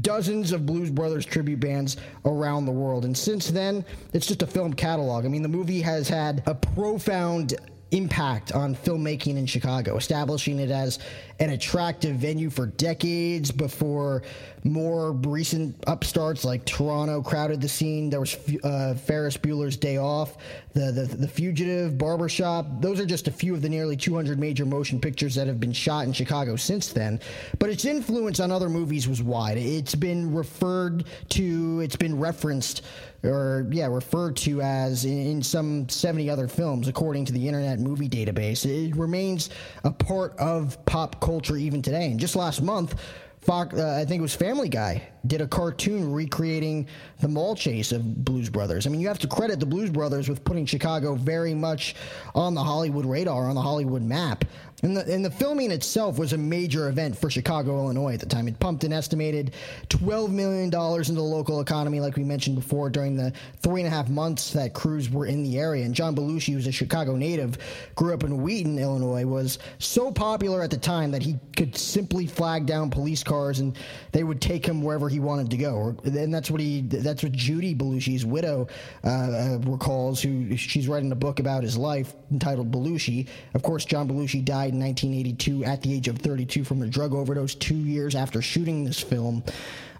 dozens 0.00 0.52
of 0.52 0.66
Blues 0.66 0.90
Brothers 0.90 1.24
tribute 1.24 1.60
bands 1.60 1.96
around 2.24 2.66
the 2.66 2.72
world. 2.72 3.04
And 3.04 3.16
since 3.16 3.48
then, 3.48 3.84
it's 4.12 4.26
just 4.26 4.42
a 4.42 4.46
film 4.46 4.74
catalog. 4.74 5.24
I 5.24 5.28
mean, 5.28 5.42
the 5.42 5.48
movie 5.48 5.80
has 5.80 6.08
had 6.08 6.42
a 6.46 6.54
profound 6.54 7.54
impact 7.92 8.52
on 8.52 8.74
filmmaking 8.74 9.36
in 9.36 9.46
Chicago, 9.46 9.96
establishing 9.96 10.58
it 10.58 10.70
as 10.70 10.98
an 11.42 11.50
attractive 11.50 12.14
venue 12.14 12.48
for 12.48 12.66
decades 12.66 13.50
before 13.50 14.22
more 14.62 15.10
recent 15.10 15.74
upstarts 15.88 16.44
like 16.44 16.64
Toronto 16.64 17.20
crowded 17.20 17.60
the 17.60 17.68
scene. 17.68 18.08
There 18.10 18.20
was 18.20 18.36
uh, 18.62 18.94
Ferris 18.94 19.36
Bueller's 19.36 19.76
Day 19.76 19.96
Off, 19.96 20.36
the, 20.72 20.92
the 20.92 21.02
the 21.02 21.26
Fugitive, 21.26 21.98
Barbershop. 21.98 22.80
Those 22.80 23.00
are 23.00 23.06
just 23.06 23.26
a 23.26 23.32
few 23.32 23.54
of 23.54 23.60
the 23.60 23.68
nearly 23.68 23.96
200 23.96 24.38
major 24.38 24.64
motion 24.64 25.00
pictures 25.00 25.34
that 25.34 25.48
have 25.48 25.58
been 25.58 25.72
shot 25.72 26.06
in 26.06 26.12
Chicago 26.12 26.54
since 26.54 26.92
then. 26.92 27.18
But 27.58 27.70
its 27.70 27.84
influence 27.84 28.38
on 28.38 28.52
other 28.52 28.68
movies 28.68 29.08
was 29.08 29.20
wide. 29.20 29.58
It's 29.58 29.96
been 29.96 30.32
referred 30.32 31.04
to, 31.30 31.80
it's 31.80 31.96
been 31.96 32.20
referenced 32.20 32.82
or 33.24 33.68
yeah, 33.70 33.86
referred 33.86 34.36
to 34.36 34.60
as 34.62 35.04
in, 35.04 35.26
in, 35.26 35.42
some 35.42 35.88
70 35.88 36.28
other 36.28 36.48
films, 36.48 36.88
according 36.88 37.24
to 37.24 37.32
the 37.32 37.46
Internet 37.46 37.78
Movie 37.78 38.08
Database. 38.08 38.66
It 38.66 38.96
remains 38.96 39.50
a 39.84 39.92
part 39.92 40.36
of 40.38 40.84
pop 40.86 41.20
culture 41.20 41.31
even 41.56 41.82
today. 41.82 42.06
And 42.06 42.20
just 42.20 42.36
last 42.36 42.62
month, 42.62 43.00
Fox, 43.42 43.74
uh, 43.74 43.98
I 44.00 44.04
think 44.04 44.20
it 44.20 44.22
was 44.22 44.34
Family 44.36 44.68
Guy, 44.68 45.02
did 45.26 45.40
a 45.40 45.48
cartoon 45.48 46.12
recreating 46.12 46.86
the 47.20 47.26
mall 47.26 47.56
chase 47.56 47.90
of 47.90 48.24
Blues 48.24 48.48
Brothers. 48.48 48.86
I 48.86 48.90
mean, 48.90 49.00
you 49.00 49.08
have 49.08 49.18
to 49.18 49.26
credit 49.26 49.58
the 49.58 49.66
Blues 49.66 49.90
Brothers 49.90 50.28
with 50.28 50.44
putting 50.44 50.64
Chicago 50.64 51.16
very 51.16 51.52
much 51.52 51.96
on 52.36 52.54
the 52.54 52.62
Hollywood 52.62 53.04
radar, 53.04 53.48
on 53.48 53.56
the 53.56 53.60
Hollywood 53.60 54.02
map. 54.02 54.44
And 54.82 54.96
the, 54.96 55.12
and 55.12 55.24
the 55.24 55.30
filming 55.30 55.70
itself 55.70 56.18
was 56.18 56.32
a 56.32 56.38
major 56.38 56.88
event 56.88 57.16
for 57.16 57.30
Chicago, 57.30 57.78
Illinois 57.78 58.14
at 58.14 58.20
the 58.20 58.26
time. 58.26 58.48
It 58.48 58.58
pumped 58.58 58.82
an 58.82 58.92
estimated 58.92 59.52
$12 59.88 60.30
million 60.30 60.64
into 60.64 61.12
the 61.12 61.22
local 61.22 61.60
economy, 61.60 62.00
like 62.00 62.16
we 62.16 62.24
mentioned 62.24 62.56
before, 62.56 62.90
during 62.90 63.16
the 63.16 63.32
three 63.60 63.80
and 63.80 63.86
a 63.86 63.90
half 63.90 64.08
months 64.08 64.52
that 64.54 64.74
crews 64.74 65.08
were 65.08 65.26
in 65.26 65.44
the 65.44 65.56
area. 65.56 65.84
And 65.84 65.94
John 65.94 66.16
Belushi, 66.16 66.52
who's 66.52 66.66
a 66.66 66.72
Chicago 66.72 67.14
native, 67.14 67.58
grew 67.94 68.12
up 68.12 68.24
in 68.24 68.42
Wheaton, 68.42 68.76
Illinois, 68.76 69.24
was 69.24 69.60
so 69.78 70.10
popular 70.10 70.62
at 70.62 70.70
the 70.70 70.78
time 70.78 71.12
that 71.12 71.22
he 71.22 71.38
could 71.56 71.76
simply 71.76 72.26
flag 72.26 72.66
down 72.66 72.90
police 72.90 73.22
cars 73.22 73.60
and 73.60 73.78
they 74.10 74.24
would 74.24 74.40
take 74.40 74.66
him 74.66 74.82
wherever 74.82 75.08
he 75.08 75.20
wanted 75.20 75.48
to 75.52 75.56
go. 75.56 75.96
And 76.04 76.34
that's 76.34 76.50
what 76.50 76.60
he, 76.60 76.80
that's 76.80 77.22
what 77.22 77.30
Judy 77.30 77.72
Belushi's 77.72 78.26
widow 78.26 78.66
uh, 79.04 79.08
uh, 79.08 79.58
recalls, 79.62 80.20
who 80.20 80.56
she's 80.56 80.88
writing 80.88 81.12
a 81.12 81.16
book 81.16 81.38
about 81.38 81.62
his 81.62 81.76
life 81.76 82.14
entitled 82.32 82.72
Belushi. 82.72 83.28
Of 83.54 83.62
course, 83.62 83.84
John 83.84 84.08
Belushi 84.08 84.44
died 84.44 84.71
in 84.72 84.80
1982 84.80 85.64
at 85.64 85.82
the 85.82 85.92
age 85.92 86.08
of 86.08 86.18
32 86.18 86.64
from 86.64 86.82
a 86.82 86.86
drug 86.86 87.12
overdose 87.14 87.54
two 87.54 87.74
years 87.74 88.14
after 88.14 88.40
shooting 88.40 88.84
this 88.84 89.00
film. 89.00 89.42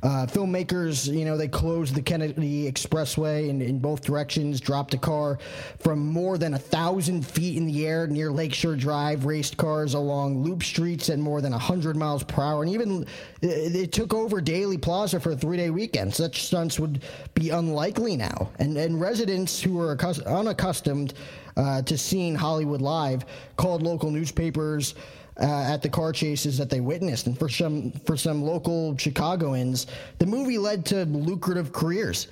Uh, 0.02 0.26
filmmakers, 0.26 1.06
you 1.06 1.24
know, 1.24 1.36
they 1.36 1.46
closed 1.46 1.94
the 1.94 2.02
Kennedy 2.02 2.70
Expressway 2.70 3.48
in, 3.48 3.62
in 3.62 3.78
both 3.78 4.00
directions, 4.00 4.60
dropped 4.60 4.94
a 4.94 4.98
car 4.98 5.38
from 5.78 6.04
more 6.04 6.38
than 6.38 6.54
a 6.54 6.58
thousand 6.58 7.24
feet 7.24 7.56
in 7.56 7.66
the 7.66 7.86
air 7.86 8.08
near 8.08 8.32
Lakeshore 8.32 8.74
Drive, 8.74 9.24
raced 9.24 9.56
cars 9.56 9.94
along 9.94 10.42
loop 10.42 10.64
streets 10.64 11.08
at 11.08 11.20
more 11.20 11.40
than 11.40 11.52
100 11.52 11.96
miles 11.96 12.24
per 12.24 12.42
hour, 12.42 12.64
and 12.64 12.72
even 12.72 13.06
it, 13.42 13.76
it 13.76 13.92
took 13.92 14.12
over 14.12 14.40
Daley 14.40 14.76
Plaza 14.76 15.20
for 15.20 15.32
a 15.32 15.36
three 15.36 15.56
day 15.56 15.70
weekend. 15.70 16.12
Such 16.12 16.42
stunts 16.42 16.80
would 16.80 17.04
be 17.34 17.50
unlikely 17.50 18.16
now. 18.16 18.50
And, 18.58 18.76
and 18.76 19.00
residents 19.00 19.62
who 19.62 19.80
are 19.80 19.96
accus- 19.96 20.26
unaccustomed 20.26 21.14
uh, 21.56 21.82
to 21.82 21.96
seeing 21.96 22.34
Hollywood 22.34 22.80
live 22.80 23.24
called 23.56 23.82
local 23.82 24.10
newspapers 24.10 24.94
uh, 25.40 25.44
at 25.44 25.82
the 25.82 25.88
car 25.88 26.12
chases 26.12 26.58
that 26.58 26.70
they 26.70 26.80
witnessed. 26.80 27.26
And 27.26 27.38
for 27.38 27.48
some 27.48 27.92
for 28.06 28.16
some 28.16 28.42
local 28.42 28.96
Chicagoans, 28.96 29.86
the 30.18 30.26
movie 30.26 30.58
led 30.58 30.84
to 30.86 31.04
lucrative 31.04 31.72
careers. 31.72 32.28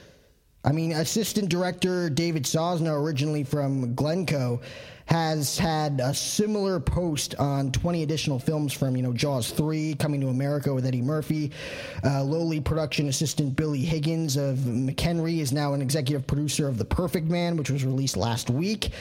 I 0.65 0.73
mean, 0.73 0.93
assistant 0.93 1.49
director 1.49 2.11
David 2.11 2.45
Sosna, 2.45 2.93
originally 2.93 3.45
from 3.45 3.95
Glencoe, 3.95 4.61
has 5.11 5.59
had 5.59 6.01
a 6.01 6.15
similar 6.15 6.79
post 6.79 7.35
on 7.35 7.73
20 7.73 8.05
additional 8.05 8.39
films 8.39 8.73
from, 8.73 8.97
you 8.97 9.03
know, 9.03 9.13
Jaws 9.13 9.51
3, 9.51 9.95
Coming 9.95 10.21
to 10.21 10.29
America 10.29 10.73
with 10.73 10.87
Eddie 10.87 11.03
Murphy. 11.03 11.51
Uh, 12.05 12.23
lowly 12.23 12.61
production 12.61 13.09
assistant 13.09 13.57
Billy 13.57 13.81
Higgins 13.81 14.37
of 14.37 14.59
McHenry 14.59 15.41
is 15.41 15.53
now 15.53 15.75
an 15.75 15.83
executive 15.83 16.29
producer 16.29 16.69
of 16.69 16.79
The 16.79 16.85
Perfect 16.85 17.27
Man, 17.27 17.57
which 17.57 17.71
was 17.71 17.85
released 17.85 18.17
last 18.17 18.51
week. 18.51 18.93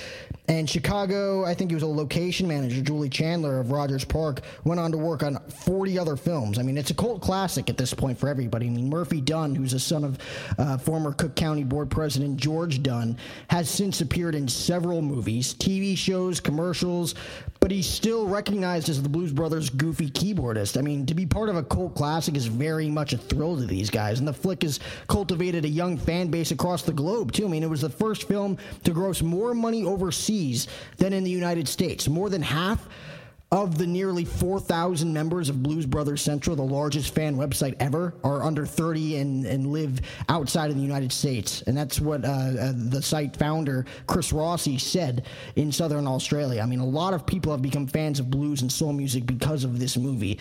And 0.48 0.68
Chicago, 0.68 1.46
I 1.46 1.54
think 1.54 1.70
he 1.70 1.76
was 1.76 1.84
a 1.84 1.88
location 1.88 2.48
manager, 2.48 2.82
Julie 2.82 3.10
Chandler 3.10 3.60
of 3.60 3.70
Rogers 3.70 4.04
Park, 4.04 4.42
went 4.64 4.80
on 4.80 4.92
to 4.92 4.98
work 4.98 5.22
on 5.22 5.38
40 5.48 6.00
other 6.00 6.16
films. 6.16 6.58
I 6.58 6.64
mean, 6.64 6.76
it's 6.76 6.90
a 6.90 6.96
cult 6.96 7.22
classic 7.22 7.70
at 7.70 7.78
this 7.78 7.94
point 7.94 8.18
for 8.18 8.28
everybody. 8.28 8.66
I 8.66 8.72
mean, 8.72 8.90
Murphy 8.90 9.22
Dunne, 9.22 9.54
who's 9.54 9.74
a 9.74 9.80
son 9.80 10.04
of 10.04 10.18
uh, 10.58 10.80
former 10.80 11.14
Cook 11.14 11.36
County 11.36 11.64
Board 11.64 11.92
President 11.92 12.38
George 12.38 12.82
Dunne, 12.82 13.16
has 13.52 13.70
since 13.70 14.02
appeared 14.02 14.34
in 14.34 14.48
several 14.48 15.04
movies, 15.04 15.54
TV 15.54 15.99
shows, 16.00 16.40
commercials, 16.40 17.16
but 17.60 17.72
he's 17.72 17.88
still 17.88 18.26
recognized 18.28 18.90
as 18.90 19.04
the 19.04 19.10
Blues 19.10 19.32
Brothers' 19.32 19.70
goofy 19.70 20.10
keyboardist. 20.10 20.78
I 20.78 20.82
mean, 20.82 21.06
to 21.06 21.14
be 21.14 21.26
part 21.26 21.50
of 21.50 21.58
a 21.58 21.64
cult 21.64 21.96
classic 21.96 22.36
is 22.36 22.48
very 22.48 22.90
much 22.90 23.14
a 23.14 23.18
thrill 23.18 23.58
to 23.58 23.66
these 23.66 23.90
guys, 23.90 24.20
and 24.20 24.28
the 24.28 24.34
flick 24.34 24.64
has 24.64 24.80
cultivated 25.08 25.66
a 25.66 25.70
young 25.70 25.98
fan 25.98 26.30
base 26.30 26.52
across 26.52 26.84
the 26.84 26.94
globe, 26.94 27.32
too. 27.32 27.46
I 27.46 27.50
mean, 27.50 27.64
it 27.64 27.70
was 27.70 27.82
the 27.82 27.90
first 27.90 28.28
film 28.28 28.58
to 28.84 28.92
gross 28.92 29.22
more 29.22 29.54
money 29.54 29.84
overseas 29.84 30.68
than 30.98 31.14
in 31.14 31.24
the 31.24 31.32
United 31.32 31.68
States. 31.68 32.08
More 32.08 32.30
than 32.30 32.42
half 32.42 32.88
of 33.52 33.80
the 33.80 33.88
nearly 33.88 34.26
4,000 34.26 35.12
members 35.12 35.50
of 35.50 35.64
Blues 35.64 35.88
Brothers 35.88 36.22
Central, 36.22 36.56
the 36.56 36.62
largest 36.62 37.16
fan 37.16 37.36
website 37.36 37.76
ever, 37.80 38.14
are 38.24 38.44
under 38.44 38.64
30 38.64 39.18
and, 39.18 39.46
and 39.46 39.72
live 39.72 40.02
outside 40.30 40.70
of 40.70 40.76
the 40.76 40.84
United 40.84 41.12
States. 41.12 41.64
And 41.64 41.76
that's 41.76 42.00
what 42.00 42.24
uh, 42.24 42.28
uh, 42.28 42.74
the 42.76 43.02
site 43.02 43.36
founder, 43.36 43.88
Chris 44.06 44.32
Rossi, 44.32 44.78
said 44.78 45.26
in 45.56 45.72
Southern 45.72 46.06
Australia. 46.06 46.62
I 46.62 46.68
mean, 46.68 46.80
a 46.80 46.86
lot 46.86 47.16
of 47.16 47.26
people 47.26 47.52
have 47.52 47.64
become 47.64 47.88
fans 47.88 48.20
of 48.20 48.30
blues 48.30 48.62
and 48.62 48.72
soul 48.72 48.94
music 48.94 49.26
because 49.26 49.64
of 49.64 49.80
this 49.80 49.98
movie. 49.98 50.38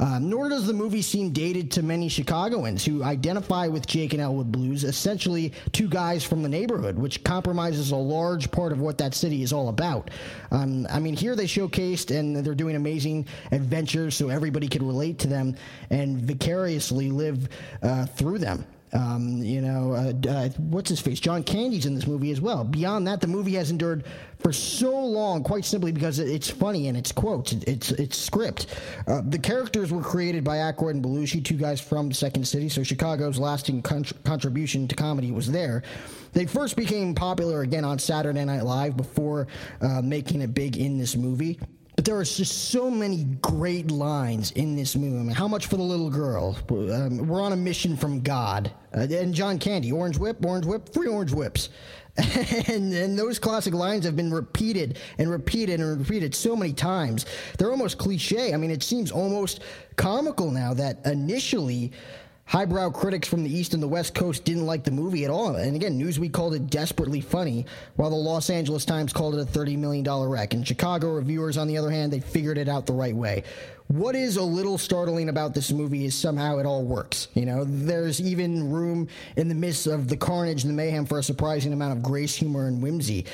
Um, 0.00 0.30
nor 0.30 0.48
does 0.48 0.66
the 0.66 0.72
movie 0.72 1.02
seem 1.02 1.30
dated 1.30 1.70
to 1.72 1.82
many 1.82 2.08
Chicagoans 2.08 2.84
who 2.84 3.04
identify 3.04 3.66
with 3.68 3.86
Jake 3.86 4.14
and 4.14 4.22
Elwood 4.22 4.50
Blues, 4.50 4.82
essentially 4.82 5.52
two 5.72 5.88
guys 5.88 6.24
from 6.24 6.42
the 6.42 6.48
neighborhood, 6.48 6.98
which 6.98 7.22
compromises 7.22 7.90
a 7.90 7.96
large 7.96 8.50
part 8.50 8.72
of 8.72 8.80
what 8.80 8.96
that 8.96 9.14
city 9.14 9.42
is 9.42 9.52
all 9.52 9.68
about. 9.68 10.10
Um, 10.50 10.86
I 10.90 11.00
mean, 11.00 11.14
here 11.14 11.36
they 11.36 11.44
showcased 11.44 12.18
and 12.18 12.34
they're 12.34 12.54
doing 12.54 12.76
amazing 12.76 13.26
adventures 13.52 14.16
so 14.16 14.30
everybody 14.30 14.68
can 14.68 14.86
relate 14.86 15.18
to 15.18 15.28
them 15.28 15.54
and 15.90 16.18
vicariously 16.18 17.10
live 17.10 17.50
uh, 17.82 18.06
through 18.06 18.38
them. 18.38 18.64
Um, 18.92 19.42
you 19.42 19.60
know, 19.60 19.92
uh, 19.92 20.12
uh, 20.28 20.48
what's 20.58 20.88
his 20.88 21.00
face? 21.00 21.20
John 21.20 21.44
Candy's 21.44 21.86
in 21.86 21.94
this 21.94 22.06
movie 22.06 22.32
as 22.32 22.40
well. 22.40 22.64
Beyond 22.64 23.06
that, 23.06 23.20
the 23.20 23.28
movie 23.28 23.54
has 23.54 23.70
endured 23.70 24.04
for 24.40 24.52
so 24.52 24.98
long, 24.98 25.44
quite 25.44 25.64
simply 25.64 25.92
because 25.92 26.18
it's 26.18 26.50
funny 26.50 26.88
and 26.88 26.96
it's 26.96 27.12
quotes, 27.12 27.52
it's 27.52 27.92
it's 27.92 28.18
script. 28.18 28.66
Uh, 29.06 29.22
the 29.24 29.38
characters 29.38 29.92
were 29.92 30.02
created 30.02 30.42
by 30.42 30.56
Aykroyd 30.56 30.92
and 30.92 31.04
Belushi, 31.04 31.44
two 31.44 31.56
guys 31.56 31.80
from 31.80 32.12
Second 32.12 32.46
City, 32.46 32.68
so 32.68 32.82
Chicago's 32.82 33.38
lasting 33.38 33.82
con- 33.82 34.04
contribution 34.24 34.88
to 34.88 34.96
comedy 34.96 35.30
was 35.30 35.50
there. 35.50 35.82
They 36.32 36.46
first 36.46 36.76
became 36.76 37.14
popular 37.14 37.62
again 37.62 37.84
on 37.84 37.98
Saturday 37.98 38.44
Night 38.44 38.64
Live 38.64 38.96
before 38.96 39.46
uh, 39.80 40.00
making 40.02 40.40
it 40.42 40.54
big 40.54 40.76
in 40.76 40.98
this 40.98 41.16
movie. 41.16 41.58
But 42.00 42.06
there 42.06 42.16
are 42.16 42.24
just 42.24 42.70
so 42.70 42.90
many 42.90 43.24
great 43.42 43.90
lines 43.90 44.52
in 44.52 44.74
this 44.74 44.96
movie. 44.96 45.34
How 45.34 45.46
much 45.46 45.66
for 45.66 45.76
the 45.76 45.82
little 45.82 46.08
girl? 46.08 46.56
Um, 46.70 47.28
we're 47.28 47.42
on 47.42 47.52
a 47.52 47.56
mission 47.56 47.94
from 47.94 48.22
God. 48.22 48.72
Uh, 48.96 49.00
and 49.00 49.34
John 49.34 49.58
Candy, 49.58 49.92
orange 49.92 50.16
whip, 50.16 50.42
orange 50.42 50.64
whip, 50.64 50.88
three 50.88 51.08
orange 51.08 51.34
whips. 51.34 51.68
and, 52.16 52.94
and 52.94 53.18
those 53.18 53.38
classic 53.38 53.74
lines 53.74 54.06
have 54.06 54.16
been 54.16 54.32
repeated 54.32 54.98
and 55.18 55.30
repeated 55.30 55.78
and 55.78 55.98
repeated 55.98 56.34
so 56.34 56.56
many 56.56 56.72
times. 56.72 57.26
They're 57.58 57.70
almost 57.70 57.98
cliche. 57.98 58.54
I 58.54 58.56
mean, 58.56 58.70
it 58.70 58.82
seems 58.82 59.12
almost 59.12 59.60
comical 59.96 60.50
now 60.50 60.72
that 60.72 61.04
initially 61.04 61.92
Highbrow 62.50 62.90
critics 62.90 63.28
from 63.28 63.44
the 63.44 63.56
East 63.56 63.74
and 63.74 63.82
the 63.82 63.86
West 63.86 64.12
Coast 64.12 64.44
didn't 64.44 64.66
like 64.66 64.82
the 64.82 64.90
movie 64.90 65.24
at 65.24 65.30
all. 65.30 65.54
And 65.54 65.76
again, 65.76 65.96
Newsweek 65.96 66.32
called 66.32 66.52
it 66.52 66.68
desperately 66.68 67.20
funny, 67.20 67.64
while 67.94 68.10
the 68.10 68.16
Los 68.16 68.50
Angeles 68.50 68.84
Times 68.84 69.12
called 69.12 69.36
it 69.36 69.42
a 69.42 69.44
$30 69.44 69.78
million 69.78 70.04
wreck. 70.04 70.52
And 70.52 70.66
Chicago 70.66 71.14
reviewers, 71.14 71.56
on 71.56 71.68
the 71.68 71.78
other 71.78 71.92
hand, 71.92 72.12
they 72.12 72.18
figured 72.18 72.58
it 72.58 72.68
out 72.68 72.86
the 72.86 72.92
right 72.92 73.14
way. 73.14 73.44
What 73.86 74.16
is 74.16 74.36
a 74.36 74.42
little 74.42 74.78
startling 74.78 75.28
about 75.28 75.54
this 75.54 75.70
movie 75.70 76.04
is 76.04 76.16
somehow 76.16 76.58
it 76.58 76.66
all 76.66 76.84
works. 76.84 77.28
You 77.34 77.46
know, 77.46 77.62
there's 77.64 78.20
even 78.20 78.72
room 78.72 79.06
in 79.36 79.48
the 79.48 79.54
midst 79.54 79.86
of 79.86 80.08
the 80.08 80.16
carnage 80.16 80.64
and 80.64 80.72
the 80.72 80.76
mayhem 80.76 81.06
for 81.06 81.20
a 81.20 81.22
surprising 81.22 81.72
amount 81.72 81.98
of 81.98 82.02
grace, 82.02 82.34
humor, 82.34 82.66
and 82.66 82.82
whimsy. 82.82 83.26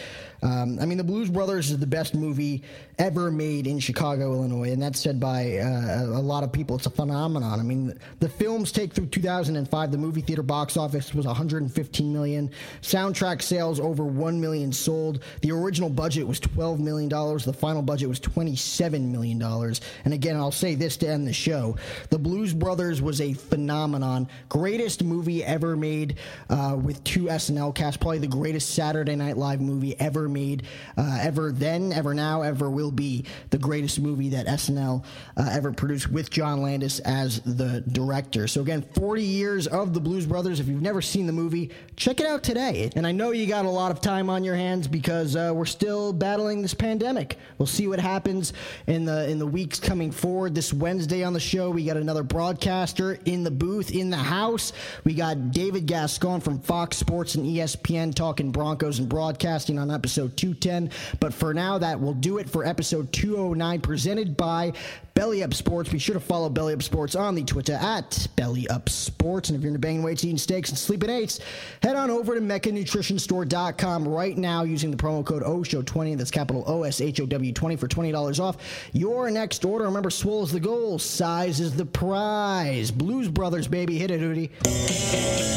Um, 0.43 0.79
I 0.81 0.87
mean, 0.87 0.99
The 0.99 1.05
Blues 1.05 1.31
Brothers 1.31 1.71
is 1.71 1.79
the 1.79 1.87
best 1.87 2.15
movie 2.15 2.63
ever 2.99 3.31
made 3.31 3.67
in 3.67 3.79
Chicago, 3.79 4.33
Illinois, 4.33 4.71
and 4.73 4.83
that's 4.83 5.01
said 5.01 5.21
by 5.21 5.59
uh, 5.59 6.07
a 6.07 6.23
lot 6.23 6.45
of 6.45 6.53
people. 6.53 6.77
It's 6.77 6.87
a 6.87 6.91
phenomenon. 6.91 7.61
I 7.61 7.63
mean, 7.63 7.99
the 8.21 8.29
film's 8.29 8.73
take 8.73 8.93
through 8.93 9.07
2005, 9.07 9.93
the 9.93 9.99
movie 9.99 10.21
theater 10.21 10.43
box 10.43 10.77
office 10.77 11.15
was 11.15 11.27
115 11.27 12.13
million. 12.13 12.51
Soundtrack 12.83 13.43
sales 13.43 13.81
over 13.81 14.05
1 14.05 14.41
million 14.41 14.73
sold. 14.73 15.23
The 15.43 15.53
original 15.53 15.91
budget 15.91 16.27
was 16.27 16.41
12 16.41 16.81
million 16.81 17.09
dollars. 17.09 17.45
The 17.45 17.53
final 17.53 17.83
budget 17.83 18.09
was 18.09 18.21
27 18.21 19.11
million 19.13 19.39
dollars. 19.39 19.81
And 20.05 20.15
again, 20.15 20.37
I'll 20.37 20.53
say 20.53 20.75
this 20.75 20.97
to 20.99 21.09
end 21.09 21.27
the 21.27 21.33
show: 21.33 21.77
The 22.11 22.19
Blues 22.19 22.53
Brothers 22.55 23.03
was 23.03 23.21
a 23.21 23.33
phenomenon. 23.33 24.29
Greatest 24.49 25.03
movie 25.03 25.45
ever 25.45 25.77
made 25.77 26.17
uh, 26.49 26.79
with 26.81 27.03
two 27.05 27.25
SNL 27.25 27.75
casts. 27.75 27.97
Probably 27.97 28.19
the 28.19 28.27
greatest 28.27 28.75
Saturday 28.75 29.17
Night 29.17 29.37
Live 29.37 29.61
movie 29.61 29.99
ever 30.01 30.26
made, 30.29 30.65
uh, 30.97 31.19
ever 31.21 31.53
then, 31.53 31.93
ever 31.93 32.15
now, 32.15 32.43
ever 32.43 32.71
will 32.71 32.91
be 32.91 33.25
the 33.51 33.59
greatest 33.59 34.01
movie 34.01 34.31
that 34.31 34.47
SNL 34.47 35.05
uh, 35.37 35.49
ever 35.53 35.73
produced 35.73 36.11
with 36.11 36.31
John 36.31 36.63
Landis 36.63 37.01
as 37.01 37.41
the 37.41 37.83
director. 37.93 38.49
So 38.49 38.61
again, 38.61 38.83
40 38.95 39.23
years 39.23 39.67
of 39.67 39.95
the 39.95 40.01
Blues 40.01 40.27
Brothers. 40.27 40.61
If 40.61 40.69
you've 40.69 40.83
never 40.83 41.03
seen 41.03 41.27
the 41.27 41.33
movie, 41.33 41.71
check 41.97 42.21
it 42.21 42.27
out 42.27 42.43
today. 42.43 42.91
And 42.97 43.07
I 43.07 43.13
know 43.13 43.31
you 43.31 43.47
got 43.47 43.65
a 43.65 43.71
lot 43.71 43.91
of 43.91 44.01
time 44.01 44.31
on 44.31 44.45
your 44.45 44.57
hands 44.57 44.89
because 44.89 45.37
uh, 45.37 45.53
we're 45.55 45.65
still 45.65 46.13
battling 46.13 46.63
this 46.63 46.75
pandemic. 46.75 47.39
We'll 47.59 47.67
see 47.67 47.87
what 47.87 48.01
happens 48.01 48.53
in 48.87 49.05
the 49.05 49.29
in 49.29 49.39
the 49.39 49.47
weeks 49.47 49.79
coming 49.79 50.11
forward. 50.11 50.55
This 50.55 50.73
Wednesday 50.73 51.23
on 51.23 51.33
the 51.33 51.41
show, 51.41 51.71
we 51.71 51.85
got 51.85 51.97
another 51.97 52.23
broadcaster 52.23 53.19
in 53.25 53.45
the 53.45 53.51
booth 53.51 53.95
in 53.95 54.11
the 54.11 54.17
house. 54.17 54.73
We 55.05 55.15
got 55.15 55.51
David 55.51 55.87
Gascon 55.87 56.41
from 56.41 56.59
Fox 56.61 56.97
Sports 56.97 57.35
and 57.35 57.47
ESPN 57.47 58.15
talking 58.15 58.51
Broncos 58.51 58.99
and 58.99 59.09
broadcasting 59.09 59.79
on 59.79 59.91
episode 59.91 60.16
210. 60.17 60.91
But 61.21 61.35
for 61.35 61.53
now, 61.53 61.79
that 61.79 62.01
will 62.01 62.15
do 62.15 62.39
it 62.39 62.49
for 62.49 62.65
episode 62.65 63.13
209, 63.13 63.81
presented 63.81 64.37
by 64.37 64.73
Belly 65.15 65.43
Up 65.43 65.55
Sports. 65.55 65.91
Be 65.91 65.99
sure 65.99 66.15
to 66.15 66.21
follow 66.21 66.49
Belly 66.49 66.75
Up 66.75 66.83
Sports 66.83 67.15
on 67.15 67.35
the 67.35 67.45
Twitter 67.45 67.75
at 67.75 68.27
Belly 68.37 68.69
Up 68.69 68.89
Sports. 68.89 69.49
And 69.49 69.57
if 69.57 69.63
you're 69.63 69.69
into 69.69 69.79
banging 69.79 70.03
weights, 70.03 70.25
eating 70.25 70.39
steaks, 70.39 70.71
and 70.71 70.79
sleeping 70.79 71.11
eights, 71.11 71.41
head 71.83 71.97
on 71.97 72.11
over 72.11 72.35
to 72.35 72.41
MeccaNutritionStore.com 72.41 74.09
right 74.09 74.37
now 74.37 74.65
using 74.65 74.91
the 74.91 74.97
promo 74.97 75.25
code 75.25 75.43
OSHOW20. 75.43 76.17
That's 76.19 76.31
capital 76.31 76.65
O 76.67 76.83
S 76.83 77.01
H 77.01 77.21
O 77.21 77.27
W 77.27 77.53
20 77.53 77.77
for 77.77 77.89
$20 77.89 78.41
off 78.41 78.57
your 78.93 79.31
next 79.31 79.65
order. 79.65 79.85
Remember, 79.85 80.11
swole 80.11 80.43
is 80.43 80.53
the 80.53 80.61
goal, 80.61 80.99
size 80.99 81.61
is 81.61 81.75
the 81.75 81.87
prize. 81.87 82.91
Blues 82.91 83.29
Brothers, 83.29 83.69
baby. 83.69 83.99
Hit 83.99 84.11
it, 84.11 84.21
Hootie. 84.21 85.57